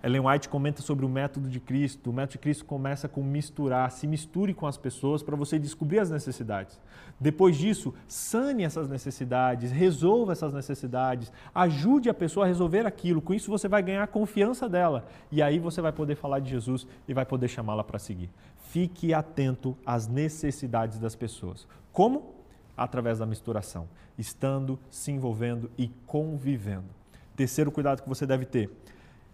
Ellen 0.02 0.26
White 0.26 0.48
comenta 0.48 0.80
sobre 0.80 1.04
o 1.04 1.08
método 1.08 1.48
de 1.48 1.60
Cristo. 1.60 2.10
O 2.10 2.12
método 2.12 2.32
de 2.32 2.38
Cristo 2.38 2.64
começa 2.64 3.06
com 3.06 3.22
misturar, 3.22 3.90
se 3.90 4.06
misture 4.06 4.54
com 4.54 4.66
as 4.66 4.78
pessoas 4.78 5.22
para 5.22 5.36
você 5.36 5.58
descobrir 5.58 5.98
as 5.98 6.10
necessidades. 6.10 6.80
Depois 7.18 7.56
disso, 7.56 7.92
sane 8.08 8.64
essas 8.64 8.88
necessidades, 8.88 9.70
resolva 9.70 10.32
essas 10.32 10.54
necessidades, 10.54 11.30
ajude 11.54 12.08
a 12.08 12.14
pessoa 12.14 12.46
a 12.46 12.48
resolver 12.48 12.86
aquilo. 12.86 13.20
Com 13.20 13.34
isso 13.34 13.50
você 13.50 13.68
vai 13.68 13.82
ganhar 13.82 14.02
a 14.02 14.06
confiança 14.06 14.68
dela 14.68 15.06
e 15.30 15.42
aí 15.42 15.58
você 15.58 15.82
vai 15.82 15.92
poder 15.92 16.14
falar 16.14 16.38
de 16.38 16.50
Jesus 16.50 16.86
e 17.06 17.12
vai 17.12 17.26
poder 17.26 17.48
chamá-la 17.48 17.84
para 17.84 17.98
seguir. 17.98 18.30
Fique 18.70 19.12
atento 19.12 19.76
às 19.84 20.06
necessidades 20.06 20.98
das 20.98 21.14
pessoas. 21.14 21.68
Como? 21.92 22.36
Através 22.74 23.18
da 23.18 23.26
misturação, 23.26 23.86
estando, 24.16 24.78
se 24.88 25.12
envolvendo 25.12 25.70
e 25.76 25.88
convivendo. 26.06 26.88
Terceiro 27.36 27.70
cuidado 27.70 28.02
que 28.02 28.08
você 28.08 28.24
deve 28.24 28.46
ter 28.46 28.70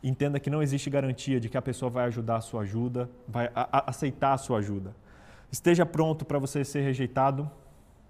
entenda 0.02 0.38
que 0.38 0.50
não 0.50 0.62
existe 0.62 0.88
garantia 0.88 1.40
de 1.40 1.48
que 1.48 1.56
a 1.56 1.62
pessoa 1.62 1.90
vai 1.90 2.06
ajudar 2.06 2.36
a 2.36 2.40
sua 2.40 2.62
ajuda, 2.62 3.10
vai 3.26 3.50
a, 3.54 3.78
a, 3.78 3.90
aceitar 3.90 4.32
a 4.32 4.38
sua 4.38 4.58
ajuda. 4.58 4.94
Esteja 5.50 5.86
pronto 5.86 6.24
para 6.24 6.38
você 6.38 6.64
ser 6.64 6.82
rejeitado, 6.82 7.50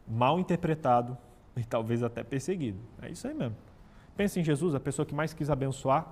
mal 0.06 0.38
interpretado 0.38 1.16
e 1.56 1.64
talvez 1.64 2.02
até 2.02 2.22
perseguido. 2.22 2.78
É 3.00 3.10
isso 3.10 3.26
aí 3.26 3.34
mesmo. 3.34 3.56
Pense 4.16 4.40
em 4.40 4.44
Jesus, 4.44 4.74
a 4.74 4.80
pessoa 4.80 5.04
que 5.04 5.14
mais 5.14 5.32
quis 5.32 5.50
abençoar, 5.50 6.06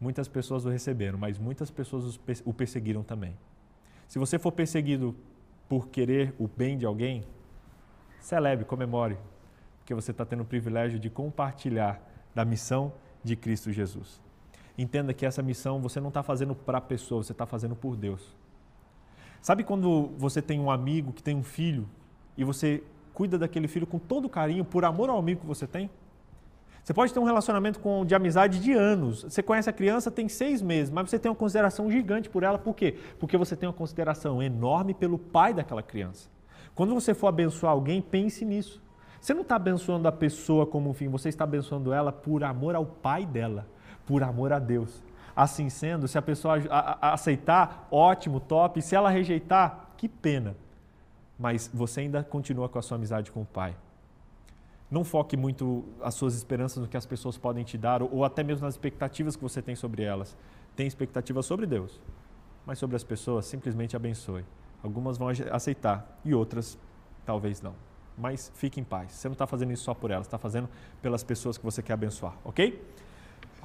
muitas 0.00 0.28
pessoas 0.28 0.64
o 0.64 0.68
receberam, 0.68 1.18
mas 1.18 1.38
muitas 1.38 1.70
pessoas 1.70 2.18
o 2.44 2.52
perseguiram 2.52 3.02
também. 3.02 3.36
Se 4.08 4.18
você 4.18 4.38
for 4.38 4.52
perseguido 4.52 5.14
por 5.68 5.88
querer 5.88 6.34
o 6.38 6.46
bem 6.46 6.78
de 6.78 6.86
alguém, 6.86 7.24
celebre, 8.20 8.64
comemore, 8.64 9.18
porque 9.78 9.94
você 9.94 10.10
está 10.10 10.24
tendo 10.24 10.42
o 10.42 10.46
privilégio 10.46 10.98
de 10.98 11.10
compartilhar 11.10 12.00
da 12.34 12.44
missão 12.44 12.92
de 13.22 13.36
Cristo 13.36 13.72
Jesus. 13.72 14.20
Entenda 14.76 15.14
que 15.14 15.24
essa 15.24 15.42
missão 15.42 15.80
você 15.80 16.00
não 16.00 16.08
está 16.08 16.22
fazendo 16.22 16.54
para 16.54 16.78
a 16.78 16.80
pessoa, 16.80 17.22
você 17.22 17.32
está 17.32 17.46
fazendo 17.46 17.74
por 17.74 17.96
Deus. 17.96 18.34
Sabe 19.40 19.64
quando 19.64 20.10
você 20.18 20.42
tem 20.42 20.58
um 20.60 20.70
amigo 20.70 21.12
que 21.12 21.22
tem 21.22 21.36
um 21.36 21.42
filho 21.42 21.88
e 22.36 22.44
você 22.44 22.82
cuida 23.14 23.38
daquele 23.38 23.68
filho 23.68 23.86
com 23.86 23.98
todo 23.98 24.28
carinho, 24.28 24.64
por 24.64 24.84
amor 24.84 25.08
ao 25.08 25.18
amigo 25.18 25.40
que 25.42 25.46
você 25.46 25.66
tem? 25.66 25.88
Você 26.86 26.94
pode 26.94 27.12
ter 27.12 27.18
um 27.18 27.24
relacionamento 27.24 27.80
com, 27.80 28.04
de 28.04 28.14
amizade 28.14 28.60
de 28.60 28.72
anos. 28.72 29.24
Você 29.24 29.42
conhece 29.42 29.68
a 29.68 29.72
criança 29.72 30.08
tem 30.08 30.28
seis 30.28 30.62
meses, 30.62 30.88
mas 30.88 31.10
você 31.10 31.18
tem 31.18 31.28
uma 31.28 31.36
consideração 31.36 31.90
gigante 31.90 32.28
por 32.28 32.44
ela. 32.44 32.58
Por 32.58 32.76
quê? 32.76 32.96
Porque 33.18 33.36
você 33.36 33.56
tem 33.56 33.68
uma 33.68 33.72
consideração 33.72 34.40
enorme 34.40 34.94
pelo 34.94 35.18
pai 35.18 35.52
daquela 35.52 35.82
criança. 35.82 36.28
Quando 36.76 36.94
você 36.94 37.12
for 37.12 37.26
abençoar 37.26 37.72
alguém, 37.72 38.00
pense 38.00 38.44
nisso. 38.44 38.80
Você 39.20 39.34
não 39.34 39.42
está 39.42 39.56
abençoando 39.56 40.06
a 40.06 40.12
pessoa 40.12 40.64
como 40.64 40.90
um 40.90 40.94
fim, 40.94 41.08
você 41.08 41.28
está 41.28 41.42
abençoando 41.42 41.92
ela 41.92 42.12
por 42.12 42.44
amor 42.44 42.76
ao 42.76 42.86
pai 42.86 43.26
dela, 43.26 43.66
por 44.06 44.22
amor 44.22 44.52
a 44.52 44.58
Deus. 44.58 45.02
Assim 45.34 45.68
sendo, 45.68 46.08
se 46.08 46.16
a 46.16 46.22
pessoa 46.22 46.56
aceitar, 47.00 47.86
ótimo, 47.90 48.40
top. 48.40 48.80
Se 48.80 48.94
ela 48.94 49.10
rejeitar, 49.10 49.90
que 49.96 50.08
pena. 50.08 50.56
Mas 51.38 51.70
você 51.74 52.00
ainda 52.00 52.24
continua 52.24 52.68
com 52.68 52.78
a 52.78 52.82
sua 52.82 52.96
amizade 52.96 53.30
com 53.30 53.42
o 53.42 53.44
pai. 53.44 53.76
Não 54.90 55.04
foque 55.04 55.36
muito 55.36 55.84
as 56.00 56.14
suas 56.14 56.34
esperanças 56.34 56.82
no 56.82 56.88
que 56.88 56.96
as 56.96 57.04
pessoas 57.04 57.36
podem 57.36 57.64
te 57.64 57.76
dar 57.76 58.02
ou 58.02 58.24
até 58.24 58.42
mesmo 58.42 58.64
nas 58.64 58.74
expectativas 58.74 59.34
que 59.34 59.42
você 59.42 59.60
tem 59.60 59.74
sobre 59.74 60.02
elas. 60.02 60.36
Tem 60.76 60.86
expectativas 60.86 61.44
sobre 61.44 61.66
Deus, 61.66 62.00
mas 62.64 62.78
sobre 62.78 62.94
as 62.94 63.02
pessoas, 63.02 63.46
simplesmente 63.46 63.96
abençoe. 63.96 64.44
Algumas 64.82 65.18
vão 65.18 65.28
aceitar 65.50 66.18
e 66.24 66.34
outras 66.34 66.78
talvez 67.24 67.60
não. 67.60 67.74
Mas 68.16 68.52
fique 68.54 68.80
em 68.80 68.84
paz. 68.84 69.12
Você 69.12 69.28
não 69.28 69.32
está 69.32 69.46
fazendo 69.46 69.72
isso 69.72 69.82
só 69.82 69.92
por 69.92 70.10
elas, 70.10 70.26
está 70.26 70.38
fazendo 70.38 70.68
pelas 71.02 71.24
pessoas 71.24 71.58
que 71.58 71.64
você 71.64 71.82
quer 71.82 71.94
abençoar, 71.94 72.34
ok? 72.44 72.80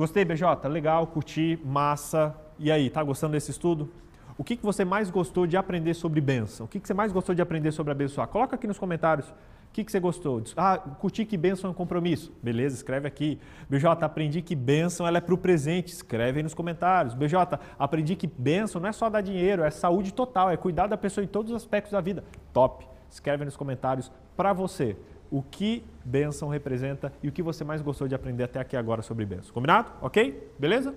Gostei, 0.01 0.25
BJ? 0.25 0.67
Legal, 0.67 1.05
curti, 1.05 1.59
massa. 1.63 2.35
E 2.57 2.71
aí, 2.71 2.89
tá 2.89 3.03
gostando 3.03 3.33
desse 3.33 3.51
estudo? 3.51 3.87
O 4.35 4.43
que, 4.43 4.57
que 4.57 4.63
você 4.63 4.83
mais 4.83 5.11
gostou 5.11 5.45
de 5.45 5.55
aprender 5.55 5.93
sobre 5.93 6.19
bênção? 6.19 6.65
O 6.65 6.67
que, 6.67 6.79
que 6.79 6.87
você 6.87 6.93
mais 6.95 7.11
gostou 7.11 7.35
de 7.35 7.41
aprender 7.43 7.71
sobre 7.71 7.91
abençoar? 7.91 8.27
Coloca 8.27 8.55
aqui 8.55 8.65
nos 8.65 8.79
comentários. 8.79 9.29
O 9.29 9.33
que, 9.71 9.83
que 9.83 9.91
você 9.91 9.99
gostou? 9.99 10.41
Ah, 10.57 10.79
curti 10.79 11.23
que 11.23 11.37
bênção 11.37 11.67
é 11.67 11.71
um 11.71 11.75
compromisso. 11.75 12.33
Beleza, 12.41 12.77
escreve 12.77 13.07
aqui. 13.07 13.39
BJ, 13.69 14.03
aprendi 14.03 14.41
que 14.41 14.55
bênção 14.55 15.05
ela 15.05 15.19
é 15.19 15.21
para 15.21 15.35
o 15.35 15.37
presente. 15.37 15.93
Escreve 15.93 16.39
aí 16.39 16.43
nos 16.43 16.55
comentários. 16.55 17.13
BJ, 17.13 17.59
aprendi 17.77 18.15
que 18.15 18.25
bênção 18.25 18.81
não 18.81 18.89
é 18.89 18.91
só 18.91 19.07
dar 19.07 19.21
dinheiro, 19.21 19.61
é 19.61 19.69
saúde 19.69 20.11
total, 20.11 20.49
é 20.49 20.57
cuidar 20.57 20.87
da 20.87 20.97
pessoa 20.97 21.23
em 21.23 21.27
todos 21.27 21.51
os 21.51 21.57
aspectos 21.57 21.91
da 21.91 22.01
vida. 22.01 22.23
Top. 22.51 22.87
Escreve 23.07 23.43
aí 23.43 23.45
nos 23.45 23.55
comentários 23.55 24.11
para 24.35 24.51
você 24.51 24.97
o 25.31 25.41
que 25.41 25.83
bênção 26.03 26.49
representa 26.49 27.11
e 27.23 27.29
o 27.29 27.31
que 27.31 27.41
você 27.41 27.63
mais 27.63 27.81
gostou 27.81 28.07
de 28.07 28.13
aprender 28.13 28.43
até 28.43 28.59
aqui 28.59 28.75
agora 28.75 29.01
sobre 29.01 29.25
bênção. 29.25 29.53
Combinado? 29.53 29.91
Ok? 30.01 30.51
Beleza? 30.59 30.93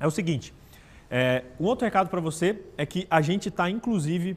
É 0.00 0.06
o 0.06 0.10
seguinte, 0.10 0.52
é, 1.08 1.44
um 1.60 1.64
outro 1.64 1.84
recado 1.84 2.10
para 2.10 2.20
você 2.20 2.60
é 2.76 2.84
que 2.84 3.06
a 3.08 3.20
gente 3.22 3.48
está, 3.48 3.70
inclusive, 3.70 4.36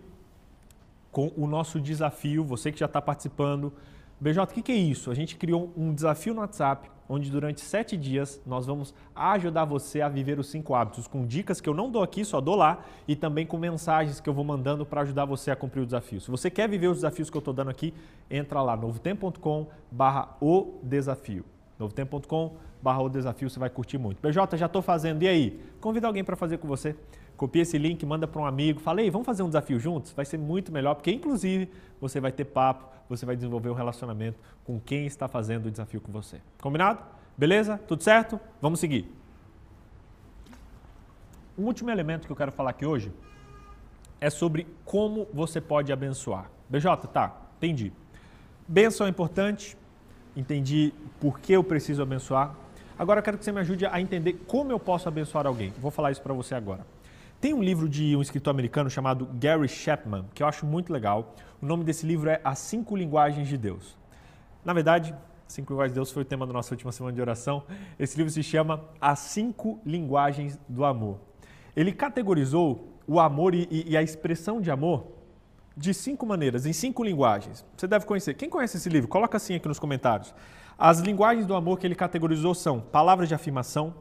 com 1.12 1.32
o 1.36 1.48
nosso 1.48 1.82
desafio, 1.82 2.44
você 2.44 2.72
que 2.72 2.80
já 2.80 2.86
está 2.86 3.02
participando. 3.02 3.74
BJ, 4.20 4.44
o 4.44 4.48
que, 4.48 4.62
que 4.62 4.72
é 4.72 4.76
isso? 4.76 5.10
A 5.10 5.16
gente 5.16 5.36
criou 5.36 5.74
um 5.76 5.92
desafio 5.94 6.34
no 6.36 6.42
WhatsApp, 6.42 6.92
onde 7.10 7.30
durante 7.30 7.62
sete 7.62 7.96
dias 7.96 8.42
nós 8.46 8.66
vamos 8.66 8.94
ajudar 9.16 9.66
você 9.66 10.02
a 10.02 10.10
viver 10.10 10.40
os 10.40 10.48
cinco 10.48 10.76
hábitos, 10.76 11.08
com 11.08 11.26
dicas 11.26 11.62
que 11.62 11.70
eu 11.70 11.74
não 11.74 11.90
dou 11.90 12.04
aqui, 12.04 12.24
só 12.26 12.42
dou 12.42 12.56
lá, 12.56 12.84
e 13.08 13.16
também 13.16 13.46
com 13.46 13.58
mensagens 13.58 14.20
que 14.20 14.30
eu 14.30 14.34
vou 14.34 14.44
mandando 14.44 14.86
para 14.86 15.02
ajudar 15.02 15.26
você 15.26 15.52
a 15.52 15.56
cumprir 15.56 15.82
o 15.82 15.86
desafio. 15.86 16.20
Se 16.20 16.30
você 16.30 16.50
quer 16.50 16.68
viver 16.68 16.88
os 16.88 16.98
desafios 16.98 17.30
que 17.30 17.38
eu 17.38 17.40
estou 17.40 17.54
dando 17.54 17.70
aqui, 17.70 17.94
entra 18.30 18.62
lá, 18.62 18.76
novotempo.com 18.76 19.68
barra 19.92 20.36
o 20.42 20.80
desafio. 20.84 21.46
novotempo.com 21.80 22.56
barra 22.82 23.02
o 23.02 23.10
desafio, 23.10 23.50
você 23.50 23.60
vai 23.60 23.70
curtir 23.70 23.98
muito. 23.98 24.22
BJ, 24.22 24.58
já 24.58 24.66
estou 24.68 24.82
fazendo, 24.82 25.24
e 25.24 25.28
aí? 25.28 25.60
Convida 25.82 26.08
alguém 26.08 26.24
para 26.24 26.36
fazer 26.36 26.58
com 26.58 26.68
você. 26.68 26.96
Copia 27.38 27.62
esse 27.62 27.78
link, 27.78 28.04
manda 28.04 28.28
para 28.28 28.42
um 28.42 28.46
amigo, 28.46 28.80
fala, 28.80 29.02
ei, 29.02 29.12
vamos 29.12 29.26
fazer 29.26 29.44
um 29.44 29.48
desafio 29.48 29.80
juntos? 29.80 30.12
Vai 30.12 30.26
ser 30.26 30.40
muito 30.40 30.72
melhor, 30.72 30.96
porque 30.96 31.12
inclusive 31.12 31.70
você 32.02 32.20
vai 32.20 32.32
ter 32.32 32.46
papo, 32.46 32.88
você 33.08 33.28
vai 33.28 33.36
desenvolver 33.36 33.70
um 33.70 33.76
relacionamento 33.76 34.40
com 34.66 34.80
quem 34.80 35.06
está 35.06 35.28
fazendo 35.28 35.68
o 35.68 35.72
desafio 35.72 36.02
com 36.02 36.12
você. 36.12 36.42
Combinado? 36.60 37.00
Beleza? 37.38 37.80
Tudo 37.88 38.04
certo? 38.04 38.40
Vamos 38.60 38.80
seguir. 38.80 39.08
Um 41.56 41.66
último 41.66 41.92
elemento 41.92 42.26
que 42.26 42.32
eu 42.32 42.36
quero 42.36 42.52
falar 42.52 42.72
aqui 42.72 42.86
hoje 42.86 43.12
é 44.20 44.32
sobre 44.32 44.66
como 44.84 45.28
você 45.32 45.62
pode 45.62 45.94
abençoar. 45.94 46.50
BJ, 46.68 47.08
tá, 47.08 47.36
entendi. 47.58 47.94
Benção 48.68 49.06
é 49.06 49.10
importante, 49.12 49.78
entendi 50.36 50.92
por 51.20 51.40
que 51.40 51.54
eu 51.54 51.64
preciso 51.64 52.02
abençoar. 52.02 52.56
Agora 52.98 53.20
eu 53.20 53.24
quero 53.24 53.38
que 53.38 53.46
você 53.46 53.52
me 53.52 53.60
ajude 53.60 53.86
a 53.86 54.02
entender 54.02 54.34
como 54.48 54.72
eu 54.72 54.80
posso 54.80 55.08
abençoar 55.08 55.46
alguém. 55.46 55.72
Vou 55.80 55.92
falar 55.92 56.12
isso 56.12 56.22
para 56.22 56.34
você 56.34 56.56
agora. 56.56 56.84
Tem 57.40 57.54
um 57.54 57.62
livro 57.62 57.88
de 57.88 58.16
um 58.16 58.22
escritor 58.22 58.50
americano 58.50 58.90
chamado 58.90 59.30
Gary 59.34 59.68
Chapman, 59.68 60.26
que 60.34 60.42
eu 60.42 60.48
acho 60.48 60.66
muito 60.66 60.92
legal. 60.92 61.36
O 61.62 61.68
nome 61.68 61.84
desse 61.84 62.04
livro 62.04 62.32
é 62.32 62.42
As 62.44 62.58
Cinco 62.58 62.96
Linguagens 62.96 63.48
de 63.48 63.56
Deus. 63.56 63.96
Na 64.66 64.74
verdade, 64.74 65.14
Cinco 65.48 65.72
Linguagens 65.72 65.94
de 65.94 66.00
Deus 66.00 66.12
foi 66.12 66.24
o 66.24 66.26
tema 66.26 66.48
da 66.48 66.54
nossa 66.54 66.74
última 66.74 66.92
semana 66.92 67.14
de 67.14 67.22
oração. 67.22 67.64
Esse 68.00 68.18
livro 68.18 68.34
se 68.34 68.42
chama 68.42 68.84
As 69.00 69.20
Cinco 69.20 69.80
Linguagens 69.86 70.60
do 70.68 70.84
Amor. 70.84 71.20
Ele 71.76 71.92
categorizou 71.92 72.98
o 73.06 73.20
amor 73.20 73.54
e, 73.54 73.68
e 73.70 73.96
a 73.96 74.02
expressão 74.02 74.60
de 74.60 74.72
amor 74.72 75.06
de 75.76 75.94
cinco 75.94 76.26
maneiras, 76.26 76.66
em 76.66 76.74
cinco 76.74 77.04
linguagens. 77.04 77.64
Você 77.78 77.86
deve 77.86 78.08
conhecer. 78.08 78.34
Quem 78.34 78.50
conhece 78.50 78.78
esse 78.78 78.90
livro? 78.90 79.08
Coloca 79.08 79.38
assim 79.38 79.54
aqui 79.54 79.68
nos 79.68 79.78
comentários. 79.78 80.34
As 80.76 81.02
linguagens 81.02 81.46
do 81.46 81.54
amor 81.54 81.78
que 81.78 81.86
ele 81.86 81.94
categorizou 81.94 82.56
são 82.56 82.80
palavras 82.82 83.30
de 83.30 83.36
afirmação, 83.36 83.94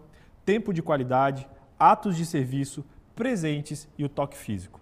tempo 0.43 0.73
de 0.73 0.81
qualidade, 0.81 1.47
atos 1.79 2.17
de 2.17 2.25
serviço, 2.25 2.83
presentes 3.17 3.89
e 3.99 4.05
o 4.05 4.09
toque 4.09 4.37
físico. 4.37 4.81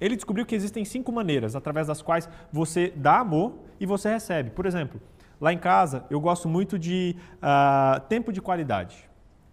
Ele 0.00 0.14
descobriu 0.14 0.44
que 0.44 0.54
existem 0.54 0.84
cinco 0.84 1.10
maneiras 1.10 1.56
através 1.56 1.86
das 1.86 2.02
quais 2.02 2.28
você 2.52 2.92
dá 2.94 3.20
amor 3.20 3.54
e 3.80 3.86
você 3.86 4.10
recebe. 4.10 4.50
Por 4.50 4.66
exemplo, 4.66 5.00
lá 5.40 5.52
em 5.52 5.58
casa 5.58 6.04
eu 6.10 6.20
gosto 6.20 6.48
muito 6.48 6.78
de 6.78 7.16
uh, 7.36 8.00
tempo 8.08 8.32
de 8.32 8.42
qualidade. 8.42 9.08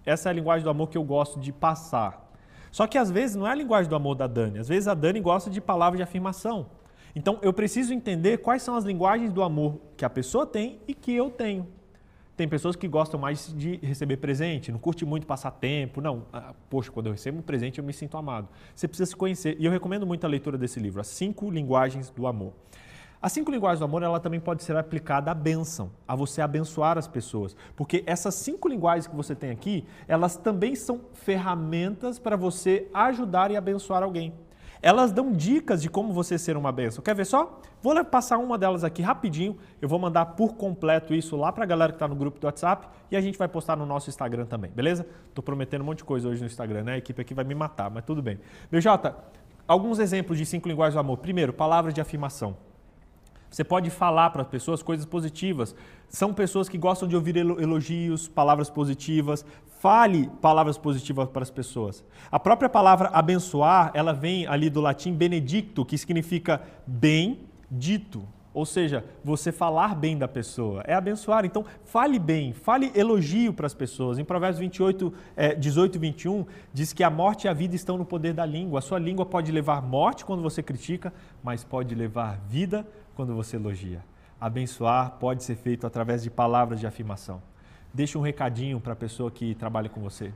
Essa 0.06 0.30
é 0.30 0.32
a 0.32 0.34
linguagem 0.34 0.64
do 0.64 0.70
amor 0.70 0.90
que 0.90 0.98
eu 0.98 1.04
gosto 1.04 1.40
de 1.40 1.54
passar. 1.54 2.30
Só 2.72 2.86
que 2.86 2.98
às 2.98 3.10
vezes 3.10 3.36
não 3.36 3.48
é 3.48 3.52
a 3.52 3.56
linguagem 3.56 3.90
do 3.90 3.96
amor 3.96 4.16
da 4.16 4.28
Dani. 4.28 4.60
Às 4.60 4.68
vezes 4.68 4.88
a 4.88 4.94
Dani 4.94 5.20
gosta 5.20 5.50
de 5.50 5.62
palavras 5.62 5.98
de 5.98 6.04
afirmação. 6.04 6.68
Então 7.16 7.40
eu 7.42 7.54
preciso 7.54 7.94
entender 7.94 8.40
quais 8.40 8.62
são 8.62 8.76
as 8.76 8.84
linguagens 8.84 9.32
do 9.32 9.44
amor 9.44 9.80
que 9.96 10.04
a 10.04 10.10
pessoa 10.10 10.46
tem 10.46 10.80
e 10.88 10.94
que 10.94 11.14
eu 11.14 11.30
tenho. 11.30 11.68
Tem 12.36 12.48
pessoas 12.48 12.76
que 12.76 12.88
gostam 12.88 13.20
mais 13.20 13.54
de 13.56 13.78
receber 13.78 14.18
presente, 14.18 14.72
não 14.72 14.80
curte 14.80 15.06
muito 15.06 15.28
passar 15.28 15.52
tempo. 15.52 16.02
Não, 16.02 16.26
ah, 16.32 16.54
poxa, 16.70 16.92
quando 16.92 17.08
eu 17.08 17.12
recebo 17.12 17.40
um 17.40 17.42
presente 17.42 17.80
eu 17.80 17.84
me 17.84 17.94
sinto 17.94 18.18
amado. 18.18 18.48
Você 18.76 18.88
precisa 18.88 19.10
se 19.10 19.16
conhecer. 19.16 19.56
E 19.60 19.66
eu 19.66 19.72
recomendo 19.72 20.08
muito 20.08 20.26
a 20.26 20.28
leitura 20.28 20.58
desse 20.58 20.80
livro, 20.80 21.02
As 21.02 21.08
Cinco 21.08 21.52
Linguagens 21.52 22.10
do 22.10 22.26
Amor. 22.26 22.54
As 23.22 23.34
cinco 23.34 23.52
linguagens 23.52 23.78
do 23.78 23.86
amor, 23.86 24.02
ela 24.02 24.20
também 24.20 24.40
pode 24.40 24.64
ser 24.64 24.76
aplicada 24.76 25.30
à 25.30 25.34
bênção, 25.36 25.92
a 26.08 26.16
você 26.16 26.42
abençoar 26.42 26.98
as 26.98 27.08
pessoas. 27.08 27.56
Porque 27.76 28.04
essas 28.08 28.34
cinco 28.34 28.68
linguagens 28.68 29.06
que 29.06 29.16
você 29.16 29.36
tem 29.36 29.52
aqui, 29.52 29.86
elas 30.08 30.38
também 30.38 30.74
são 30.74 31.02
ferramentas 31.14 32.18
para 32.18 32.36
você 32.36 32.88
ajudar 32.92 33.52
e 33.52 33.56
abençoar 33.56 34.02
alguém. 34.02 34.34
Elas 34.82 35.12
dão 35.12 35.32
dicas 35.32 35.84
de 35.84 35.88
como 35.88 36.12
você 36.12 36.36
ser 36.40 36.58
uma 36.58 36.72
bênção. 36.72 37.04
Quer 37.04 37.14
ver 37.14 37.26
só? 37.26 37.62
Vou 37.82 38.06
passar 38.06 38.38
uma 38.38 38.58
delas 38.58 38.84
aqui 38.84 39.02
rapidinho. 39.02 39.58
Eu 39.82 39.90
vou 39.90 39.98
mandar 39.98 40.26
por 40.28 40.54
completo 40.54 41.14
isso 41.14 41.36
lá 41.36 41.52
para 41.52 41.64
a 41.64 41.68
galera 41.68 41.92
que 41.92 41.96
está 41.96 42.08
no 42.08 42.16
grupo 42.16 42.40
do 42.40 42.46
WhatsApp 42.46 42.88
e 43.10 43.18
a 43.18 43.22
gente 43.22 43.38
vai 43.38 43.48
postar 43.48 43.76
no 43.76 43.86
nosso 43.86 44.10
Instagram 44.10 44.46
também, 44.46 44.70
beleza? 44.72 45.06
Estou 45.28 45.44
prometendo 45.44 45.82
um 45.82 45.86
monte 45.86 46.00
de 46.00 46.04
coisa 46.04 46.30
hoje 46.30 46.42
no 46.42 46.46
Instagram, 46.46 46.84
né? 46.84 46.94
A 46.94 46.98
equipe 46.98 47.20
aqui 47.20 47.34
vai 47.34 47.44
me 47.44 47.56
matar, 47.56 47.90
mas 47.90 48.06
tudo 48.06 48.22
bem. 48.22 48.40
BJ, 48.72 49.16
alguns 49.68 49.98
exemplos 49.98 50.38
de 50.38 50.46
cinco 50.46 50.68
linguagens 50.68 50.94
do 50.94 51.00
amor. 51.00 51.18
Primeiro, 51.18 51.52
palavras 51.52 51.94
de 51.94 52.00
afirmação. 52.00 52.56
Você 53.50 53.66
pode 53.66 53.90
falar 53.90 54.30
para 54.30 54.44
as 54.44 54.48
pessoas 54.48 54.82
coisas 54.82 55.06
positivas. 55.06 55.76
São 56.08 56.34
pessoas 56.34 56.70
que 56.70 56.78
gostam 56.78 57.06
de 57.06 57.16
ouvir 57.16 57.36
elogios, 57.36 58.28
palavras 58.28 58.70
positivas. 58.70 59.44
Fale 59.80 60.30
palavras 60.40 60.78
positivas 60.78 61.28
para 61.28 61.42
as 61.42 61.50
pessoas. 61.50 62.06
A 62.32 62.40
própria 62.40 62.70
palavra 62.70 63.10
abençoar, 63.12 63.92
ela 63.94 64.14
vem 64.14 64.48
ali 64.48 64.70
do 64.70 64.80
latim 64.80 65.14
benedicto, 65.14 65.84
que 65.84 65.98
significa 65.98 66.62
bem 66.88 67.51
dito. 67.72 68.28
Ou 68.54 68.66
seja, 68.66 69.06
você 69.24 69.50
falar 69.50 69.96
bem 69.96 70.18
da 70.18 70.28
pessoa, 70.28 70.84
é 70.86 70.94
abençoar. 70.94 71.46
Então, 71.46 71.66
fale 71.86 72.20
bem, 72.20 72.52
fale 72.52 72.92
elogio 72.94 73.54
para 73.54 73.66
as 73.66 73.74
pessoas. 73.74 74.20
Em 74.20 74.26
Provérbios 74.26 74.60
28, 74.60 75.14
é, 75.38 75.56
18 75.56 75.96
e 75.96 76.00
21, 76.00 76.46
diz 76.74 76.92
que 76.92 77.02
a 77.02 77.10
morte 77.10 77.46
e 77.46 77.48
a 77.48 77.54
vida 77.54 77.76
estão 77.76 77.98
no 77.98 78.04
poder 78.04 78.34
da 78.34 78.46
língua. 78.46 78.80
A 78.80 78.82
sua 78.82 79.00
língua 79.00 79.26
pode 79.26 79.54
levar 79.54 79.82
morte 79.82 80.26
quando 80.26 80.44
você 80.44 80.62
critica, 80.62 81.14
mas 81.42 81.64
pode 81.64 81.96
levar 81.96 82.42
vida 82.46 82.86
quando 83.16 83.34
você 83.34 83.56
elogia. 83.56 84.04
Abençoar 84.40 85.12
pode 85.12 85.46
ser 85.46 85.56
feito 85.56 85.88
através 85.88 86.22
de 86.22 86.30
palavras 86.30 86.80
de 86.80 86.86
afirmação. 86.86 87.42
Deixe 87.94 88.18
um 88.18 88.22
recadinho 88.22 88.82
para 88.82 88.94
a 88.94 88.96
pessoa 88.96 89.32
que 89.32 89.56
trabalha 89.56 89.88
com 89.88 90.02
você. 90.02 90.34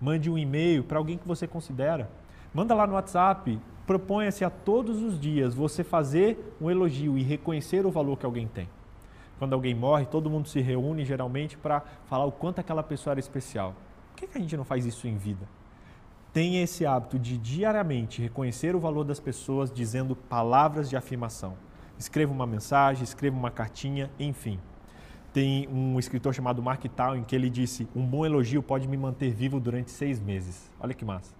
Mande 0.00 0.30
um 0.30 0.38
e-mail 0.38 0.84
para 0.84 0.98
alguém 0.98 1.18
que 1.18 1.26
você 1.26 1.48
considera. 1.48 2.08
Manda 2.54 2.74
lá 2.74 2.86
no 2.86 2.94
WhatsApp. 2.94 3.58
Proponha-se 3.86 4.44
a 4.44 4.50
todos 4.50 5.00
os 5.00 5.18
dias 5.18 5.54
você 5.54 5.84
fazer 5.84 6.56
um 6.60 6.68
elogio 6.70 7.16
e 7.16 7.22
reconhecer 7.22 7.86
o 7.86 7.90
valor 7.90 8.18
que 8.18 8.26
alguém 8.26 8.48
tem. 8.48 8.68
quando 9.38 9.52
alguém 9.52 9.74
morre, 9.74 10.06
todo 10.06 10.30
mundo 10.30 10.48
se 10.48 10.60
reúne 10.62 11.04
geralmente 11.04 11.58
para 11.58 11.82
falar 12.06 12.24
o 12.24 12.32
quanto 12.32 12.58
aquela 12.58 12.82
pessoa 12.82 13.12
era 13.12 13.20
especial. 13.20 13.74
Por 14.10 14.20
que, 14.20 14.26
que 14.26 14.38
a 14.38 14.40
gente 14.40 14.56
não 14.56 14.64
faz 14.64 14.86
isso 14.86 15.06
em 15.06 15.16
vida? 15.18 15.46
Tenha 16.32 16.62
esse 16.62 16.86
hábito 16.86 17.18
de 17.18 17.36
diariamente 17.36 18.22
reconhecer 18.22 18.74
o 18.74 18.80
valor 18.80 19.04
das 19.04 19.20
pessoas 19.20 19.70
dizendo 19.70 20.16
palavras 20.16 20.88
de 20.88 20.96
afirmação. 20.96 21.54
Escreva 21.98 22.32
uma 22.32 22.46
mensagem, 22.46 23.04
escreva 23.04 23.36
uma 23.36 23.50
cartinha, 23.50 24.10
enfim. 24.18 24.58
Tem 25.32 25.68
um 25.68 25.98
escritor 25.98 26.34
chamado 26.34 26.62
Mark 26.62 26.82
Twain 26.84 27.22
que 27.22 27.36
ele 27.36 27.50
disse: 27.50 27.86
Um 27.94 28.06
bom 28.06 28.24
elogio 28.24 28.62
pode 28.62 28.88
me 28.88 28.96
manter 28.96 29.34
vivo 29.34 29.60
durante 29.60 29.90
seis 29.90 30.18
meses. 30.18 30.70
Olha 30.80 30.94
que 30.94 31.04
massa. 31.04 31.34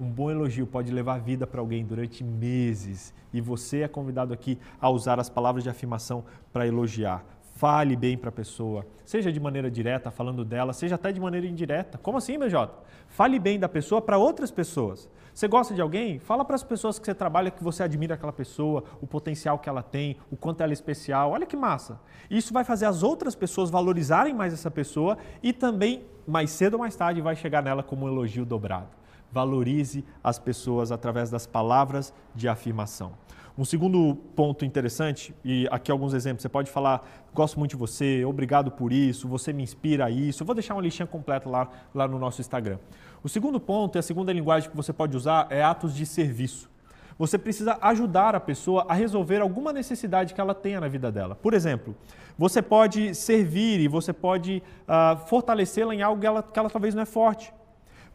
Um 0.00 0.08
bom 0.08 0.30
elogio 0.30 0.66
pode 0.66 0.90
levar 0.90 1.20
vida 1.20 1.46
para 1.46 1.60
alguém 1.60 1.84
durante 1.84 2.24
meses. 2.24 3.12
E 3.34 3.40
você 3.40 3.82
é 3.82 3.88
convidado 3.88 4.32
aqui 4.32 4.58
a 4.80 4.88
usar 4.88 5.20
as 5.20 5.28
palavras 5.28 5.62
de 5.62 5.68
afirmação 5.68 6.24
para 6.50 6.66
elogiar. 6.66 7.22
Fale 7.56 7.94
bem 7.94 8.16
para 8.16 8.30
a 8.30 8.32
pessoa, 8.32 8.86
seja 9.04 9.30
de 9.30 9.38
maneira 9.38 9.70
direta, 9.70 10.10
falando 10.10 10.42
dela, 10.42 10.72
seja 10.72 10.94
até 10.94 11.12
de 11.12 11.20
maneira 11.20 11.46
indireta. 11.46 11.98
Como 11.98 12.16
assim, 12.16 12.38
BJ? 12.38 12.70
Fale 13.08 13.38
bem 13.38 13.58
da 13.58 13.68
pessoa 13.68 14.00
para 14.00 14.16
outras 14.16 14.50
pessoas. 14.50 15.10
Você 15.34 15.46
gosta 15.46 15.74
de 15.74 15.82
alguém? 15.82 16.18
Fala 16.18 16.46
para 16.46 16.56
as 16.56 16.62
pessoas 16.62 16.98
que 16.98 17.04
você 17.04 17.14
trabalha 17.14 17.50
que 17.50 17.62
você 17.62 17.82
admira 17.82 18.14
aquela 18.14 18.32
pessoa, 18.32 18.84
o 19.02 19.06
potencial 19.06 19.58
que 19.58 19.68
ela 19.68 19.82
tem, 19.82 20.16
o 20.30 20.36
quanto 20.36 20.62
ela 20.62 20.72
é 20.72 20.74
especial. 20.74 21.32
Olha 21.32 21.44
que 21.44 21.56
massa. 21.56 22.00
Isso 22.30 22.54
vai 22.54 22.64
fazer 22.64 22.86
as 22.86 23.02
outras 23.02 23.34
pessoas 23.34 23.68
valorizarem 23.68 24.32
mais 24.32 24.54
essa 24.54 24.70
pessoa 24.70 25.18
e 25.42 25.52
também, 25.52 26.04
mais 26.26 26.50
cedo 26.50 26.74
ou 26.74 26.80
mais 26.80 26.96
tarde, 26.96 27.20
vai 27.20 27.36
chegar 27.36 27.62
nela 27.62 27.82
como 27.82 28.06
um 28.06 28.08
elogio 28.08 28.46
dobrado. 28.46 28.99
Valorize 29.32 30.04
as 30.22 30.38
pessoas 30.38 30.90
através 30.92 31.30
das 31.30 31.46
palavras 31.46 32.12
de 32.34 32.48
afirmação. 32.48 33.12
Um 33.58 33.64
segundo 33.64 34.16
ponto 34.34 34.64
interessante, 34.64 35.34
e 35.44 35.68
aqui 35.70 35.90
alguns 35.92 36.14
exemplos, 36.14 36.42
você 36.42 36.48
pode 36.48 36.70
falar, 36.70 37.06
gosto 37.34 37.58
muito 37.58 37.72
de 37.72 37.76
você, 37.76 38.24
obrigado 38.24 38.70
por 38.70 38.92
isso, 38.92 39.28
você 39.28 39.52
me 39.52 39.62
inspira 39.62 40.06
a 40.06 40.10
isso. 40.10 40.42
Eu 40.42 40.46
vou 40.46 40.54
deixar 40.54 40.74
uma 40.74 40.82
listinha 40.82 41.06
completa 41.06 41.48
lá, 41.48 41.68
lá 41.94 42.08
no 42.08 42.18
nosso 42.18 42.40
Instagram. 42.40 42.78
O 43.22 43.28
segundo 43.28 43.60
ponto 43.60 43.96
e 43.96 43.98
a 43.98 44.02
segunda 44.02 44.32
linguagem 44.32 44.70
que 44.70 44.76
você 44.76 44.92
pode 44.92 45.16
usar 45.16 45.46
é 45.50 45.62
atos 45.62 45.94
de 45.94 46.06
serviço. 46.06 46.70
Você 47.18 47.36
precisa 47.36 47.76
ajudar 47.82 48.34
a 48.34 48.40
pessoa 48.40 48.86
a 48.88 48.94
resolver 48.94 49.42
alguma 49.42 49.74
necessidade 49.74 50.32
que 50.32 50.40
ela 50.40 50.54
tenha 50.54 50.80
na 50.80 50.88
vida 50.88 51.12
dela. 51.12 51.34
Por 51.34 51.52
exemplo, 51.52 51.94
você 52.38 52.62
pode 52.62 53.14
servir 53.14 53.78
e 53.78 53.88
você 53.88 54.10
pode 54.10 54.62
uh, 54.88 55.18
fortalecê-la 55.26 55.94
em 55.94 56.00
algo 56.00 56.18
que 56.18 56.26
ela, 56.26 56.42
que 56.42 56.58
ela 56.58 56.70
talvez 56.70 56.94
não 56.94 57.02
é 57.02 57.04
forte. 57.04 57.52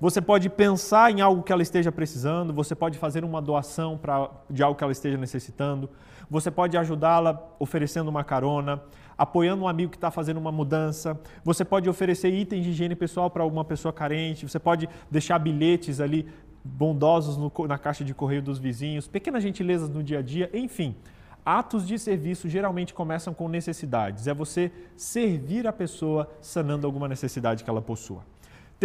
Você 0.05 0.21
pode 0.21 0.51
pensar 0.51 1.11
em 1.11 1.19
algo 1.19 1.41
que 1.41 1.51
ela 1.51 1.63
esteja 1.63 1.91
precisando, 1.91 2.53
você 2.53 2.75
pode 2.75 2.95
fazer 2.95 3.25
uma 3.25 3.41
doação 3.41 3.97
pra, 3.97 4.29
de 4.47 4.61
algo 4.61 4.77
que 4.77 4.83
ela 4.83 4.93
esteja 4.93 5.17
necessitando, 5.17 5.89
você 6.29 6.51
pode 6.51 6.77
ajudá-la 6.77 7.41
oferecendo 7.57 8.07
uma 8.07 8.23
carona, 8.23 8.83
apoiando 9.17 9.63
um 9.63 9.67
amigo 9.67 9.89
que 9.89 9.97
está 9.97 10.11
fazendo 10.11 10.37
uma 10.37 10.51
mudança, 10.51 11.19
você 11.43 11.65
pode 11.65 11.89
oferecer 11.89 12.31
itens 12.31 12.63
de 12.63 12.69
higiene 12.69 12.95
pessoal 12.95 13.31
para 13.31 13.41
alguma 13.41 13.65
pessoa 13.65 13.91
carente, 13.91 14.47
você 14.47 14.59
pode 14.59 14.87
deixar 15.09 15.39
bilhetes 15.39 15.99
ali 15.99 16.31
bondosos 16.63 17.35
no, 17.35 17.51
na 17.67 17.79
caixa 17.79 18.03
de 18.03 18.13
correio 18.13 18.43
dos 18.43 18.59
vizinhos, 18.59 19.07
pequenas 19.07 19.41
gentilezas 19.41 19.89
no 19.89 20.03
dia 20.03 20.19
a 20.19 20.21
dia, 20.21 20.51
enfim. 20.53 20.95
Atos 21.43 21.87
de 21.87 21.97
serviço 21.97 22.47
geralmente 22.47 22.93
começam 22.93 23.33
com 23.33 23.47
necessidades. 23.47 24.27
É 24.27 24.35
você 24.35 24.71
servir 24.95 25.65
a 25.65 25.73
pessoa 25.73 26.29
sanando 26.41 26.85
alguma 26.85 27.07
necessidade 27.07 27.63
que 27.63 27.69
ela 27.71 27.81
possua. 27.81 28.34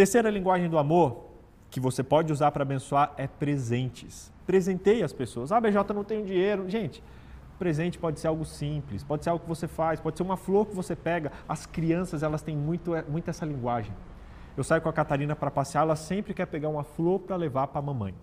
Terceira 0.01 0.31
linguagem 0.31 0.67
do 0.67 0.79
amor 0.79 1.25
que 1.69 1.79
você 1.79 2.01
pode 2.01 2.33
usar 2.33 2.49
para 2.49 2.63
abençoar 2.63 3.13
é 3.17 3.27
presentes. 3.27 4.33
Presenteie 4.47 5.03
as 5.03 5.13
pessoas. 5.13 5.51
Ah, 5.51 5.61
BJ 5.61 5.93
não 5.93 6.03
tenho 6.03 6.25
dinheiro. 6.25 6.67
Gente, 6.67 7.03
presente 7.59 7.99
pode 7.99 8.19
ser 8.19 8.25
algo 8.25 8.43
simples, 8.43 9.03
pode 9.03 9.23
ser 9.23 9.29
algo 9.29 9.43
que 9.43 9.47
você 9.47 9.67
faz, 9.67 9.99
pode 9.99 10.17
ser 10.17 10.23
uma 10.23 10.37
flor 10.37 10.65
que 10.65 10.75
você 10.75 10.95
pega. 10.95 11.31
As 11.47 11.67
crianças, 11.67 12.23
elas 12.23 12.41
têm 12.41 12.57
muito, 12.57 12.93
muito 13.07 13.29
essa 13.29 13.45
linguagem. 13.45 13.93
Eu 14.57 14.63
saio 14.63 14.81
com 14.81 14.89
a 14.89 14.93
Catarina 14.93 15.35
para 15.35 15.51
passear, 15.51 15.83
ela 15.83 15.95
sempre 15.95 16.33
quer 16.33 16.47
pegar 16.47 16.69
uma 16.69 16.83
flor 16.83 17.19
para 17.19 17.35
levar 17.35 17.67
para 17.67 17.77
a 17.77 17.83
mamãe. 17.83 18.15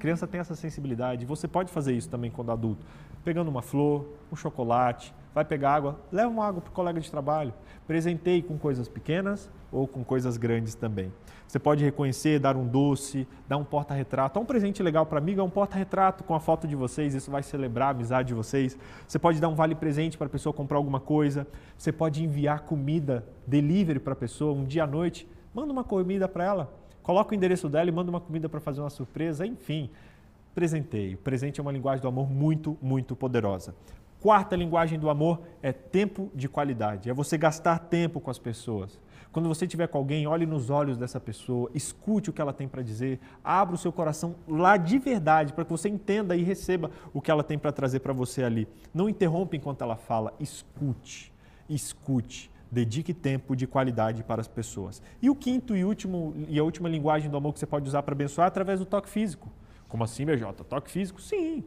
Criança 0.00 0.26
tem 0.26 0.40
essa 0.40 0.56
sensibilidade. 0.56 1.24
Você 1.24 1.46
pode 1.46 1.70
fazer 1.70 1.92
isso 1.92 2.08
também 2.08 2.32
quando 2.32 2.50
adulto. 2.50 2.84
Pegando 3.22 3.48
uma 3.48 3.62
flor, 3.62 4.06
um 4.32 4.34
chocolate, 4.34 5.14
vai 5.36 5.44
pegar 5.44 5.74
água, 5.74 6.00
leva 6.10 6.30
uma 6.30 6.46
água 6.46 6.62
para 6.62 6.70
o 6.70 6.72
colega 6.72 6.98
de 6.98 7.10
trabalho. 7.10 7.52
Presenteie 7.86 8.40
com 8.40 8.56
coisas 8.56 8.88
pequenas 8.88 9.50
ou 9.70 9.86
com 9.86 10.02
coisas 10.02 10.38
grandes 10.38 10.74
também. 10.74 11.12
Você 11.46 11.58
pode 11.58 11.84
reconhecer, 11.84 12.38
dar 12.38 12.56
um 12.56 12.66
doce, 12.66 13.28
dar 13.46 13.58
um 13.58 13.64
porta-retrato. 13.64 14.40
Um 14.40 14.46
presente 14.46 14.82
legal 14.82 15.04
para 15.04 15.18
amigo 15.18 15.38
é 15.38 15.44
um 15.44 15.50
porta-retrato 15.50 16.24
com 16.24 16.34
a 16.34 16.40
foto 16.40 16.66
de 16.66 16.74
vocês, 16.74 17.14
isso 17.14 17.30
vai 17.30 17.42
celebrar 17.42 17.88
a 17.88 17.90
amizade 17.90 18.28
de 18.28 18.34
vocês. 18.34 18.78
Você 19.06 19.18
pode 19.18 19.38
dar 19.38 19.48
um 19.48 19.54
vale-presente 19.54 20.16
para 20.16 20.26
a 20.26 20.30
pessoa 20.30 20.54
comprar 20.54 20.78
alguma 20.78 21.00
coisa. 21.00 21.46
Você 21.76 21.92
pode 21.92 22.24
enviar 22.24 22.62
comida, 22.62 23.22
delivery 23.46 24.00
para 24.00 24.14
a 24.14 24.16
pessoa, 24.16 24.54
um 24.54 24.64
dia 24.64 24.84
à 24.84 24.86
noite. 24.86 25.28
Manda 25.52 25.70
uma 25.70 25.84
comida 25.84 26.26
para 26.26 26.44
ela. 26.44 26.74
Coloca 27.02 27.32
o 27.32 27.34
endereço 27.34 27.68
dela 27.68 27.90
e 27.90 27.92
manda 27.92 28.08
uma 28.08 28.22
comida 28.22 28.48
para 28.48 28.58
fazer 28.58 28.80
uma 28.80 28.88
surpresa. 28.88 29.46
Enfim, 29.46 29.90
presenteio. 30.54 31.18
Presente 31.18 31.60
é 31.60 31.62
uma 31.62 31.72
linguagem 31.72 32.00
do 32.00 32.08
amor 32.08 32.30
muito, 32.30 32.78
muito 32.80 33.14
poderosa. 33.14 33.74
Quarta 34.20 34.56
linguagem 34.56 34.98
do 34.98 35.10
amor 35.10 35.42
é 35.62 35.72
tempo 35.72 36.30
de 36.34 36.48
qualidade. 36.48 37.10
É 37.10 37.14
você 37.14 37.36
gastar 37.36 37.78
tempo 37.78 38.20
com 38.20 38.30
as 38.30 38.38
pessoas. 38.38 38.98
Quando 39.30 39.48
você 39.48 39.66
estiver 39.66 39.86
com 39.86 39.98
alguém, 39.98 40.26
olhe 40.26 40.46
nos 40.46 40.70
olhos 40.70 40.96
dessa 40.96 41.20
pessoa, 41.20 41.70
escute 41.74 42.30
o 42.30 42.32
que 42.32 42.40
ela 42.40 42.54
tem 42.54 42.66
para 42.66 42.80
dizer, 42.80 43.20
abra 43.44 43.74
o 43.74 43.78
seu 43.78 43.92
coração 43.92 44.34
lá 44.48 44.78
de 44.78 44.98
verdade, 44.98 45.52
para 45.52 45.62
que 45.62 45.70
você 45.70 45.90
entenda 45.90 46.34
e 46.34 46.42
receba 46.42 46.90
o 47.12 47.20
que 47.20 47.30
ela 47.30 47.44
tem 47.44 47.58
para 47.58 47.70
trazer 47.70 48.00
para 48.00 48.14
você 48.14 48.42
ali. 48.42 48.66
Não 48.94 49.10
interrompa 49.10 49.54
enquanto 49.54 49.82
ela 49.82 49.94
fala, 49.94 50.32
escute, 50.40 51.30
escute. 51.68 52.50
Dedique 52.72 53.12
tempo 53.14 53.54
de 53.54 53.66
qualidade 53.66 54.24
para 54.24 54.40
as 54.40 54.48
pessoas. 54.48 55.02
E 55.20 55.30
o 55.30 55.36
quinto 55.36 55.76
e 55.76 55.84
último 55.84 56.34
e 56.48 56.58
a 56.58 56.64
última 56.64 56.88
linguagem 56.88 57.30
do 57.30 57.36
amor 57.36 57.52
que 57.52 57.60
você 57.60 57.66
pode 57.66 57.86
usar 57.86 58.02
para 58.02 58.12
abençoar 58.12 58.46
é 58.46 58.48
através 58.48 58.80
do 58.80 58.86
toque 58.86 59.08
físico. 59.08 59.52
Como 59.86 60.02
assim, 60.02 60.24
BJ? 60.24 60.64
Toque 60.64 60.90
físico? 60.90 61.20
Sim. 61.20 61.62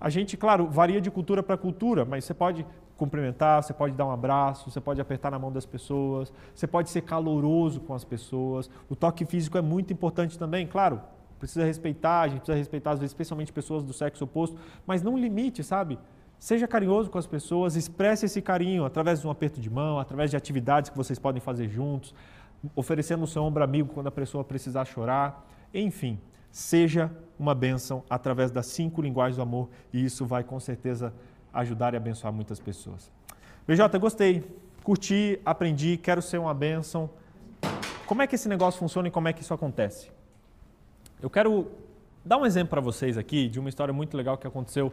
A 0.00 0.08
gente, 0.08 0.36
claro, 0.36 0.66
varia 0.66 1.00
de 1.00 1.10
cultura 1.10 1.42
para 1.42 1.56
cultura, 1.56 2.04
mas 2.04 2.24
você 2.24 2.32
pode 2.32 2.66
cumprimentar, 2.96 3.62
você 3.62 3.72
pode 3.72 3.94
dar 3.94 4.06
um 4.06 4.10
abraço, 4.10 4.70
você 4.70 4.80
pode 4.80 5.00
apertar 5.00 5.30
na 5.30 5.38
mão 5.38 5.52
das 5.52 5.66
pessoas, 5.66 6.32
você 6.54 6.66
pode 6.66 6.90
ser 6.90 7.02
caloroso 7.02 7.80
com 7.80 7.94
as 7.94 8.04
pessoas. 8.04 8.70
O 8.88 8.96
toque 8.96 9.24
físico 9.24 9.58
é 9.58 9.62
muito 9.62 9.92
importante 9.92 10.38
também, 10.38 10.66
claro. 10.66 11.00
Precisa 11.38 11.64
respeitar, 11.64 12.20
a 12.20 12.28
gente 12.28 12.38
precisa 12.38 12.58
respeitar, 12.58 12.92
às 12.92 12.98
vezes, 12.98 13.12
especialmente 13.12 13.52
pessoas 13.52 13.82
do 13.82 13.92
sexo 13.92 14.24
oposto, 14.24 14.58
mas 14.86 15.02
não 15.02 15.16
limite, 15.16 15.64
sabe? 15.64 15.98
Seja 16.38 16.66
carinhoso 16.66 17.10
com 17.10 17.18
as 17.18 17.26
pessoas, 17.26 17.76
expresse 17.76 18.26
esse 18.26 18.40
carinho 18.40 18.84
através 18.84 19.20
de 19.20 19.26
um 19.26 19.30
aperto 19.30 19.60
de 19.60 19.70
mão, 19.70 19.98
através 19.98 20.30
de 20.30 20.36
atividades 20.36 20.90
que 20.90 20.96
vocês 20.96 21.18
podem 21.18 21.40
fazer 21.40 21.68
juntos, 21.68 22.14
oferecendo 22.74 23.24
o 23.24 23.26
seu 23.26 23.42
ombro 23.42 23.62
amigo 23.64 23.92
quando 23.92 24.06
a 24.06 24.10
pessoa 24.10 24.44
precisar 24.44 24.84
chorar. 24.84 25.46
Enfim, 25.72 26.18
seja 26.50 27.10
uma 27.38 27.54
bênção 27.54 28.04
através 28.08 28.50
das 28.50 28.66
cinco 28.66 29.00
linguagens 29.00 29.36
do 29.36 29.42
amor 29.42 29.68
e 29.92 30.04
isso 30.04 30.26
vai 30.26 30.44
com 30.44 30.58
certeza 30.60 31.12
ajudar 31.52 31.94
e 31.94 31.96
abençoar 31.96 32.32
muitas 32.32 32.60
pessoas. 32.60 33.10
BJ, 33.66 33.98
gostei, 33.98 34.44
curti, 34.82 35.40
aprendi, 35.44 35.96
quero 35.96 36.20
ser 36.20 36.38
uma 36.38 36.52
bênção. 36.52 37.08
Como 38.06 38.22
é 38.22 38.26
que 38.26 38.34
esse 38.34 38.48
negócio 38.48 38.78
funciona 38.78 39.08
e 39.08 39.10
como 39.10 39.28
é 39.28 39.32
que 39.32 39.42
isso 39.42 39.54
acontece? 39.54 40.10
Eu 41.22 41.30
quero 41.30 41.68
dar 42.24 42.36
um 42.36 42.44
exemplo 42.44 42.70
para 42.70 42.80
vocês 42.80 43.16
aqui 43.16 43.48
de 43.48 43.58
uma 43.58 43.68
história 43.68 43.92
muito 43.92 44.16
legal 44.16 44.36
que 44.36 44.46
aconteceu 44.46 44.92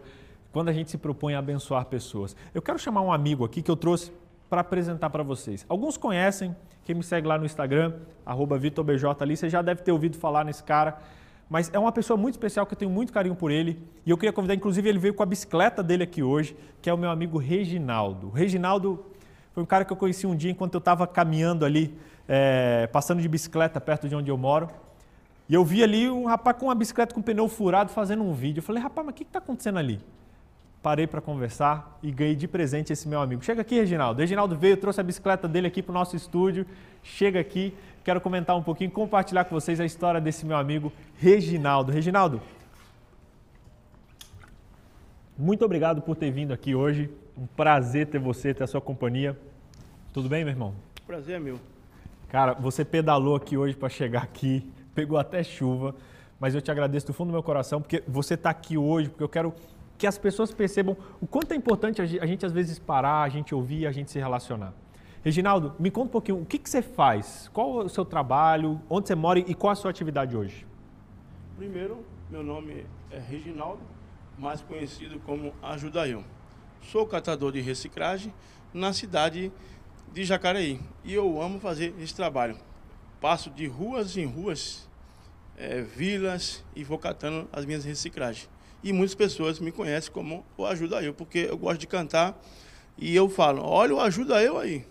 quando 0.52 0.70
a 0.70 0.74
gente 0.74 0.90
se 0.92 0.98
propõe 0.98 1.34
a 1.36 1.40
abençoar 1.40 1.86
pessoas. 1.86 2.36
Eu 2.54 2.62
quero 2.62 2.80
chamar 2.80 3.02
um 3.02 3.12
amigo 3.12 3.44
aqui 3.44 3.62
que 3.62 3.70
eu 3.70 3.76
trouxe 3.76 4.12
para 4.50 4.62
apresentar 4.62 5.10
para 5.10 5.24
vocês. 5.24 5.66
Alguns 5.68 5.98
conhecem, 5.98 6.56
quem 6.86 6.96
me 6.96 7.04
segue 7.04 7.28
lá 7.28 7.38
no 7.38 7.46
Instagram, 7.46 7.94
VitorBJ 8.60 9.06
ali, 9.20 9.36
você 9.36 9.50
já 9.50 9.62
deve 9.62 9.82
ter 9.82 9.92
ouvido 9.92 10.18
falar 10.18 10.46
nesse 10.46 10.64
cara 10.64 10.98
mas 11.50 11.72
é 11.74 11.80
uma 11.80 11.92
pessoa 11.92 12.18
muito 12.18 12.34
especial 12.34 12.66
que 12.66 12.74
eu 12.74 12.78
tenho 12.78 12.92
muito 12.92 13.14
carinho 13.14 13.36
por 13.36 13.52
ele. 13.52 13.82
E 14.06 14.10
eu 14.10 14.18
queria 14.18 14.34
convidar, 14.34 14.54
inclusive, 14.54 14.88
ele 14.88 15.00
veio 15.00 15.14
com 15.14 15.24
a 15.24 15.26
bicicleta 15.26 15.82
dele 15.82 16.04
aqui 16.04 16.22
hoje, 16.22 16.56
que 16.82 16.90
é 16.90 16.94
o 16.94 16.98
meu 16.98 17.10
amigo 17.10 17.38
Reginaldo. 17.38 18.28
O 18.28 18.32
Reginaldo 18.32 19.06
foi 19.54 19.64
um 19.64 19.66
cara 19.66 19.86
que 19.86 19.94
eu 19.94 19.98
conheci 19.98 20.28
um 20.28 20.36
dia 20.36 20.52
enquanto 20.52 20.74
eu 20.74 20.80
estava 20.80 21.08
caminhando 21.08 21.64
ali, 21.64 21.98
é, 22.28 22.88
passando 22.88 23.22
de 23.22 23.28
bicicleta 23.30 23.80
perto 23.80 24.10
de 24.10 24.16
onde 24.16 24.30
eu 24.30 24.38
moro. 24.38 24.68
E 25.50 25.54
eu 25.54 25.64
vi 25.64 25.82
ali 25.82 26.10
um 26.10 26.26
rapaz 26.26 26.58
com 26.58 26.66
uma 26.66 26.76
bicicleta 26.76 27.16
com 27.16 27.22
pneu 27.22 27.48
furado 27.48 27.90
fazendo 27.92 28.24
um 28.24 28.34
vídeo. 28.34 28.60
Eu 28.60 28.64
falei, 28.64 28.84
rapaz, 28.84 29.06
mas 29.06 29.14
o 29.14 29.16
que 29.16 29.24
está 29.24 29.40
acontecendo 29.40 29.80
ali? 29.80 30.02
Parei 30.84 31.08
para 31.08 31.22
conversar 31.22 31.98
e 32.04 32.12
ganhei 32.12 32.36
de 32.36 32.48
presente 32.48 32.92
esse 32.92 33.08
meu 33.08 33.22
amigo. 33.22 33.44
Chega 33.44 33.62
aqui, 33.62 33.76
Reginaldo. 33.76 34.20
Reginaldo 34.20 34.58
veio, 34.58 34.76
trouxe 34.76 35.00
a 35.00 35.04
bicicleta 35.04 35.48
dele 35.48 35.68
aqui 35.68 35.82
para 35.82 35.92
o 35.92 35.94
nosso 35.94 36.16
estúdio. 36.16 36.66
Chega 37.02 37.40
aqui 37.40 37.74
quero 38.08 38.22
comentar 38.22 38.56
um 38.56 38.64
pouquinho, 38.64 38.90
compartilhar 38.90 39.44
com 39.44 39.54
vocês 39.54 39.82
a 39.82 39.86
história 39.86 40.22
desse 40.22 40.46
meu 40.46 40.56
amigo 40.56 40.94
Reginaldo. 41.18 41.92
Reginaldo, 41.92 42.40
muito 45.38 45.66
obrigado 45.66 46.02
por 46.02 46.16
ter 46.16 46.32
vindo 46.32 46.54
aqui 46.54 46.74
hoje. 46.74 47.10
Um 47.38 47.46
prazer 47.46 48.08
ter 48.08 48.18
você, 48.18 48.54
ter 48.54 48.64
a 48.64 48.68
sua 48.68 48.80
companhia. 48.80 49.38
Tudo 50.14 50.30
bem, 50.30 50.46
meu 50.46 50.54
irmão? 50.54 50.74
Prazer 51.06 51.36
é 51.36 51.40
meu. 51.40 51.60
Cara, 52.30 52.54
você 52.54 52.86
pedalou 52.86 53.36
aqui 53.36 53.58
hoje 53.58 53.76
para 53.76 53.90
chegar 53.90 54.24
aqui, 54.24 54.66
pegou 54.96 55.18
até 55.18 55.44
chuva, 55.44 55.94
mas 56.40 56.56
eu 56.56 56.62
te 56.62 56.72
agradeço 56.72 57.08
do 57.08 57.14
fundo 57.14 57.28
do 57.28 57.34
meu 57.34 57.44
coração 57.44 57.82
porque 57.82 58.02
você 58.08 58.36
está 58.36 58.52
aqui 58.52 58.78
hoje, 58.78 59.10
porque 59.10 59.24
eu 59.26 59.30
quero 59.30 59.54
que 59.98 60.08
as 60.08 60.18
pessoas 60.18 60.54
percebam 60.54 60.96
o 61.20 61.28
quanto 61.28 61.52
é 61.52 61.58
importante 61.58 62.02
a 62.02 62.06
gente, 62.06 62.46
às 62.46 62.54
vezes 62.54 62.80
parar, 62.80 63.24
a 63.24 63.28
gente 63.28 63.54
ouvir, 63.54 63.86
a 63.86 63.92
gente 63.92 64.10
se 64.10 64.18
relacionar. 64.18 64.74
Reginaldo, 65.24 65.76
me 65.80 65.90
conta 65.90 66.08
um 66.08 66.12
pouquinho, 66.12 66.42
o 66.42 66.46
que, 66.46 66.60
que 66.60 66.70
você 66.70 66.82
faz? 66.82 67.50
Qual 67.54 67.78
o 67.78 67.90
seu 67.90 68.06
trabalho? 68.06 68.82
Onde 68.90 69.08
você 69.08 69.16
mora 69.16 69.40
e 69.40 69.54
qual 69.54 69.72
a 69.72 69.76
sua 69.76 69.90
atividade 69.90 70.38
hoje? 70.38 70.66
Primeiro, 71.58 72.06
meu 72.30 72.44
nome 72.44 72.86
é 73.10 73.18
Reginaldo, 73.18 73.82
mais 74.38 74.62
conhecido 74.62 75.20
como 75.20 75.54
Ajuda 75.62 76.08
Eu. 76.08 76.24
Sou 76.82 77.06
catador 77.08 77.52
de 77.52 77.60
reciclagem 77.60 78.32
na 78.74 78.94
cidade 78.94 79.52
de 80.14 80.24
Jacareí 80.24 80.80
e 81.04 81.14
eu 81.14 81.42
amo 81.42 81.60
fazer 81.60 81.96
esse 82.00 82.16
trabalho. 82.16 82.56
Passo 83.20 83.50
de 83.50 83.66
ruas 83.66 84.16
em 84.16 84.26
ruas, 84.26 84.88
é, 85.58 85.82
vilas 85.82 86.64
e 86.76 86.84
vou 86.84 87.00
catando 87.00 87.50
as 87.52 87.66
minhas 87.66 87.84
reciclagens. 87.84 88.48
E 88.84 88.94
muitas 88.94 89.16
pessoas 89.16 89.60
me 89.60 89.72
conhecem 89.72 90.12
como 90.12 90.46
o 90.56 90.64
Ajuda 90.64 91.02
Eu, 91.02 91.14
porque 91.14 91.48
eu 91.50 91.58
gosto 91.58 91.80
de 91.80 91.88
cantar 91.88 92.40
e 92.96 93.16
eu 93.16 93.28
falo, 93.28 93.64
olha 93.64 93.96
o 93.96 94.00
Ajuda 94.00 94.42
Eu 94.44 94.60
aí. 94.60 94.86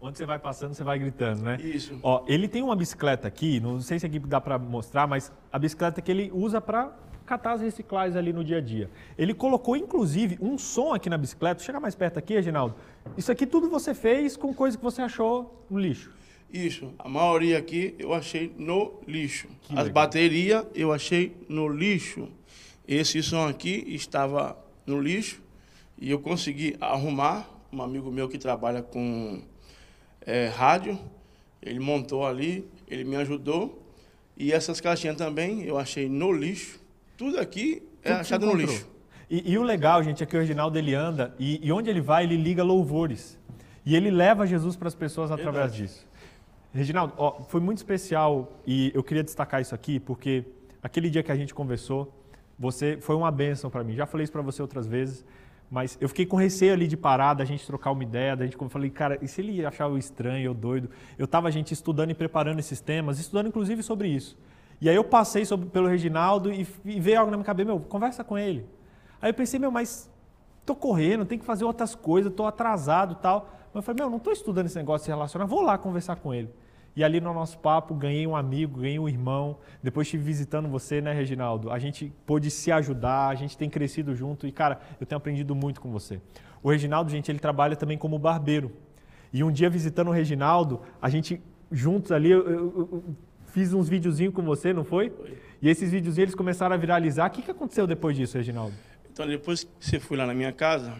Onde 0.00 0.16
você 0.16 0.24
vai 0.24 0.38
passando, 0.38 0.72
você 0.74 0.82
vai 0.82 0.98
gritando, 0.98 1.42
né? 1.42 1.58
Isso. 1.60 1.98
Ó, 2.02 2.24
ele 2.26 2.48
tem 2.48 2.62
uma 2.62 2.74
bicicleta 2.74 3.28
aqui, 3.28 3.60
não 3.60 3.80
sei 3.80 3.98
se 3.98 4.06
aqui 4.06 4.18
dá 4.18 4.40
para 4.40 4.58
mostrar, 4.58 5.06
mas 5.06 5.30
a 5.52 5.58
bicicleta 5.58 6.00
que 6.00 6.10
ele 6.10 6.30
usa 6.32 6.60
para 6.60 6.90
catar 7.26 7.52
as 7.52 7.60
reciclagens 7.60 8.16
ali 8.16 8.32
no 8.32 8.42
dia 8.42 8.58
a 8.58 8.60
dia. 8.60 8.90
Ele 9.16 9.34
colocou, 9.34 9.76
inclusive, 9.76 10.38
um 10.40 10.58
som 10.58 10.92
aqui 10.92 11.08
na 11.10 11.18
bicicleta. 11.18 11.62
Chega 11.62 11.78
mais 11.78 11.94
perto 11.94 12.18
aqui, 12.18 12.34
Reginaldo. 12.34 12.74
Isso 13.16 13.30
aqui 13.30 13.46
tudo 13.46 13.68
você 13.68 13.94
fez 13.94 14.36
com 14.36 14.52
coisa 14.54 14.76
que 14.76 14.82
você 14.82 15.02
achou 15.02 15.64
no 15.70 15.78
lixo. 15.78 16.10
Isso. 16.52 16.92
A 16.98 17.08
maioria 17.08 17.58
aqui 17.58 17.94
eu 17.98 18.12
achei 18.12 18.52
no 18.58 19.00
lixo. 19.06 19.48
Que 19.62 19.78
As 19.78 19.88
baterias 19.88 20.64
eu 20.74 20.92
achei 20.92 21.36
no 21.48 21.68
lixo. 21.68 22.28
Esse 22.88 23.22
som 23.22 23.46
aqui 23.46 23.84
estava 23.86 24.58
no 24.84 25.00
lixo 25.00 25.40
e 25.96 26.10
eu 26.10 26.18
consegui 26.18 26.76
arrumar. 26.80 27.48
Um 27.72 27.80
amigo 27.80 28.10
meu 28.10 28.28
que 28.28 28.36
trabalha 28.36 28.82
com 28.82 29.40
é, 30.26 30.48
rádio, 30.48 30.98
ele 31.62 31.78
montou 31.78 32.26
ali, 32.26 32.68
ele 32.88 33.04
me 33.04 33.16
ajudou. 33.16 33.82
E 34.36 34.52
essas 34.52 34.80
caixinhas 34.80 35.16
também 35.16 35.62
eu 35.64 35.78
achei 35.78 36.08
no 36.08 36.32
lixo. 36.32 36.80
Tudo 37.16 37.38
aqui 37.38 37.82
é 38.02 38.10
Tudo 38.10 38.20
achado 38.20 38.46
no 38.46 38.54
lixo. 38.54 38.88
E, 39.28 39.52
e 39.52 39.58
o 39.58 39.62
legal, 39.62 40.02
gente, 40.02 40.22
é 40.22 40.26
que 40.26 40.36
o 40.36 40.40
Reginaldo 40.40 40.76
ele 40.76 40.94
anda 40.94 41.34
e, 41.38 41.64
e 41.64 41.70
onde 41.70 41.88
ele 41.88 42.00
vai, 42.00 42.24
ele 42.24 42.36
liga 42.36 42.62
louvores. 42.64 43.38
E 43.84 43.94
ele 43.94 44.10
leva 44.10 44.46
Jesus 44.46 44.76
para 44.76 44.88
as 44.88 44.94
pessoas 44.94 45.30
através 45.30 45.72
Verdade. 45.72 45.82
disso. 45.82 46.08
Reginaldo, 46.72 47.14
ó, 47.16 47.40
foi 47.42 47.60
muito 47.60 47.78
especial 47.78 48.52
e 48.66 48.92
eu 48.94 49.02
queria 49.02 49.22
destacar 49.22 49.60
isso 49.60 49.74
aqui 49.74 49.98
porque 49.98 50.44
aquele 50.82 51.10
dia 51.10 51.22
que 51.22 51.32
a 51.32 51.36
gente 51.36 51.52
conversou, 51.52 52.12
você 52.58 52.98
foi 53.00 53.16
uma 53.16 53.30
bênção 53.30 53.70
para 53.70 53.82
mim. 53.82 53.94
Já 53.94 54.06
falei 54.06 54.24
isso 54.24 54.32
para 54.32 54.42
você 54.42 54.62
outras 54.62 54.86
vezes, 54.86 55.24
mas 55.70 55.96
eu 56.00 56.08
fiquei 56.08 56.26
com 56.26 56.36
receio 56.36 56.72
ali 56.72 56.88
de 56.88 56.96
parar, 56.96 57.34
da 57.34 57.44
gente 57.44 57.64
trocar 57.64 57.92
uma 57.92 58.02
ideia, 58.02 58.34
da 58.34 58.44
gente 58.44 58.60
eu 58.60 58.68
falei, 58.68 58.90
cara, 58.90 59.18
e 59.22 59.28
se 59.28 59.40
ele 59.40 59.64
achar 59.64 59.88
eu 59.88 59.96
estranho, 59.96 60.44
eu 60.44 60.52
doido? 60.52 60.90
Eu 61.16 61.28
tava 61.28 61.46
a 61.46 61.50
gente 61.50 61.72
estudando 61.72 62.10
e 62.10 62.14
preparando 62.14 62.58
esses 62.58 62.80
temas, 62.80 63.20
estudando 63.20 63.46
inclusive 63.46 63.80
sobre 63.80 64.08
isso. 64.08 64.36
E 64.80 64.88
aí 64.88 64.96
eu 64.96 65.04
passei 65.04 65.44
sobre, 65.44 65.68
pelo 65.68 65.86
Reginaldo 65.86 66.52
e, 66.52 66.66
e 66.84 66.98
veio 66.98 67.20
algo 67.20 67.30
na 67.30 67.36
minha 67.36 67.44
cabeça, 67.44 67.66
meu, 67.68 67.78
conversa 67.78 68.24
com 68.24 68.36
ele. 68.36 68.66
Aí 69.22 69.30
eu 69.30 69.34
pensei, 69.34 69.60
meu, 69.60 69.70
mas 69.70 70.10
tô 70.66 70.74
correndo, 70.74 71.24
tenho 71.24 71.40
que 71.40 71.46
fazer 71.46 71.64
outras 71.64 71.94
coisas, 71.94 72.32
tô 72.32 72.46
atrasado 72.46 73.14
tal. 73.14 73.48
Mas 73.72 73.76
eu 73.76 73.82
falei, 73.82 74.02
meu, 74.02 74.10
não 74.10 74.18
tô 74.18 74.32
estudando 74.32 74.66
esse 74.66 74.76
negócio 74.76 75.02
de 75.02 75.04
se 75.04 75.10
relacionar, 75.10 75.44
vou 75.44 75.62
lá 75.62 75.78
conversar 75.78 76.16
com 76.16 76.34
ele. 76.34 76.50
E 76.96 77.04
ali 77.04 77.20
no 77.20 77.32
nosso 77.32 77.58
papo, 77.58 77.94
ganhei 77.94 78.26
um 78.26 78.34
amigo, 78.34 78.80
ganhei 78.80 78.98
um 78.98 79.08
irmão. 79.08 79.58
Depois 79.82 80.06
estive 80.06 80.24
visitando 80.24 80.68
você, 80.68 81.00
né, 81.00 81.12
Reginaldo? 81.12 81.70
A 81.70 81.78
gente 81.78 82.12
pôde 82.26 82.50
se 82.50 82.70
ajudar, 82.72 83.28
a 83.28 83.34
gente 83.34 83.56
tem 83.56 83.70
crescido 83.70 84.14
junto 84.14 84.46
e, 84.46 84.52
cara, 84.52 84.80
eu 85.00 85.06
tenho 85.06 85.16
aprendido 85.16 85.54
muito 85.54 85.80
com 85.80 85.90
você. 85.90 86.20
O 86.62 86.70
Reginaldo, 86.70 87.10
gente, 87.10 87.30
ele 87.30 87.38
trabalha 87.38 87.76
também 87.76 87.96
como 87.96 88.18
barbeiro. 88.18 88.72
E 89.32 89.44
um 89.44 89.52
dia 89.52 89.70
visitando 89.70 90.08
o 90.08 90.10
Reginaldo, 90.10 90.80
a 91.00 91.08
gente 91.08 91.40
juntos 91.70 92.10
ali, 92.10 92.30
eu, 92.30 92.48
eu- 92.48 92.88
eu 92.92 93.04
fiz 93.46 93.72
uns 93.72 93.88
videozinhos 93.88 94.34
com 94.34 94.42
você, 94.42 94.72
não 94.72 94.84
foi? 94.84 95.12
E 95.62 95.68
esses 95.68 95.90
videozinhos 95.92 96.18
eles 96.30 96.34
começaram 96.34 96.74
a 96.74 96.78
viralizar. 96.78 97.28
O 97.28 97.30
que, 97.30 97.42
que 97.42 97.50
aconteceu 97.50 97.86
depois 97.86 98.16
disso, 98.16 98.36
Reginaldo? 98.36 98.74
Então, 99.12 99.26
depois 99.26 99.62
que 99.64 99.70
você 99.78 100.00
foi 100.00 100.16
lá 100.16 100.26
na 100.26 100.34
minha 100.34 100.52
casa, 100.52 100.94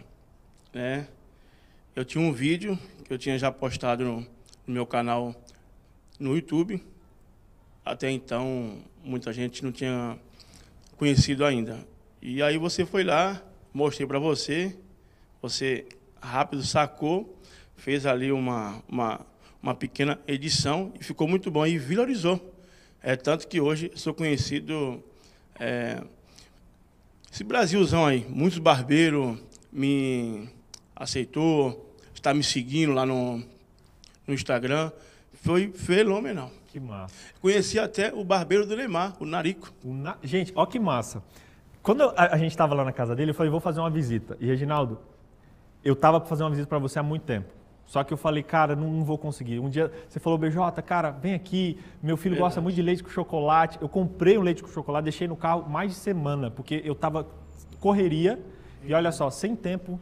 né, 0.73 1.07
eu 1.95 2.05
tinha 2.05 2.23
um 2.23 2.31
vídeo 2.31 2.77
que 3.03 3.13
eu 3.13 3.17
tinha 3.17 3.37
já 3.37 3.51
postado 3.51 4.03
no, 4.05 4.15
no 4.65 4.73
meu 4.73 4.85
canal 4.85 5.35
no 6.21 6.35
YouTube. 6.35 6.81
Até 7.83 8.11
então, 8.11 8.77
muita 9.03 9.33
gente 9.33 9.63
não 9.63 9.71
tinha 9.71 10.17
conhecido 10.95 11.43
ainda. 11.43 11.85
E 12.21 12.43
aí 12.43 12.57
você 12.57 12.85
foi 12.85 13.03
lá, 13.03 13.41
mostrei 13.73 14.07
para 14.07 14.19
você, 14.19 14.77
você 15.41 15.85
rápido 16.21 16.63
sacou, 16.63 17.35
fez 17.75 18.05
ali 18.05 18.31
uma, 18.31 18.83
uma, 18.87 19.25
uma 19.61 19.73
pequena 19.73 20.19
edição 20.27 20.93
e 20.99 21.03
ficou 21.03 21.27
muito 21.27 21.49
bom 21.49 21.65
e 21.65 21.79
valorizou. 21.79 22.53
É 23.01 23.15
tanto 23.15 23.47
que 23.47 23.59
hoje 23.59 23.91
sou 23.95 24.13
conhecido 24.13 25.03
é, 25.59 26.03
esse 27.31 27.43
Brasilzão 27.43 28.05
aí, 28.05 28.25
muitos 28.29 28.59
barbeiros 28.59 29.39
me 29.71 30.47
aceitou, 30.95 31.95
está 32.13 32.33
me 32.33 32.43
seguindo 32.43 32.91
lá 32.93 33.05
no, 33.05 33.43
no 34.27 34.33
Instagram. 34.33 34.91
Foi 35.41 35.71
fenomenal. 35.73 36.49
Que 36.67 36.79
massa. 36.79 37.13
Conheci 37.41 37.77
até 37.79 38.13
o 38.13 38.23
barbeiro 38.23 38.65
do 38.65 38.75
Neymar, 38.77 39.15
o 39.19 39.25
Narico. 39.25 39.71
O 39.83 39.93
na- 39.93 40.15
Gente, 40.23 40.53
ó 40.55 40.65
que 40.65 40.79
massa. 40.79 41.21
Quando 41.83 42.01
eu- 42.01 42.13
a, 42.15 42.35
a 42.35 42.37
gente 42.37 42.51
estava 42.51 42.73
lá 42.73 42.85
na 42.85 42.91
casa 42.93 43.15
dele, 43.15 43.31
eu 43.31 43.35
falei, 43.35 43.49
vou 43.51 43.59
fazer 43.59 43.79
uma 43.81 43.89
visita. 43.89 44.37
E, 44.39 44.45
Reginaldo, 44.45 44.99
eu 45.83 45.95
tava 45.95 46.19
para 46.19 46.29
fazer 46.29 46.43
uma 46.43 46.49
visita 46.51 46.67
para 46.67 46.77
você 46.79 46.97
há 46.99 47.03
muito 47.03 47.23
tempo. 47.23 47.49
Só 47.87 48.03
que 48.05 48.13
eu 48.13 48.17
falei, 48.17 48.41
cara, 48.41 48.73
não, 48.73 48.89
não 48.89 49.03
vou 49.03 49.17
conseguir. 49.17 49.59
Um 49.59 49.67
dia 49.69 49.91
você 50.07 50.17
falou, 50.19 50.37
BJ, 50.37 50.81
cara, 50.81 51.11
vem 51.11 51.33
aqui. 51.33 51.77
Meu 52.01 52.15
filho 52.15 52.35
gosta 52.37 52.61
Verdade. 52.61 52.63
muito 52.63 52.75
de 52.75 52.81
leite 52.83 53.03
com 53.03 53.09
chocolate. 53.09 53.77
Eu 53.81 53.89
comprei 53.89 54.37
um 54.37 54.41
leite 54.41 54.61
com 54.63 54.69
chocolate, 54.69 55.03
deixei 55.03 55.27
no 55.27 55.35
carro 55.35 55.67
mais 55.69 55.91
de 55.91 55.97
semana, 55.97 56.49
porque 56.49 56.81
eu 56.85 56.95
tava 56.95 57.27
correria 57.81 58.39
e 58.85 58.93
olha 58.93 59.11
só, 59.11 59.29
sem 59.29 59.55
tempo 59.55 59.99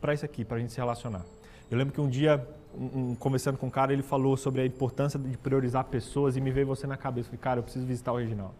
para 0.00 0.12
isso 0.12 0.24
aqui, 0.26 0.44
para 0.44 0.58
a 0.58 0.60
gente 0.60 0.72
se 0.72 0.78
relacionar. 0.78 1.22
Eu 1.70 1.78
lembro 1.78 1.94
que 1.94 2.00
um 2.00 2.08
dia, 2.08 2.46
um- 2.78 3.10
um- 3.10 3.14
conversando 3.14 3.56
com 3.58 3.66
um 3.66 3.70
cara, 3.70 3.92
ele 3.92 4.02
falou 4.02 4.36
sobre 4.36 4.60
a 4.60 4.66
importância 4.66 5.18
de 5.18 5.36
priorizar 5.38 5.84
pessoas 5.84 6.36
e 6.36 6.40
me 6.40 6.50
veio 6.50 6.66
você 6.66 6.86
na 6.86 6.96
cabeça. 6.96 7.26
Eu 7.28 7.30
falei, 7.30 7.40
cara, 7.40 7.58
eu 7.60 7.62
preciso 7.62 7.86
visitar 7.86 8.12
o 8.12 8.16
Reginaldo. 8.18 8.54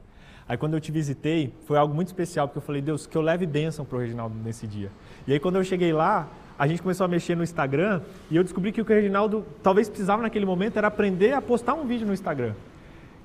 Aí 0.49 0.57
quando 0.57 0.75
eu 0.75 0.81
te 0.81 0.93
visitei, 0.93 1.53
foi 1.67 1.77
algo 1.77 1.93
muito 1.95 2.07
especial, 2.09 2.47
porque 2.47 2.59
eu 2.59 2.62
falei, 2.62 2.81
Deus, 2.81 3.07
que 3.07 3.17
eu 3.17 3.23
leve 3.23 3.47
bênção 3.47 3.85
para 3.85 3.97
o 3.97 4.01
Reginaldo 4.01 4.35
nesse 4.45 4.67
dia. 4.67 4.91
E 5.27 5.33
aí 5.33 5.41
quando 5.41 5.57
eu 5.57 5.64
cheguei 5.64 5.93
lá, 5.93 6.29
a 6.59 6.67
gente 6.67 6.81
começou 6.81 7.05
a 7.05 7.09
mexer 7.09 7.35
no 7.37 7.43
Instagram 7.43 8.01
e 8.31 8.37
eu 8.37 8.45
descobri 8.45 8.71
que 8.73 8.81
o 8.81 8.85
que 8.85 8.93
o 8.93 8.97
Reginaldo 8.97 9.45
talvez 9.62 9.89
precisava 9.89 10.23
naquele 10.23 10.47
momento 10.47 10.77
era 10.77 10.87
aprender 10.87 11.33
a 11.33 11.43
postar 11.43 11.75
um 11.75 11.85
vídeo 11.87 12.07
no 12.07 12.14
Instagram. 12.14 12.55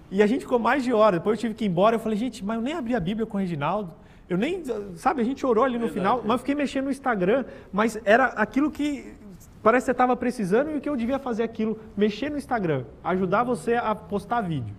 E 0.10 0.22
a 0.22 0.28
gente 0.28 0.42
ficou 0.42 0.60
mais 0.60 0.84
de 0.84 0.92
hora. 0.92 1.18
Depois 1.18 1.38
eu 1.38 1.42
tive 1.42 1.54
que 1.54 1.64
ir 1.64 1.68
embora. 1.70 1.96
Eu 1.96 2.00
falei, 2.00 2.18
gente, 2.18 2.44
mas 2.44 2.58
eu 2.58 2.62
nem 2.62 2.74
abri 2.74 2.94
a 2.96 3.00
Bíblia 3.00 3.26
com 3.26 3.38
o 3.38 3.40
Reginaldo. 3.40 3.94
Eu 4.28 4.38
nem, 4.38 4.62
sabe, 4.96 5.22
a 5.22 5.24
gente 5.24 5.46
orou 5.46 5.64
ali 5.64 5.76
no 5.76 5.86
Verdade, 5.88 6.00
final, 6.00 6.18
mas 6.24 6.32
eu 6.32 6.38
fiquei 6.40 6.56
mexendo 6.56 6.86
no 6.86 6.92
Instagram. 6.92 7.46
Mas 7.72 7.98
era 8.04 8.26
aquilo 8.26 8.70
que 8.72 9.14
parece 9.64 9.84
que 9.84 9.86
você 9.88 9.92
estava 9.92 10.16
precisando 10.16 10.72
e 10.72 10.76
o 10.78 10.82
que 10.82 10.90
eu 10.90 10.96
devia 10.96 11.20
fazer 11.20 11.44
aquilo, 11.44 11.80
mexer 11.96 12.30
no 12.30 12.38
Instagram, 12.38 12.86
ajudar 13.04 13.44
você 13.44 13.76
a 13.76 13.94
postar 13.96 14.42
vídeo. 14.42 14.76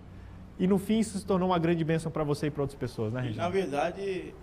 E 0.59 0.67
no 0.67 0.77
fim 0.77 0.99
isso 0.99 1.17
se 1.17 1.25
tornou 1.25 1.49
uma 1.49 1.59
grande 1.59 1.83
bênção 1.83 2.11
para 2.11 2.23
você 2.23 2.47
e 2.47 2.51
para 2.51 2.61
outras 2.63 2.79
pessoas, 2.79 3.11
né, 3.13 3.31
E, 3.31 3.35
na 3.35 3.49
verdade, 3.49 4.33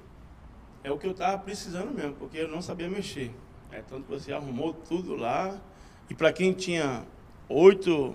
é 0.83 0.91
o 0.91 0.99
que 0.99 1.07
eu 1.07 1.13
estava 1.13 1.39
precisando 1.39 1.93
mesmo, 1.95 2.15
porque 2.15 2.39
eu 2.39 2.49
não 2.49 2.61
sabia 2.61 2.89
mexer. 2.89 3.31
É, 3.73 3.81
tanto 3.83 4.03
que 4.05 4.11
você 4.11 4.33
arrumou 4.33 4.73
tudo 4.73 5.15
lá. 5.15 5.57
E 6.09 6.15
para 6.15 6.33
quem 6.33 6.53
tinha 6.53 7.03
8, 7.49 8.13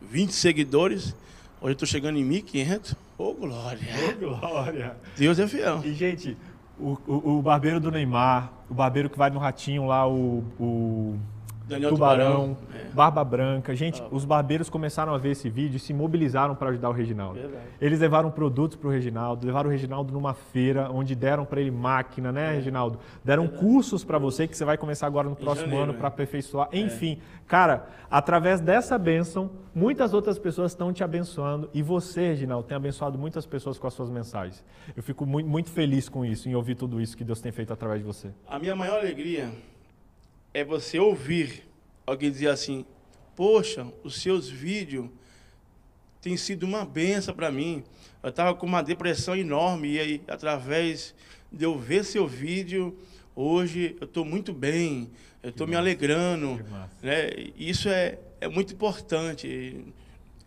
20 0.00 0.32
seguidores, 0.32 1.06
hoje 1.60 1.70
eu 1.70 1.72
estou 1.72 1.88
chegando 1.88 2.18
em 2.18 2.24
1.500. 2.28 2.94
Ô, 3.18 3.34
glória! 3.34 3.80
Glória! 4.18 4.96
Deus 5.16 5.38
é 5.40 5.48
fiel. 5.48 5.80
E, 5.84 5.92
gente, 5.94 6.36
o, 6.78 6.96
o- 7.06 7.38
o 7.38 7.42
barbeiro 7.42 7.80
do 7.80 7.90
Neymar, 7.90 8.52
o 8.70 8.74
barbeiro 8.74 9.10
que 9.10 9.18
vai 9.18 9.30
no 9.30 9.40
ratinho 9.40 9.86
lá, 9.86 10.06
o- 10.08 10.44
o 10.60 11.18
Daniel 11.72 11.90
Tubarão, 11.90 12.54
Tubarão. 12.54 12.56
É. 12.74 12.94
Barba 12.94 13.24
Branca. 13.24 13.74
Gente, 13.74 14.02
Ah. 14.02 14.06
os 14.10 14.24
barbeiros 14.24 14.68
começaram 14.70 15.14
a 15.14 15.18
ver 15.18 15.30
esse 15.30 15.48
vídeo 15.48 15.76
e 15.76 15.80
se 15.80 15.92
mobilizaram 15.92 16.54
para 16.54 16.70
ajudar 16.70 16.88
o 16.90 16.92
Reginaldo. 16.92 17.40
Verdade. 17.40 17.64
Eles 17.80 17.98
levaram 18.00 18.30
produtos 18.30 18.76
para 18.76 18.88
o 18.88 18.90
Reginaldo, 18.90 19.46
levaram 19.46 19.68
o 19.68 19.72
Reginaldo 19.72 20.12
numa 20.12 20.34
feira 20.34 20.90
onde 20.90 21.14
deram 21.14 21.44
para 21.44 21.60
ele 21.60 21.70
máquina, 21.70 22.30
né, 22.30 22.52
Reginaldo? 22.52 22.98
Deram 23.24 23.46
cursos 23.48 24.04
para 24.04 24.18
você 24.18 24.46
que 24.46 24.56
você 24.56 24.64
vai 24.64 24.76
começar 24.76 25.06
agora 25.06 25.28
no 25.28 25.36
próximo 25.36 25.66
janeiro, 25.66 25.82
ano 25.84 25.92
né? 25.92 25.98
para 25.98 26.08
aperfeiçoar. 26.08 26.68
Enfim, 26.72 27.18
cara, 27.46 27.86
através 28.10 28.60
dessa 28.60 28.98
bênção, 28.98 29.50
muitas 29.74 30.12
outras 30.14 30.38
pessoas 30.38 30.72
estão 30.72 30.92
te 30.92 31.02
abençoando 31.02 31.68
e 31.72 31.82
você, 31.82 32.28
Reginaldo, 32.28 32.66
tem 32.66 32.76
abençoado 32.76 33.18
muitas 33.18 33.46
pessoas 33.46 33.78
com 33.78 33.86
as 33.86 33.94
suas 33.94 34.10
mensagens. 34.10 34.64
Eu 34.96 35.02
fico 35.02 35.24
muito, 35.26 35.48
muito 35.48 35.70
feliz 35.70 36.08
com 36.08 36.24
isso, 36.24 36.48
em 36.48 36.54
ouvir 36.54 36.74
tudo 36.74 37.00
isso 37.00 37.16
que 37.16 37.24
Deus 37.24 37.40
tem 37.40 37.52
feito 37.52 37.72
através 37.72 38.00
de 38.00 38.06
você. 38.06 38.30
A 38.48 38.58
minha 38.58 38.76
maior 38.76 38.98
alegria 38.98 39.50
é 40.54 40.64
você 40.64 40.98
ouvir 40.98 41.66
alguém 42.06 42.30
dizer 42.30 42.48
assim: 42.48 42.84
Poxa, 43.34 43.86
os 44.02 44.20
seus 44.20 44.48
vídeos 44.48 45.08
têm 46.20 46.36
sido 46.36 46.64
uma 46.64 46.84
benção 46.84 47.34
para 47.34 47.50
mim. 47.50 47.82
Eu 48.22 48.30
estava 48.30 48.54
com 48.54 48.66
uma 48.66 48.82
depressão 48.82 49.34
enorme 49.34 49.92
e 49.92 50.00
aí, 50.00 50.22
através 50.28 51.14
de 51.50 51.64
eu 51.64 51.78
ver 51.78 52.04
seu 52.04 52.26
vídeo, 52.26 52.96
hoje 53.34 53.96
eu 54.00 54.04
estou 54.04 54.24
muito 54.24 54.52
bem, 54.52 55.10
eu 55.42 55.50
estou 55.50 55.66
me 55.66 55.74
alegrando. 55.74 56.64
Né? 57.02 57.30
Isso 57.56 57.88
é, 57.88 58.18
é 58.40 58.48
muito 58.48 58.72
importante. 58.74 59.84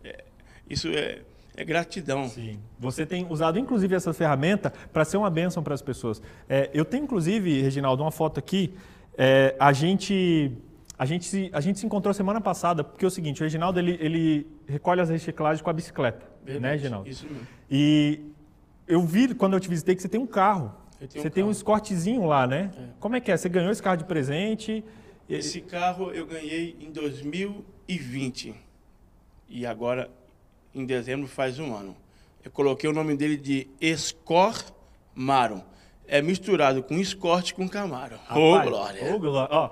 É- 0.02 0.24
isso 0.68 0.88
é, 0.88 1.20
é 1.56 1.64
gratidão. 1.64 2.28
Sim. 2.28 2.58
Você 2.78 3.04
tem 3.04 3.26
usado, 3.28 3.58
inclusive, 3.58 3.94
essa 3.94 4.12
ferramenta 4.12 4.72
para 4.92 5.04
ser 5.04 5.16
uma 5.16 5.30
bênção 5.30 5.62
para 5.62 5.74
as 5.74 5.82
pessoas. 5.82 6.20
É, 6.48 6.70
eu 6.72 6.84
tenho, 6.84 7.04
inclusive, 7.04 7.60
Reginaldo, 7.60 8.02
uma 8.02 8.10
foto 8.10 8.38
aqui. 8.38 8.72
É, 9.16 9.56
a, 9.58 9.72
gente, 9.72 10.52
a, 10.98 11.06
gente 11.06 11.24
se, 11.24 11.50
a 11.52 11.60
gente 11.60 11.78
se 11.78 11.86
encontrou 11.86 12.12
semana 12.12 12.40
passada, 12.40 12.84
porque 12.84 13.04
é 13.04 13.08
o 13.08 13.10
seguinte, 13.10 13.40
o 13.40 13.44
Reginaldo 13.44 13.78
ele, 13.78 13.96
ele 14.00 14.46
recolhe 14.66 15.00
as 15.00 15.08
reciclagens 15.08 15.62
com 15.62 15.70
a 15.70 15.72
bicicleta. 15.72 16.26
Né, 16.44 16.52
Verdade, 16.52 16.76
Reginaldo? 16.76 17.08
Isso 17.08 17.26
mesmo. 17.26 17.46
E 17.70 18.20
eu 18.86 19.02
vi, 19.02 19.34
quando 19.34 19.54
eu 19.54 19.60
te 19.60 19.68
visitei, 19.68 19.96
que 19.96 20.02
você 20.02 20.08
tem 20.08 20.20
um 20.20 20.26
carro. 20.26 20.72
Você 21.00 21.18
um 21.18 21.30
tem 21.30 21.42
um 21.42 21.46
carro. 21.46 21.50
escortezinho 21.50 22.24
lá, 22.26 22.46
né? 22.46 22.70
É. 22.76 22.82
Como 23.00 23.16
é 23.16 23.20
que 23.20 23.30
é? 23.30 23.36
Você 23.36 23.48
ganhou 23.48 23.70
esse 23.70 23.82
carro 23.82 23.96
de 23.96 24.04
presente? 24.04 24.84
Esse 25.28 25.60
carro 25.60 26.12
eu 26.12 26.26
ganhei 26.26 26.76
em 26.80 26.90
2020. 26.92 28.54
E 29.48 29.66
agora, 29.66 30.10
em 30.74 30.84
dezembro, 30.84 31.26
faz 31.26 31.58
um 31.58 31.74
ano. 31.74 31.96
Eu 32.44 32.50
coloquei 32.50 32.88
o 32.88 32.92
nome 32.92 33.16
dele 33.16 33.36
de 33.36 33.68
Escor-Maro. 33.80 35.62
É 36.08 36.22
misturado 36.22 36.82
com 36.82 36.94
Escort 36.94 37.52
com 37.52 37.68
Camaro. 37.68 38.16
Ô, 38.30 38.52
Rapaz, 38.52 38.68
glória! 38.68 39.14
Ô, 39.14 39.18
glória. 39.18 39.48
Ó, 39.50 39.70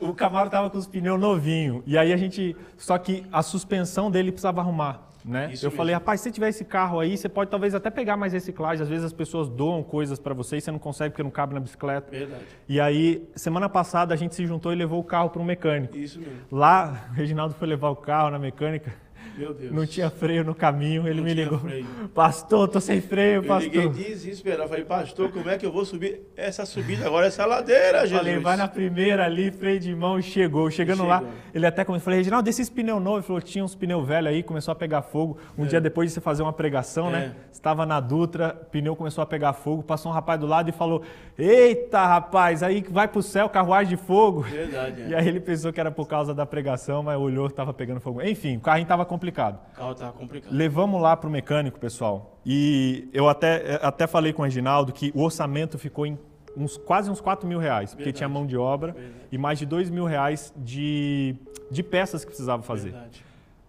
o 0.00 0.14
Camaro 0.14 0.50
tava 0.50 0.68
com 0.68 0.78
os 0.78 0.86
pneus 0.86 1.20
novinhos. 1.20 1.82
E 1.86 1.96
aí 1.96 2.12
a 2.12 2.16
gente. 2.16 2.56
Só 2.76 2.98
que 2.98 3.24
a 3.30 3.42
suspensão 3.42 4.10
dele 4.10 4.32
precisava 4.32 4.60
arrumar. 4.60 5.06
Né? 5.24 5.52
Eu 5.60 5.72
falei, 5.72 5.92
mesmo. 5.92 6.04
rapaz, 6.04 6.20
se 6.20 6.30
tiver 6.30 6.50
esse 6.50 6.64
carro 6.64 7.00
aí, 7.00 7.16
você 7.16 7.28
pode 7.28 7.50
talvez 7.50 7.74
até 7.74 7.90
pegar 7.90 8.16
mais 8.16 8.32
reciclagem. 8.32 8.80
Às 8.80 8.88
vezes 8.88 9.04
as 9.04 9.12
pessoas 9.12 9.48
doam 9.48 9.82
coisas 9.82 10.20
para 10.20 10.32
você 10.32 10.58
e 10.58 10.60
você 10.60 10.70
não 10.70 10.78
consegue 10.78 11.10
porque 11.10 11.22
não 11.22 11.32
cabe 11.32 11.52
na 11.52 11.58
bicicleta. 11.58 12.12
Verdade. 12.12 12.44
E 12.68 12.80
aí, 12.80 13.28
semana 13.34 13.68
passada, 13.68 14.14
a 14.14 14.16
gente 14.16 14.36
se 14.36 14.46
juntou 14.46 14.72
e 14.72 14.76
levou 14.76 15.00
o 15.00 15.04
carro 15.04 15.28
para 15.30 15.42
um 15.42 15.44
mecânico. 15.44 15.96
Isso 15.96 16.20
mesmo. 16.20 16.42
Lá, 16.50 17.08
o 17.10 17.14
Reginaldo 17.14 17.54
foi 17.54 17.66
levar 17.66 17.90
o 17.90 17.96
carro 17.96 18.30
na 18.30 18.38
mecânica, 18.38 18.94
Meu 19.36 19.52
Deus. 19.54 19.72
não 19.72 19.86
tinha 19.86 20.08
freio 20.10 20.44
no 20.44 20.54
caminho, 20.54 21.06
ele 21.06 21.16
Não 21.18 21.24
me 21.24 21.34
ligou. 21.34 21.58
freio. 21.58 21.86
Pastor, 22.14 22.68
tô 22.68 22.80
sem 22.80 23.00
freio, 23.00 23.42
Eu 23.44 23.58
liguei 23.58 23.82
pastor. 23.82 23.92
desesperado. 23.94 24.68
Falei, 24.68 24.84
pastor, 24.84 25.30
como 25.30 25.48
é 25.50 25.58
que 25.58 25.66
eu 25.66 25.72
vou 25.72 25.84
subir 25.84 26.22
essa 26.36 26.64
subida 26.64 27.06
agora, 27.06 27.26
essa 27.26 27.44
ladeira, 27.44 28.00
Jesus? 28.06 28.18
Falei, 28.18 28.38
vai 28.38 28.56
na 28.56 28.66
primeira 28.68 29.24
ali, 29.24 29.50
freio 29.50 29.78
de 29.78 29.94
mão, 29.94 30.18
e 30.18 30.22
chegou. 30.22 30.70
Chegando 30.70 31.04
lá, 31.06 31.18
Chegou. 31.18 31.34
ele 31.54 31.66
até 31.66 31.84
começou, 31.84 32.04
falei, 32.06 32.20
Reginaldo, 32.20 32.44
desses 32.44 32.70
pneu 32.70 32.98
novo. 32.98 33.18
Ele 33.18 33.22
falou, 33.26 33.42
tinha 33.42 33.64
uns 33.64 33.74
pneu 33.74 34.02
velho 34.04 34.28
aí, 34.28 34.42
começou 34.42 34.72
a 34.72 34.74
pegar 34.74 35.02
fogo. 35.02 35.36
Um 35.58 35.66
dia 35.66 35.80
depois 35.80 36.08
de 36.10 36.14
você 36.14 36.20
fazer 36.20 36.42
uma 36.42 36.52
pregação, 36.52 37.10
né? 37.10 37.34
É. 37.36 37.46
Estava 37.52 37.84
na 37.84 38.00
Dutra, 38.00 38.50
pneu 38.70 38.94
começou 38.96 39.22
a 39.22 39.26
pegar 39.26 39.52
fogo, 39.52 39.82
passou 39.82 40.10
um 40.10 40.14
rapaz 40.14 40.38
do 40.40 40.46
lado 40.46 40.68
e 40.68 40.72
falou, 40.72 41.02
eita, 41.38 42.04
rapaz, 42.06 42.62
aí 42.62 42.84
vai 42.90 43.08
pro 43.08 43.22
céu, 43.22 43.48
carruagem 43.48 43.96
de 43.96 44.02
fogo. 44.02 44.42
Verdade, 44.42 45.02
é. 45.02 45.08
E 45.08 45.14
aí 45.14 45.26
ele 45.28 45.40
pensou 45.40 45.72
que 45.72 45.80
era 45.80 45.90
por 45.90 46.06
causa 46.06 46.34
da 46.34 46.46
pregação, 46.46 47.02
mas 47.02 47.18
olhou, 47.18 47.46
estava 47.46 47.72
pegando 47.74 48.00
fogo. 48.00 48.22
Enfim, 48.22 48.56
o 48.56 48.60
carrinho 48.60 48.84
estava 48.84 49.04
complicado. 49.04 49.25
O 49.92 49.94
carro 49.94 50.12
complicado. 50.12 50.52
Levamos 50.52 51.00
lá 51.00 51.16
para 51.16 51.28
o 51.28 51.30
mecânico, 51.30 51.78
pessoal. 51.78 52.38
E 52.44 53.08
eu 53.12 53.28
até, 53.28 53.78
até 53.82 54.06
falei 54.06 54.32
com 54.32 54.42
o 54.42 54.44
Reginaldo 54.44 54.92
que 54.92 55.12
o 55.14 55.22
orçamento 55.22 55.78
ficou 55.78 56.06
em 56.06 56.18
uns, 56.56 56.76
quase 56.76 57.10
uns 57.10 57.20
4 57.20 57.46
mil 57.46 57.58
reais, 57.58 57.90
porque 57.90 58.04
Verdade. 58.04 58.16
tinha 58.18 58.28
mão 58.28 58.46
de 58.46 58.56
obra 58.56 58.92
Verdade. 58.92 59.14
e 59.30 59.38
mais 59.38 59.58
de 59.58 59.66
2 59.66 59.90
mil 59.90 60.04
reais 60.04 60.52
de, 60.56 61.36
de 61.70 61.82
peças 61.82 62.24
que 62.24 62.28
precisava 62.28 62.62
fazer. 62.62 62.90
Verdade. 62.90 63.24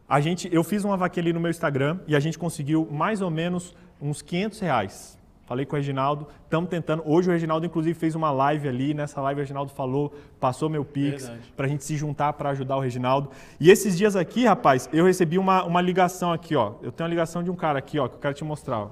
A 0.07 0.21
gente, 0.21 0.47
eu 0.53 0.63
fiz 0.63 0.85
uma 0.85 0.95
vaquinha 0.95 1.23
ali 1.23 1.33
no 1.33 1.39
meu 1.39 1.51
Instagram 1.51 1.99
e 2.07 2.15
a 2.15 2.19
gente 2.19 2.39
conseguiu 2.39 2.87
mais 2.89 3.21
ou 3.21 3.29
menos 3.29 3.75
uns 4.01 4.21
500 4.21 4.59
reais. 4.59 5.16
Falei 5.47 5.65
com 5.65 5.77
o 5.77 5.79
Reginaldo, 5.79 6.27
estamos 6.43 6.69
tentando. 6.69 7.01
Hoje 7.05 7.29
o 7.29 7.31
Reginaldo, 7.31 7.65
inclusive, 7.65 7.97
fez 7.97 8.15
uma 8.15 8.29
live 8.31 8.67
ali. 8.67 8.93
Nessa 8.93 9.21
live 9.21 9.39
o 9.39 9.43
Reginaldo 9.43 9.71
falou, 9.71 10.13
passou 10.41 10.69
meu 10.69 10.83
Pix, 10.83 11.31
para 11.55 11.65
a 11.65 11.69
gente 11.69 11.85
se 11.85 11.95
juntar 11.95 12.33
para 12.33 12.49
ajudar 12.49 12.75
o 12.75 12.81
Reginaldo. 12.81 13.31
E 13.57 13.71
esses 13.71 13.97
dias 13.97 14.17
aqui, 14.17 14.45
rapaz, 14.45 14.89
eu 14.91 15.05
recebi 15.05 15.37
uma, 15.37 15.63
uma 15.63 15.79
ligação 15.79 16.33
aqui, 16.33 16.53
ó. 16.53 16.73
Eu 16.81 16.91
tenho 16.91 17.05
uma 17.07 17.09
ligação 17.09 17.41
de 17.41 17.49
um 17.49 17.55
cara 17.55 17.79
aqui, 17.79 17.97
ó, 17.97 18.09
que 18.09 18.15
eu 18.15 18.19
quero 18.19 18.33
te 18.33 18.43
mostrar. 18.43 18.77
Ó. 18.77 18.89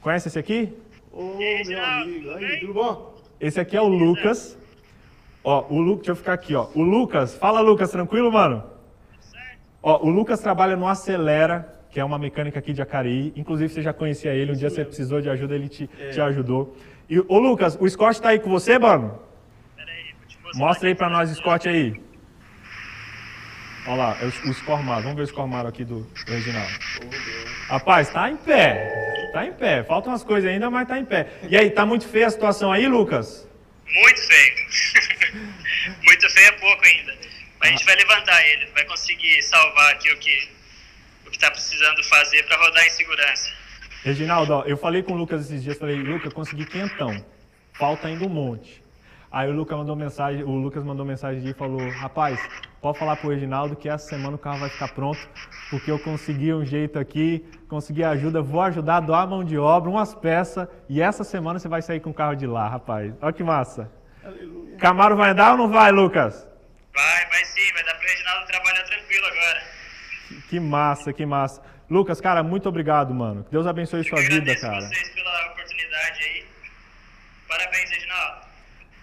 Conhece 0.00 0.28
esse 0.28 0.38
aqui? 0.38 0.72
Ô, 1.10 1.34
meu 1.34 1.84
amigo, 1.84 2.30
aí, 2.30 2.60
tudo 2.60 2.72
bom? 2.72 3.16
Esse 3.40 3.58
aqui 3.58 3.76
é 3.76 3.82
o 3.82 3.88
Lucas. 3.88 4.56
Ó, 5.42 5.66
o 5.68 5.80
Lucas, 5.80 5.96
deixa 5.96 6.12
eu 6.12 6.16
ficar 6.16 6.34
aqui, 6.34 6.54
ó. 6.54 6.68
O 6.76 6.82
Lucas, 6.82 7.34
fala 7.34 7.60
Lucas, 7.60 7.90
tranquilo, 7.90 8.30
mano? 8.30 8.62
Ó, 9.82 10.06
o 10.06 10.10
Lucas 10.10 10.38
trabalha 10.38 10.76
no 10.76 10.86
Acelera, 10.86 11.75
que 11.96 12.00
é 12.00 12.04
uma 12.04 12.18
mecânica 12.18 12.58
aqui 12.58 12.72
de 12.72 12.76
Jacareí. 12.76 13.32
Inclusive, 13.34 13.72
você 13.72 13.80
já 13.80 13.90
conhecia 13.90 14.34
ele, 14.34 14.52
um 14.52 14.54
dia 14.54 14.68
você 14.68 14.84
precisou 14.84 15.18
de 15.22 15.30
ajuda, 15.30 15.54
ele 15.54 15.66
te, 15.66 15.88
te 16.12 16.20
ajudou. 16.20 16.76
E, 17.08 17.18
ô 17.20 17.38
Lucas, 17.38 17.74
o 17.80 17.88
Scott 17.88 18.20
tá 18.20 18.28
aí 18.28 18.38
com 18.38 18.50
você, 18.50 18.78
mano? 18.78 19.18
Mostra 20.56 20.88
aí 20.88 20.94
pra 20.94 21.08
nós 21.08 21.30
Scott 21.30 21.66
aí. 21.66 21.98
Olha 23.86 23.96
lá, 23.96 24.18
é 24.20 24.26
o, 24.26 24.50
o 24.50 24.52
Scormaro. 24.52 25.04
Vamos 25.04 25.16
ver 25.16 25.22
o 25.22 25.26
Scormaro 25.26 25.68
aqui 25.68 25.86
do, 25.86 26.00
do 26.00 26.32
Reginaldo. 26.32 26.70
Rapaz, 27.66 28.10
tá 28.10 28.30
em 28.30 28.36
pé. 28.36 29.30
Tá 29.32 29.46
em 29.46 29.54
pé. 29.54 29.82
Faltam 29.82 30.12
umas 30.12 30.22
coisas 30.22 30.50
ainda, 30.50 30.70
mas 30.70 30.86
tá 30.86 30.98
em 30.98 31.04
pé. 31.06 31.28
E 31.48 31.56
aí, 31.56 31.70
tá 31.70 31.86
muito 31.86 32.06
feia 32.06 32.26
a 32.26 32.30
situação 32.30 32.70
aí, 32.70 32.86
Lucas? 32.86 33.48
Muito 33.90 34.20
feio. 34.20 35.46
Muito 36.04 36.30
feio 36.30 36.48
é 36.48 36.52
pouco 36.52 36.84
ainda. 36.84 37.16
Mas 37.58 37.68
a 37.68 37.72
gente 37.72 37.84
vai 37.86 37.94
levantar 37.94 38.46
ele, 38.48 38.66
vai 38.74 38.84
conseguir 38.84 39.40
salvar 39.42 39.92
aqui 39.92 40.10
o 40.12 40.18
que 40.18 40.55
o 41.26 41.30
que 41.30 41.36
está 41.36 41.50
precisando 41.50 42.02
fazer 42.04 42.42
para 42.44 42.56
rodar 42.56 42.84
em 42.86 42.90
segurança. 42.90 43.50
Reginaldo, 44.04 44.52
ó, 44.54 44.62
eu 44.62 44.76
falei 44.76 45.02
com 45.02 45.12
o 45.12 45.16
Lucas 45.16 45.46
esses 45.46 45.62
dias, 45.62 45.78
falei, 45.78 45.96
Lucas, 45.96 46.32
consegui 46.32 46.64
quentão. 46.64 47.24
Falta 47.74 48.06
ainda 48.06 48.24
um 48.24 48.28
monte. 48.28 48.82
Aí 49.30 49.48
o 49.50 49.52
Lucas 49.52 49.76
mandou 49.76 49.96
mensagem, 49.96 50.44
o 50.44 50.50
Lucas 50.50 50.84
mandou 50.84 51.04
mensagem 51.04 51.44
e 51.44 51.52
falou, 51.52 51.86
rapaz, 51.90 52.40
pode 52.80 52.98
falar 52.98 53.16
pro 53.16 53.30
Reginaldo 53.30 53.74
que 53.74 53.88
essa 53.88 54.08
semana 54.08 54.36
o 54.36 54.38
carro 54.38 54.60
vai 54.60 54.68
ficar 54.70 54.88
pronto, 54.88 55.18
porque 55.68 55.90
eu 55.90 55.98
consegui 55.98 56.54
um 56.54 56.64
jeito 56.64 56.98
aqui, 56.98 57.44
consegui 57.68 58.04
ajuda, 58.04 58.40
vou 58.40 58.62
ajudar 58.62 59.00
doar 59.00 59.24
a 59.24 59.26
mão 59.26 59.44
de 59.44 59.58
obra, 59.58 59.90
umas 59.90 60.14
peças, 60.14 60.68
e 60.88 61.02
essa 61.02 61.24
semana 61.24 61.58
você 61.58 61.68
vai 61.68 61.82
sair 61.82 62.00
com 62.00 62.10
o 62.10 62.14
carro 62.14 62.36
de 62.36 62.46
lá, 62.46 62.68
rapaz. 62.68 63.12
Olha 63.20 63.32
que 63.32 63.42
massa. 63.42 63.90
Camaro 64.78 65.16
vai 65.16 65.30
andar 65.30 65.52
ou 65.52 65.58
não 65.58 65.68
vai, 65.68 65.90
Lucas? 65.90 66.46
Vai, 66.94 67.26
vai 67.28 67.44
sim, 67.44 67.72
vai 67.74 67.84
dar 67.84 67.94
para 67.94 68.06
o 68.06 68.08
Reginaldo 68.08 68.46
trabalhar 68.46 68.82
tranquilo 68.84 69.26
agora. 69.26 69.75
Que 70.48 70.60
massa, 70.60 71.12
que 71.12 71.26
massa. 71.26 71.60
Lucas, 71.88 72.20
cara, 72.20 72.42
muito 72.42 72.68
obrigado, 72.68 73.14
mano. 73.14 73.44
Que 73.44 73.50
Deus 73.50 73.66
abençoe 73.66 74.02
sua 74.04 74.18
Eu 74.18 74.22
vida, 74.24 74.34
agradeço 74.36 74.60
cara. 74.62 74.80
vocês 74.80 75.14
pela 75.14 75.52
oportunidade 75.52 76.22
aí. 76.24 76.44
Parabéns, 77.48 77.90
Reginaldo. 77.90 78.46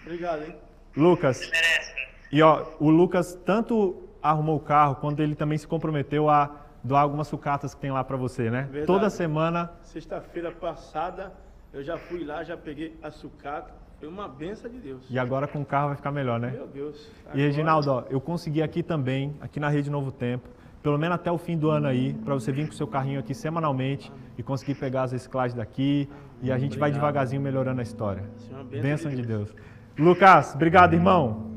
Obrigado, 0.02 0.42
hein? 0.44 0.56
Lucas, 0.96 1.36
Você 1.38 1.50
merece, 1.50 1.92
cara. 1.94 2.08
E 2.30 2.42
ó, 2.42 2.66
o 2.78 2.90
Lucas 2.90 3.34
tanto 3.44 4.08
arrumou 4.22 4.56
o 4.56 4.60
carro, 4.60 4.96
quanto 4.96 5.20
ele 5.20 5.34
também 5.34 5.58
se 5.58 5.66
comprometeu 5.66 6.28
a 6.28 6.50
doar 6.82 7.02
algumas 7.02 7.26
sucatas 7.28 7.74
que 7.74 7.80
tem 7.80 7.90
lá 7.90 8.04
pra 8.04 8.16
você, 8.16 8.50
né? 8.50 8.62
Verdade. 8.62 8.86
Toda 8.86 9.08
semana. 9.10 9.70
Sexta-feira 9.82 10.50
passada, 10.52 11.32
eu 11.72 11.82
já 11.82 11.96
fui 11.96 12.24
lá, 12.24 12.44
já 12.44 12.56
peguei 12.56 12.94
a 13.02 13.10
sucata. 13.10 13.72
Foi 13.98 14.08
uma 14.08 14.28
benção 14.28 14.70
de 14.70 14.78
Deus. 14.78 15.02
E 15.08 15.18
agora 15.18 15.46
com 15.46 15.62
o 15.62 15.64
carro 15.64 15.88
vai 15.88 15.96
ficar 15.96 16.10
melhor, 16.10 16.38
né? 16.38 16.50
Meu 16.50 16.66
Deus. 16.66 17.10
E 17.32 17.40
Reginaldo, 17.40 17.90
ó, 17.90 18.04
eu 18.10 18.20
consegui 18.20 18.62
aqui 18.62 18.82
também, 18.82 19.34
aqui 19.40 19.58
na 19.58 19.68
Rede 19.68 19.88
Novo 19.88 20.12
Tempo, 20.12 20.46
pelo 20.84 20.98
menos 20.98 21.14
até 21.16 21.32
o 21.32 21.38
fim 21.38 21.56
do 21.56 21.70
ano 21.70 21.86
aí, 21.88 22.12
pra 22.24 22.34
você 22.34 22.52
vir 22.52 22.66
com 22.66 22.72
o 22.72 22.76
seu 22.76 22.86
carrinho 22.86 23.18
aqui 23.18 23.34
semanalmente 23.34 24.12
e 24.38 24.42
conseguir 24.42 24.74
pegar 24.74 25.04
as 25.04 25.12
reciclagens 25.12 25.54
daqui. 25.54 26.06
E 26.42 26.52
a 26.52 26.58
gente 26.58 26.78
vai 26.78 26.92
devagarzinho 26.92 27.40
melhorando 27.40 27.80
a 27.80 27.82
história. 27.82 28.22
Isso 28.36 28.52
é 28.52 28.54
uma 28.54 28.64
bênção 28.64 28.82
Bênção 28.90 29.10
de 29.10 29.16
de 29.16 29.22
Deus. 29.26 29.54
Lucas, 29.98 30.54
obrigado, 30.54 30.92
irmão. 30.92 31.50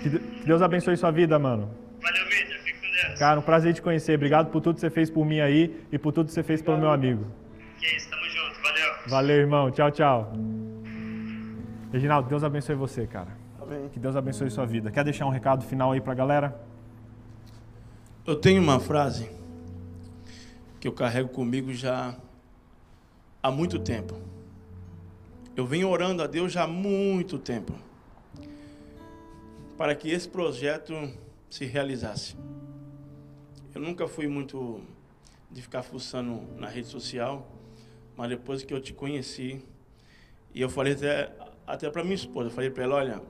Que 0.00 0.08
de- 0.08 0.18
que 0.20 0.46
Deus 0.46 0.62
abençoe 0.62 0.96
sua 0.96 1.10
vida, 1.10 1.36
mano. 1.36 1.68
Valeu, 2.00 2.24
Vitor. 2.26 2.58
Fico 2.64 2.78
com 2.80 3.08
Deus. 3.08 3.18
Cara, 3.18 3.40
um 3.40 3.42
prazer 3.42 3.74
te 3.74 3.82
conhecer. 3.82 4.14
Obrigado 4.14 4.50
por 4.52 4.60
tudo 4.60 4.76
que 4.76 4.80
você 4.82 4.90
fez 4.90 5.10
por 5.10 5.26
mim 5.26 5.40
aí 5.40 5.84
e 5.90 5.98
por 5.98 6.12
tudo 6.12 6.26
que 6.26 6.32
você 6.32 6.42
fez 6.44 6.62
pelo 6.62 6.78
meu 6.78 6.90
amigo. 6.90 7.24
Que 7.80 7.86
isso, 7.96 8.08
tamo 8.08 8.22
junto. 8.24 8.62
Valeu. 8.62 8.92
Valeu, 9.08 9.36
irmão. 9.36 9.70
Tchau, 9.72 9.90
tchau. 9.90 10.32
Reginaldo, 11.92 12.28
Deus 12.28 12.44
abençoe 12.44 12.76
você, 12.76 13.04
cara. 13.06 13.28
Amém. 13.60 13.88
Que 13.88 13.98
Deus 13.98 14.14
abençoe 14.14 14.48
sua 14.50 14.66
vida. 14.66 14.90
Quer 14.92 15.02
deixar 15.04 15.26
um 15.26 15.30
recado 15.30 15.64
final 15.64 15.90
aí 15.92 16.00
pra 16.00 16.14
galera? 16.14 16.54
Eu 18.26 18.36
tenho 18.36 18.62
uma 18.62 18.80
frase 18.80 19.28
que 20.80 20.88
eu 20.88 20.92
carrego 20.92 21.28
comigo 21.28 21.74
já 21.74 22.16
há 23.42 23.50
muito 23.50 23.78
tempo. 23.78 24.18
Eu 25.54 25.66
venho 25.66 25.90
orando 25.90 26.22
a 26.22 26.26
Deus 26.26 26.50
já 26.50 26.62
há 26.62 26.66
muito 26.66 27.38
tempo 27.38 27.74
para 29.76 29.94
que 29.94 30.08
esse 30.08 30.26
projeto 30.26 30.94
se 31.50 31.66
realizasse. 31.66 32.34
Eu 33.74 33.82
nunca 33.82 34.08
fui 34.08 34.26
muito 34.26 34.80
de 35.50 35.60
ficar 35.60 35.82
fuçando 35.82 36.40
na 36.56 36.66
rede 36.66 36.86
social, 36.86 37.46
mas 38.16 38.30
depois 38.30 38.64
que 38.64 38.72
eu 38.72 38.80
te 38.80 38.94
conheci, 38.94 39.62
e 40.54 40.62
eu 40.62 40.70
falei 40.70 40.94
até, 40.94 41.30
até 41.66 41.90
para 41.90 42.02
minha 42.02 42.14
esposa, 42.14 42.48
eu 42.48 42.54
falei 42.54 42.70
para 42.70 42.84
ela, 42.84 42.94
olha, 42.94 43.22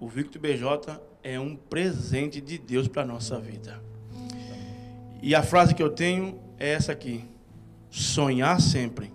o 0.00 0.08
Victor 0.08 0.40
BJ 0.40 0.98
é 1.22 1.38
um 1.38 1.54
presente 1.54 2.40
de 2.40 2.56
Deus 2.56 2.88
para 2.88 3.04
nossa 3.04 3.38
vida. 3.38 3.78
E 5.22 5.34
a 5.34 5.42
frase 5.42 5.74
que 5.74 5.82
eu 5.82 5.90
tenho 5.90 6.38
é 6.58 6.70
essa 6.72 6.92
aqui: 6.92 7.24
sonhar 7.90 8.60
sempre, 8.60 9.12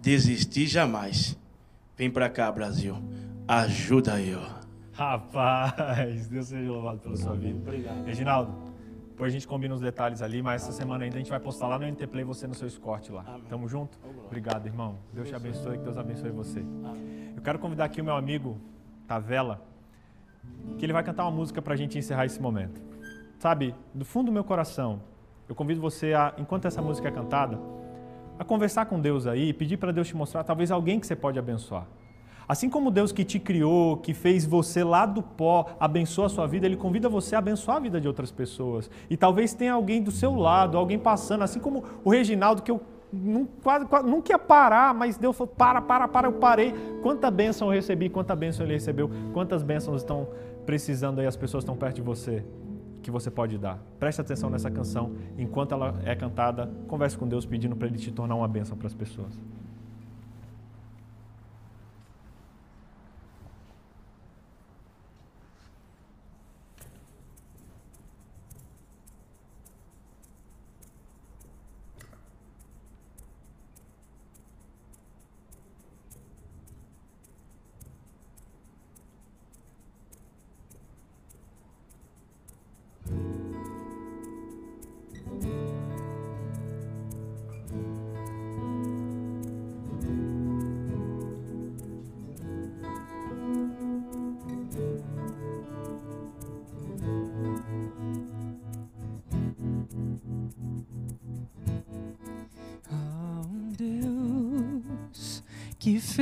desistir 0.00 0.66
jamais, 0.66 1.38
Vem 1.98 2.08
pra 2.08 2.30
cá, 2.30 2.50
Brasil. 2.52 2.94
Ajuda 3.48 4.20
eu. 4.22 4.40
Rapaz, 4.92 6.28
Deus 6.28 6.46
seja 6.46 6.70
louvado 6.70 7.00
pela 7.00 7.16
sua 7.16 7.34
vida. 7.34 7.58
Obrigado. 7.58 8.04
Reginaldo, 8.04 8.52
depois 9.08 9.32
a 9.32 9.34
gente 9.34 9.48
combina 9.48 9.74
os 9.74 9.80
detalhes 9.80 10.22
ali, 10.22 10.40
mas 10.40 10.62
essa 10.62 10.70
semana 10.70 11.02
ainda 11.02 11.16
a 11.16 11.18
gente 11.18 11.28
vai 11.28 11.40
postar 11.40 11.66
lá 11.66 11.76
no 11.76 11.84
NT 11.84 12.06
Play 12.06 12.22
você 12.22 12.46
no 12.46 12.54
seu 12.54 12.68
escorte 12.68 13.10
lá. 13.10 13.24
Amém. 13.26 13.42
Tamo 13.48 13.66
junto? 13.66 13.98
Obrigado, 14.26 14.64
irmão. 14.66 14.96
Deus 15.12 15.28
te 15.28 15.34
abençoe, 15.34 15.78
que 15.78 15.82
Deus 15.82 15.98
abençoe 15.98 16.30
você. 16.30 16.60
Amém. 16.60 17.32
Eu 17.34 17.42
quero 17.42 17.58
convidar 17.58 17.86
aqui 17.86 18.00
o 18.00 18.04
meu 18.04 18.14
amigo 18.14 18.60
Tavela, 19.08 19.60
que 20.78 20.84
ele 20.84 20.92
vai 20.92 21.02
cantar 21.02 21.24
uma 21.24 21.32
música 21.32 21.60
pra 21.60 21.74
gente 21.74 21.98
encerrar 21.98 22.26
esse 22.26 22.40
momento. 22.40 22.80
Sabe, 23.40 23.74
do 23.92 24.04
fundo 24.04 24.26
do 24.26 24.32
meu 24.32 24.44
coração, 24.44 25.00
eu 25.48 25.54
convido 25.54 25.80
você 25.80 26.12
a, 26.12 26.34
enquanto 26.38 26.66
essa 26.66 26.82
música 26.82 27.08
é 27.08 27.10
cantada, 27.10 27.58
a 28.38 28.44
conversar 28.44 28.86
com 28.86 29.00
Deus 29.00 29.26
aí, 29.26 29.52
pedir 29.52 29.76
para 29.76 29.90
Deus 29.90 30.06
te 30.06 30.16
mostrar 30.16 30.44
talvez 30.44 30.70
alguém 30.70 31.00
que 31.00 31.06
você 31.06 31.16
pode 31.16 31.38
abençoar. 31.38 31.86
Assim 32.48 32.70
como 32.70 32.90
Deus 32.90 33.12
que 33.12 33.24
te 33.24 33.38
criou, 33.38 33.98
que 33.98 34.14
fez 34.14 34.46
você 34.46 34.82
lá 34.82 35.04
do 35.04 35.22
pó, 35.22 35.66
abençoa 35.78 36.26
a 36.26 36.28
sua 36.30 36.46
vida, 36.46 36.64
Ele 36.64 36.76
convida 36.76 37.06
você 37.08 37.34
a 37.34 37.40
abençoar 37.40 37.76
a 37.76 37.80
vida 37.80 38.00
de 38.00 38.08
outras 38.08 38.30
pessoas. 38.30 38.90
E 39.10 39.18
talvez 39.18 39.52
tenha 39.52 39.74
alguém 39.74 40.02
do 40.02 40.10
seu 40.10 40.34
lado, 40.34 40.78
alguém 40.78 40.98
passando, 40.98 41.42
assim 41.44 41.60
como 41.60 41.84
o 42.02 42.10
Reginaldo, 42.10 42.62
que 42.62 42.70
eu 42.70 42.80
quase, 43.62 43.84
quase, 43.86 44.08
nunca 44.08 44.32
ia 44.32 44.38
parar, 44.38 44.94
mas 44.94 45.18
Deus 45.18 45.36
falou, 45.36 45.52
para, 45.54 45.82
para, 45.82 46.08
para, 46.08 46.28
eu 46.28 46.32
parei. 46.32 46.72
Quanta 47.02 47.30
bênção 47.30 47.68
eu 47.68 47.74
recebi, 47.74 48.08
quanta 48.08 48.34
bênção 48.34 48.64
ele 48.64 48.74
recebeu, 48.74 49.10
quantas 49.34 49.62
bênçãos 49.62 50.00
estão 50.00 50.28
precisando 50.64 51.18
aí, 51.18 51.26
as 51.26 51.36
pessoas 51.36 51.64
estão 51.64 51.76
perto 51.76 51.96
de 51.96 52.02
você, 52.02 52.44
que 53.02 53.10
você 53.10 53.30
pode 53.30 53.58
dar. 53.58 53.78
Preste 53.98 54.20
atenção 54.20 54.50
nessa 54.50 54.70
canção, 54.70 55.12
enquanto 55.36 55.72
ela 55.72 56.00
é 56.04 56.14
cantada, 56.14 56.70
converse 56.86 57.16
com 57.16 57.26
Deus 57.26 57.46
pedindo 57.46 57.76
para 57.76 57.88
Ele 57.88 57.98
te 57.98 58.10
tornar 58.10 58.34
uma 58.34 58.48
bênção 58.48 58.76
para 58.76 58.86
as 58.86 58.94
pessoas. 58.94 59.38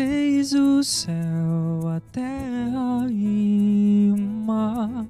Fez 0.07 0.53
o 0.53 0.85
céu, 0.85 1.89
a 1.89 1.99
terra 2.13 3.09
e 3.11 4.13
o 4.15 4.17
mar, 4.17 5.05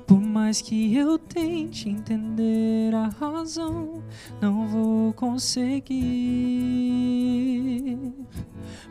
Por 0.07 0.21
mais 0.21 0.61
que 0.61 0.95
eu 0.95 1.19
tente 1.19 1.89
entender 1.89 2.95
a 2.95 3.09
razão, 3.09 4.01
não 4.41 4.65
vou 4.65 5.11
conseguir. 5.11 5.97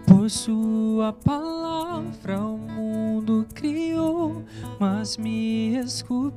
Por 0.06 0.30
sua 0.30 1.14
palavra 1.14 2.38
o 2.38 2.58
mundo 2.58 3.46
criou, 3.54 4.44
mas 4.78 5.16
me 5.16 5.78
esculpiu. 5.78 6.36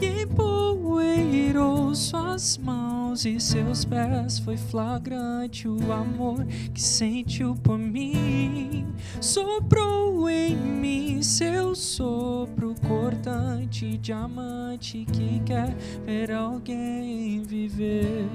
E 0.00 0.22
empoeirou 0.22 1.94
suas 1.94 2.58
mãos 2.58 3.24
e 3.24 3.38
seus 3.38 3.84
pés. 3.84 4.38
Foi 4.38 4.56
flagrante 4.56 5.68
o 5.68 5.92
amor 5.92 6.44
que 6.74 6.82
sentiu 6.82 7.54
por 7.54 7.78
mim. 7.78 8.86
Soprou 9.20 10.28
em 10.28 10.56
mim 10.56 11.22
seu 11.22 11.74
sopro 11.74 12.74
cortante, 12.86 13.96
diamante 13.98 15.06
que 15.12 15.40
quer 15.40 15.74
ver 16.04 16.32
alguém 16.32 17.42
viver. 17.42 18.26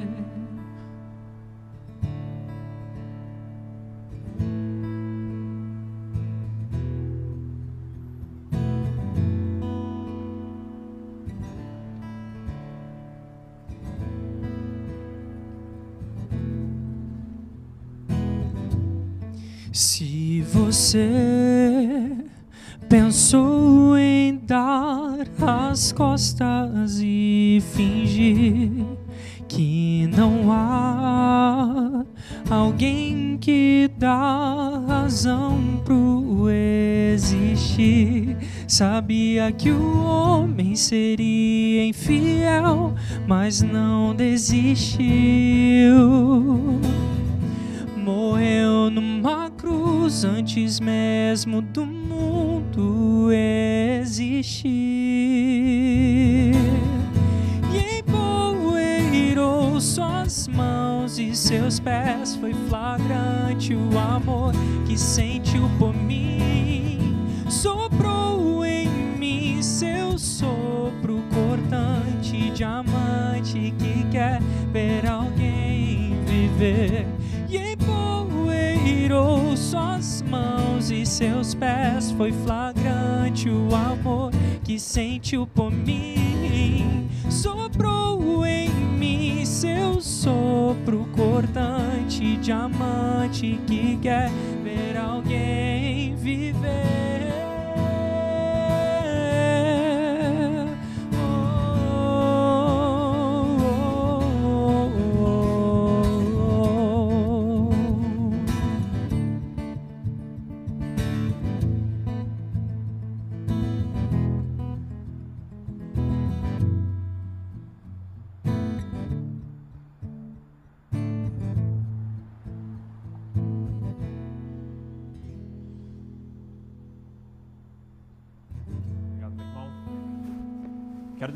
Se 19.80 20.42
você 20.42 21.08
pensou 22.90 23.96
em 23.96 24.36
dar 24.38 25.20
as 25.40 25.92
costas 25.92 27.00
e 27.00 27.62
fingir 27.76 28.72
que 29.48 30.10
não 30.18 30.52
há 30.52 32.04
alguém 32.50 33.38
que 33.40 33.88
dá 34.00 34.82
razão 34.88 35.80
pro 35.86 36.50
existir, 36.50 38.36
sabia 38.68 39.52
que 39.52 39.70
o 39.70 40.04
homem 40.04 40.76
seria 40.76 41.86
infiel, 41.86 42.96
mas 43.28 43.62
não 43.62 44.16
desistiu 44.16 44.98
morreu 48.48 48.90
numa 48.90 49.50
cruz 49.52 50.24
antes 50.24 50.80
mesmo 50.80 51.62
do 51.62 51.86
mundo 51.86 53.30
existir. 53.32 54.72
E 57.74 58.00
empoeirou 58.00 59.82
suas 59.82 60.48
mãos 60.48 61.20
e 61.20 61.36
seus 61.36 61.78
pés, 61.80 62.38
foi 62.38 62.54
flagrante 62.70 63.76
o 63.76 64.00
amor 64.00 64.54
que 64.86 64.98
sentiu 64.98 65.70
por 65.78 65.94
mim. 65.94 67.18
Soprou 67.50 68.66
em 68.66 68.88
mim 68.88 69.62
seu 69.62 70.18
sopro 70.18 71.22
cortante, 71.34 72.50
diamante 72.52 73.74
que 73.78 74.06
quer 74.10 74.42
ver 74.72 75.06
alguém 75.06 76.16
viver 76.26 77.17
empoeirou 79.08 79.56
suas 79.56 80.22
mãos 80.24 80.92
e 80.92 81.06
seus 81.06 81.54
pés. 81.54 82.12
Foi 82.12 82.32
flagrante 82.32 83.50
o 83.50 83.74
amor 83.74 84.32
que 84.64 84.78
sentiu 84.80 85.48
por 85.48 85.72
mim. 85.72 87.10
Soprou 87.30 88.46
em 88.46 88.70
mim 88.70 89.46
seu 89.46 90.02
sopro 90.02 91.08
cortante, 91.16 92.38
diamante 92.38 93.60
que 93.66 93.98
quer 93.98 94.30
ver 94.64 94.98
alguém 94.98 96.16
viver. 96.16 97.07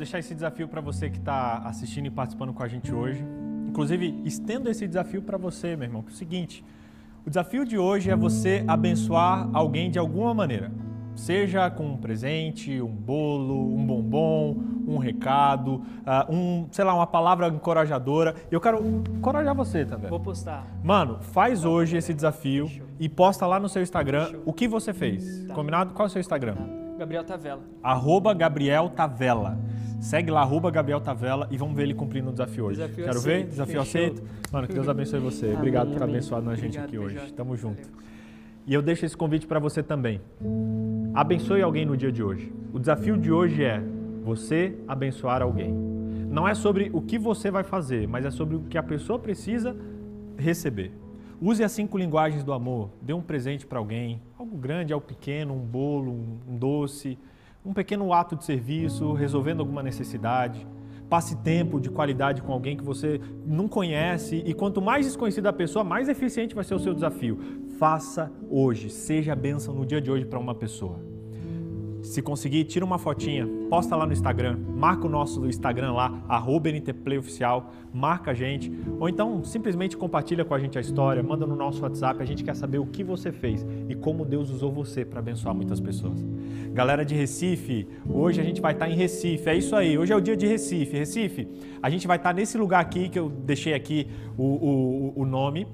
Deixar 0.02 0.18
esse 0.18 0.34
desafio 0.34 0.66
para 0.66 0.80
você 0.80 1.08
que 1.08 1.18
está 1.18 1.58
assistindo 1.58 2.06
e 2.06 2.10
participando 2.10 2.52
com 2.52 2.62
a 2.62 2.68
gente 2.68 2.92
hoje. 2.92 3.24
Inclusive, 3.68 4.20
estendo 4.24 4.68
esse 4.68 4.86
desafio 4.86 5.22
para 5.22 5.38
você, 5.38 5.76
meu 5.76 5.86
irmão, 5.86 6.02
que 6.02 6.10
é 6.10 6.12
o 6.12 6.16
seguinte: 6.16 6.64
o 7.24 7.30
desafio 7.30 7.64
de 7.64 7.78
hoje 7.78 8.10
é 8.10 8.16
você 8.16 8.64
abençoar 8.66 9.48
alguém 9.52 9.90
de 9.90 9.98
alguma 9.98 10.34
maneira. 10.34 10.72
Seja 11.14 11.70
com 11.70 11.86
um 11.86 11.96
presente, 11.96 12.80
um 12.80 12.88
bolo, 12.88 13.74
um 13.74 13.86
bombom, 13.86 14.56
um 14.88 14.96
recado, 14.96 15.82
ah, 16.06 16.26
um, 16.28 16.66
sei 16.72 16.84
lá, 16.84 16.94
uma 16.94 17.06
palavra 17.06 17.48
encorajadora. 17.48 18.34
Eu 18.50 18.60
quero 18.60 18.84
encorajar 18.84 19.54
você 19.54 19.84
também. 19.84 20.08
Vou 20.08 20.18
postar. 20.18 20.66
Mano, 20.82 21.18
faz 21.20 21.64
hoje 21.64 21.98
esse 21.98 22.14
desafio 22.14 22.68
e 22.98 23.08
posta 23.08 23.46
lá 23.46 23.60
no 23.60 23.68
seu 23.68 23.82
Instagram 23.82 24.40
o 24.46 24.52
que 24.52 24.66
você 24.66 24.92
fez. 24.92 25.46
Combinado? 25.48 25.92
Qual 25.92 26.06
é 26.06 26.08
o 26.08 26.10
seu 26.10 26.20
Instagram? 26.20 26.81
Gabriel 27.02 27.24
Tavela. 27.24 27.62
Arroba 27.82 28.32
Gabriel 28.32 28.88
Tavela. 28.90 29.58
Segue 30.00 30.30
lá, 30.30 30.40
arroba 30.42 30.70
Gabriel 30.70 31.00
Tavela 31.00 31.48
e 31.50 31.56
vamos 31.56 31.74
ver 31.74 31.82
ele 31.82 31.94
cumprindo 31.94 32.28
o 32.28 32.32
desafio 32.32 32.66
hoje. 32.66 32.76
Desafio 32.80 33.04
Quero 33.04 33.20
ver? 33.20 33.32
aceito, 33.32 33.48
Desafio 33.50 33.84
fechou. 33.84 34.02
aceito? 34.02 34.22
Mano, 34.52 34.66
que 34.68 34.74
Deus 34.74 34.88
abençoe 34.88 35.20
você. 35.20 35.46
Amém, 35.46 35.56
Obrigado 35.58 35.92
por 35.92 36.02
amém. 36.02 36.14
abençoar 36.16 36.40
a 36.48 36.54
gente 36.54 36.78
Obrigado, 36.78 36.84
aqui 36.86 36.98
hoje. 36.98 37.32
Tamo 37.34 37.56
junto. 37.56 37.88
E 38.66 38.72
eu 38.72 38.80
deixo 38.80 39.04
esse 39.04 39.16
convite 39.16 39.46
para 39.48 39.58
você 39.58 39.82
também. 39.82 40.20
Abençoe 41.14 41.60
alguém 41.60 41.84
no 41.84 41.96
dia 41.96 42.12
de 42.12 42.22
hoje. 42.22 42.52
O 42.72 42.78
desafio 42.78 43.16
de 43.16 43.32
hoje 43.32 43.64
é 43.64 43.82
você 44.22 44.76
abençoar 44.86 45.42
alguém. 45.42 45.72
Não 46.30 46.46
é 46.46 46.54
sobre 46.54 46.88
o 46.92 47.02
que 47.02 47.18
você 47.18 47.50
vai 47.50 47.64
fazer, 47.64 48.06
mas 48.06 48.24
é 48.24 48.30
sobre 48.30 48.56
o 48.56 48.60
que 48.60 48.78
a 48.78 48.82
pessoa 48.82 49.18
precisa 49.18 49.76
receber. 50.36 50.92
Use 51.44 51.64
as 51.64 51.72
cinco 51.72 51.98
linguagens 51.98 52.44
do 52.44 52.52
amor. 52.52 52.90
Dê 53.02 53.12
um 53.12 53.20
presente 53.20 53.66
para 53.66 53.80
alguém, 53.80 54.22
algo 54.38 54.56
grande, 54.56 54.92
algo 54.92 55.04
pequeno, 55.04 55.52
um 55.52 55.58
bolo, 55.58 56.12
um 56.48 56.56
doce, 56.56 57.18
um 57.66 57.74
pequeno 57.74 58.12
ato 58.12 58.36
de 58.36 58.44
serviço, 58.44 59.12
resolvendo 59.12 59.58
alguma 59.58 59.82
necessidade. 59.82 60.64
Passe 61.10 61.36
tempo 61.38 61.80
de 61.80 61.90
qualidade 61.90 62.42
com 62.42 62.52
alguém 62.52 62.76
que 62.76 62.84
você 62.84 63.20
não 63.44 63.66
conhece 63.66 64.36
e 64.46 64.54
quanto 64.54 64.80
mais 64.80 65.04
desconhecida 65.04 65.48
a 65.48 65.52
pessoa, 65.52 65.84
mais 65.84 66.08
eficiente 66.08 66.54
vai 66.54 66.62
ser 66.62 66.76
o 66.76 66.78
seu 66.78 66.94
desafio. 66.94 67.36
Faça 67.76 68.30
hoje, 68.48 68.88
seja 68.88 69.32
a 69.32 69.36
bênção 69.36 69.74
no 69.74 69.84
dia 69.84 70.00
de 70.00 70.12
hoje 70.12 70.24
para 70.24 70.38
uma 70.38 70.54
pessoa. 70.54 71.11
Se 72.02 72.20
conseguir, 72.20 72.64
tira 72.64 72.84
uma 72.84 72.98
fotinha, 72.98 73.48
posta 73.70 73.94
lá 73.94 74.04
no 74.04 74.12
Instagram, 74.12 74.58
marca 74.76 75.06
o 75.06 75.08
nosso 75.08 75.46
Instagram 75.46 75.92
lá, 75.92 76.22
arroba 76.28 76.68
NTPlayOficial, 76.68 77.70
marca 77.94 78.32
a 78.32 78.34
gente, 78.34 78.72
ou 78.98 79.08
então 79.08 79.44
simplesmente 79.44 79.96
compartilha 79.96 80.44
com 80.44 80.52
a 80.52 80.58
gente 80.58 80.76
a 80.76 80.80
história, 80.80 81.22
manda 81.22 81.46
no 81.46 81.54
nosso 81.54 81.80
WhatsApp, 81.82 82.20
a 82.20 82.26
gente 82.26 82.42
quer 82.42 82.56
saber 82.56 82.78
o 82.78 82.86
que 82.86 83.04
você 83.04 83.30
fez 83.30 83.64
e 83.88 83.94
como 83.94 84.24
Deus 84.24 84.50
usou 84.50 84.72
você 84.72 85.04
para 85.04 85.20
abençoar 85.20 85.54
muitas 85.54 85.78
pessoas. 85.80 86.18
Galera 86.72 87.04
de 87.04 87.14
Recife, 87.14 87.86
hoje 88.08 88.40
a 88.40 88.44
gente 88.44 88.60
vai 88.60 88.72
estar 88.72 88.90
em 88.90 88.94
Recife, 88.96 89.48
é 89.48 89.56
isso 89.56 89.76
aí, 89.76 89.96
hoje 89.96 90.12
é 90.12 90.16
o 90.16 90.20
dia 90.20 90.36
de 90.36 90.46
Recife. 90.46 90.96
Recife, 90.96 91.46
a 91.80 91.88
gente 91.88 92.06
vai 92.08 92.16
estar 92.16 92.34
nesse 92.34 92.58
lugar 92.58 92.80
aqui, 92.80 93.08
que 93.08 93.18
eu 93.18 93.28
deixei 93.28 93.74
aqui 93.74 94.08
o, 94.36 94.42
o, 94.42 95.12
o 95.22 95.24
nome, 95.24 95.68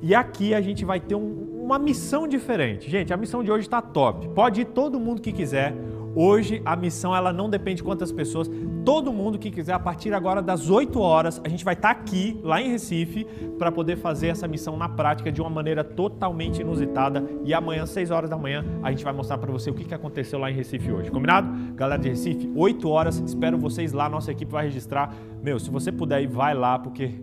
e 0.00 0.14
aqui 0.14 0.52
a 0.54 0.60
gente 0.60 0.84
vai 0.84 1.00
ter 1.00 1.14
um- 1.14 1.61
uma 1.72 1.78
missão 1.78 2.28
diferente. 2.28 2.90
Gente, 2.90 3.12
a 3.14 3.16
missão 3.16 3.42
de 3.42 3.50
hoje 3.50 3.66
está 3.66 3.80
top. 3.80 4.28
Pode 4.28 4.60
ir 4.60 4.66
todo 4.66 5.00
mundo 5.00 5.22
que 5.22 5.32
quiser. 5.32 5.74
Hoje 6.14 6.60
a 6.66 6.76
missão 6.76 7.16
ela 7.16 7.32
não 7.32 7.48
depende 7.48 7.76
de 7.76 7.82
quantas 7.82 8.12
pessoas. 8.12 8.50
Todo 8.84 9.10
mundo 9.10 9.38
que 9.38 9.50
quiser, 9.50 9.72
a 9.72 9.78
partir 9.78 10.12
agora 10.12 10.42
das 10.42 10.68
8 10.68 11.00
horas, 11.00 11.40
a 11.42 11.48
gente 11.48 11.64
vai 11.64 11.72
estar 11.72 11.88
aqui, 11.88 12.38
lá 12.42 12.60
em 12.60 12.68
Recife, 12.68 13.24
para 13.58 13.72
poder 13.72 13.96
fazer 13.96 14.28
essa 14.28 14.46
missão 14.46 14.76
na 14.76 14.86
prática 14.86 15.32
de 15.32 15.40
uma 15.40 15.48
maneira 15.48 15.82
totalmente 15.82 16.60
inusitada. 16.60 17.24
E 17.42 17.54
amanhã, 17.54 17.86
6 17.86 18.10
horas 18.10 18.28
da 18.28 18.36
manhã, 18.36 18.62
a 18.82 18.90
gente 18.90 19.02
vai 19.02 19.14
mostrar 19.14 19.38
para 19.38 19.50
você 19.50 19.70
o 19.70 19.74
que 19.74 19.84
que 19.84 19.94
aconteceu 19.94 20.38
lá 20.38 20.50
em 20.50 20.54
Recife 20.54 20.92
hoje. 20.92 21.10
Combinado? 21.10 21.74
Galera 21.74 22.02
de 22.02 22.10
Recife, 22.10 22.52
8 22.54 22.88
horas, 22.90 23.22
espero 23.24 23.56
vocês 23.56 23.94
lá. 23.94 24.10
Nossa 24.10 24.30
equipe 24.30 24.52
vai 24.52 24.64
registrar. 24.64 25.14
Meu, 25.42 25.58
se 25.58 25.70
você 25.70 25.90
puder 25.90 26.22
ir, 26.22 26.26
vai 26.26 26.52
lá, 26.52 26.78
porque 26.78 27.14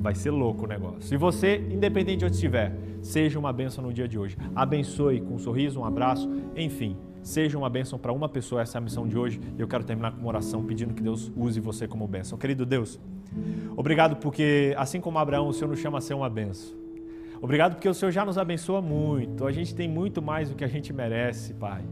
Vai 0.00 0.14
ser 0.14 0.30
louco 0.30 0.64
o 0.64 0.66
negócio. 0.66 1.14
E 1.14 1.16
você, 1.16 1.56
independente 1.70 2.18
de 2.18 2.24
onde 2.24 2.34
estiver, 2.34 2.72
seja 3.02 3.38
uma 3.38 3.52
bênção 3.52 3.82
no 3.82 3.92
dia 3.92 4.08
de 4.08 4.18
hoje. 4.18 4.36
Abençoe 4.54 5.20
com 5.20 5.34
um 5.34 5.38
sorriso, 5.38 5.80
um 5.80 5.84
abraço, 5.84 6.28
enfim. 6.56 6.96
Seja 7.22 7.56
uma 7.56 7.70
bênção 7.70 7.98
para 7.98 8.12
uma 8.12 8.28
pessoa, 8.28 8.60
essa 8.60 8.76
é 8.76 8.78
a 8.78 8.82
missão 8.82 9.08
de 9.08 9.16
hoje. 9.16 9.40
Eu 9.58 9.66
quero 9.66 9.82
terminar 9.84 10.12
com 10.12 10.18
uma 10.18 10.28
oração 10.28 10.62
pedindo 10.64 10.92
que 10.92 11.02
Deus 11.02 11.32
use 11.34 11.58
você 11.58 11.88
como 11.88 12.06
bênção. 12.06 12.36
Querido 12.36 12.66
Deus, 12.66 13.00
obrigado 13.76 14.16
porque, 14.16 14.74
assim 14.76 15.00
como 15.00 15.18
Abraão, 15.18 15.48
o 15.48 15.52
Senhor 15.52 15.68
nos 15.68 15.78
chama 15.78 15.98
a 15.98 16.00
ser 16.00 16.14
uma 16.14 16.28
bênção. 16.28 16.76
Obrigado 17.40 17.74
porque 17.74 17.88
o 17.88 17.94
Senhor 17.94 18.10
já 18.10 18.24
nos 18.24 18.38
abençoa 18.38 18.80
muito. 18.80 19.46
A 19.46 19.52
gente 19.52 19.74
tem 19.74 19.88
muito 19.88 20.20
mais 20.22 20.48
do 20.48 20.54
que 20.54 20.64
a 20.64 20.68
gente 20.68 20.92
merece, 20.92 21.54
Pai. 21.54 21.82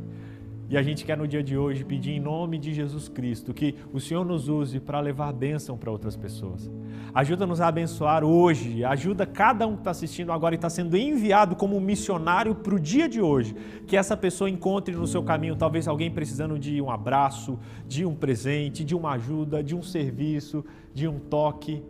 E 0.73 0.79
a 0.79 0.83
gente 0.83 1.05
quer 1.05 1.19
no 1.19 1.29
dia 1.29 1.43
de 1.43 1.55
hoje 1.55 1.85
pedir 1.85 2.13
em 2.13 2.19
nome 2.19 2.57
de 2.57 2.73
Jesus 2.73 3.07
Cristo 3.07 3.53
que 3.53 3.75
o 3.93 4.01
Senhor 4.01 4.25
nos 4.25 4.49
use 4.49 4.81
para 4.81 5.01
levar 5.01 5.31
bênção 5.31 5.77
para 5.77 5.91
outras 5.91 6.17
pessoas. 6.17 6.73
Ajuda-nos 7.13 7.61
a 7.61 7.69
abençoar 7.69 8.25
hoje, 8.25 8.83
ajuda 8.83 9.27
cada 9.27 9.67
um 9.67 9.75
que 9.75 9.81
está 9.81 9.91
assistindo 9.91 10.33
agora 10.33 10.55
e 10.55 10.57
está 10.57 10.71
sendo 10.71 10.97
enviado 10.97 11.55
como 11.57 11.79
missionário 11.79 12.55
para 12.55 12.75
o 12.75 12.81
dia 12.81 13.07
de 13.07 13.21
hoje. 13.21 13.55
Que 13.87 13.99
essa 13.99 14.17
pessoa 14.17 14.49
encontre 14.49 14.97
no 14.97 15.07
seu 15.07 15.23
caminho 15.23 15.57
talvez 15.57 15.87
alguém 15.87 16.11
precisando 16.11 16.59
de 16.59 16.81
um 16.81 16.91
abraço, 16.91 17.59
de 17.87 18.07
um 18.07 18.15
presente, 18.15 18.83
de 18.83 18.95
uma 18.95 19.13
ajuda, 19.13 19.63
de 19.63 19.77
um 19.77 19.83
serviço, 19.83 20.65
de 20.95 21.07
um 21.07 21.19
toque, 21.19 21.83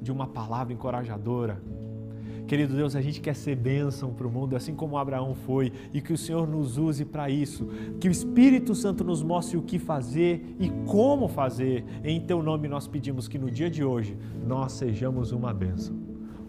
de 0.00 0.12
uma 0.12 0.28
palavra 0.28 0.72
encorajadora. 0.72 1.60
Querido 2.48 2.74
Deus, 2.74 2.96
a 2.96 3.02
gente 3.02 3.20
quer 3.20 3.36
ser 3.36 3.54
bênção 3.54 4.10
para 4.14 4.26
o 4.26 4.30
mundo, 4.30 4.56
assim 4.56 4.74
como 4.74 4.96
Abraão 4.96 5.34
foi, 5.34 5.70
e 5.92 6.00
que 6.00 6.14
o 6.14 6.16
Senhor 6.16 6.48
nos 6.48 6.78
use 6.78 7.04
para 7.04 7.28
isso. 7.28 7.68
Que 8.00 8.08
o 8.08 8.10
Espírito 8.10 8.74
Santo 8.74 9.04
nos 9.04 9.22
mostre 9.22 9.58
o 9.58 9.62
que 9.62 9.78
fazer 9.78 10.56
e 10.58 10.70
como 10.86 11.28
fazer. 11.28 11.84
Em 12.02 12.18
Teu 12.18 12.42
nome 12.42 12.66
nós 12.66 12.88
pedimos 12.88 13.28
que 13.28 13.38
no 13.38 13.50
dia 13.50 13.68
de 13.68 13.84
hoje 13.84 14.16
nós 14.46 14.72
sejamos 14.72 15.30
uma 15.30 15.52
bênção. 15.52 15.94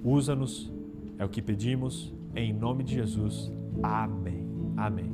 Usa-nos, 0.01 0.71
é 1.17 1.25
o 1.25 1.27
que 1.27 1.41
pedimos, 1.41 2.13
em 2.33 2.53
nome 2.53 2.85
de 2.85 2.93
Jesus. 2.93 3.51
Amém. 3.83 4.47
Amém. 4.77 5.11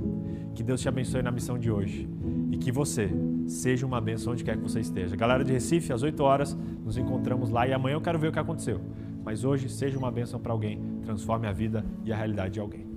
Que 0.54 0.62
Deus 0.62 0.82
te 0.82 0.88
abençoe 0.88 1.24
na 1.24 1.32
missão 1.32 1.58
de 1.58 1.72
hoje 1.72 2.08
e 2.52 2.58
que 2.58 2.72
você 2.72 3.10
seja 3.48 3.88
uma 3.88 4.00
bênção 4.00 4.34
onde 4.34 4.44
quer 4.44 4.56
que 4.56 4.62
você 4.62 4.82
esteja. 4.82 5.16
Galera 5.16 5.44
de 5.44 5.52
Recife, 5.52 5.92
às 5.92 6.04
8 6.04 6.22
horas, 6.22 6.56
nos 6.86 6.96
encontramos 6.96 7.50
lá 7.50 7.68
e 7.68 7.74
amanhã 7.74 7.96
eu 7.96 8.02
quero 8.02 8.20
ver 8.20 8.28
o 8.28 8.32
que 8.32 8.38
aconteceu. 8.38 8.80
Mas 9.26 9.44
hoje, 9.44 9.68
seja 9.68 9.98
uma 9.98 10.12
bênção 10.12 10.40
para 10.40 10.54
alguém, 10.54 10.80
transforme 11.02 11.48
a 11.48 11.52
vida 11.52 11.84
e 12.04 12.14
a 12.14 12.16
realidade 12.16 12.54
de 12.54 12.60
alguém. 12.60 12.95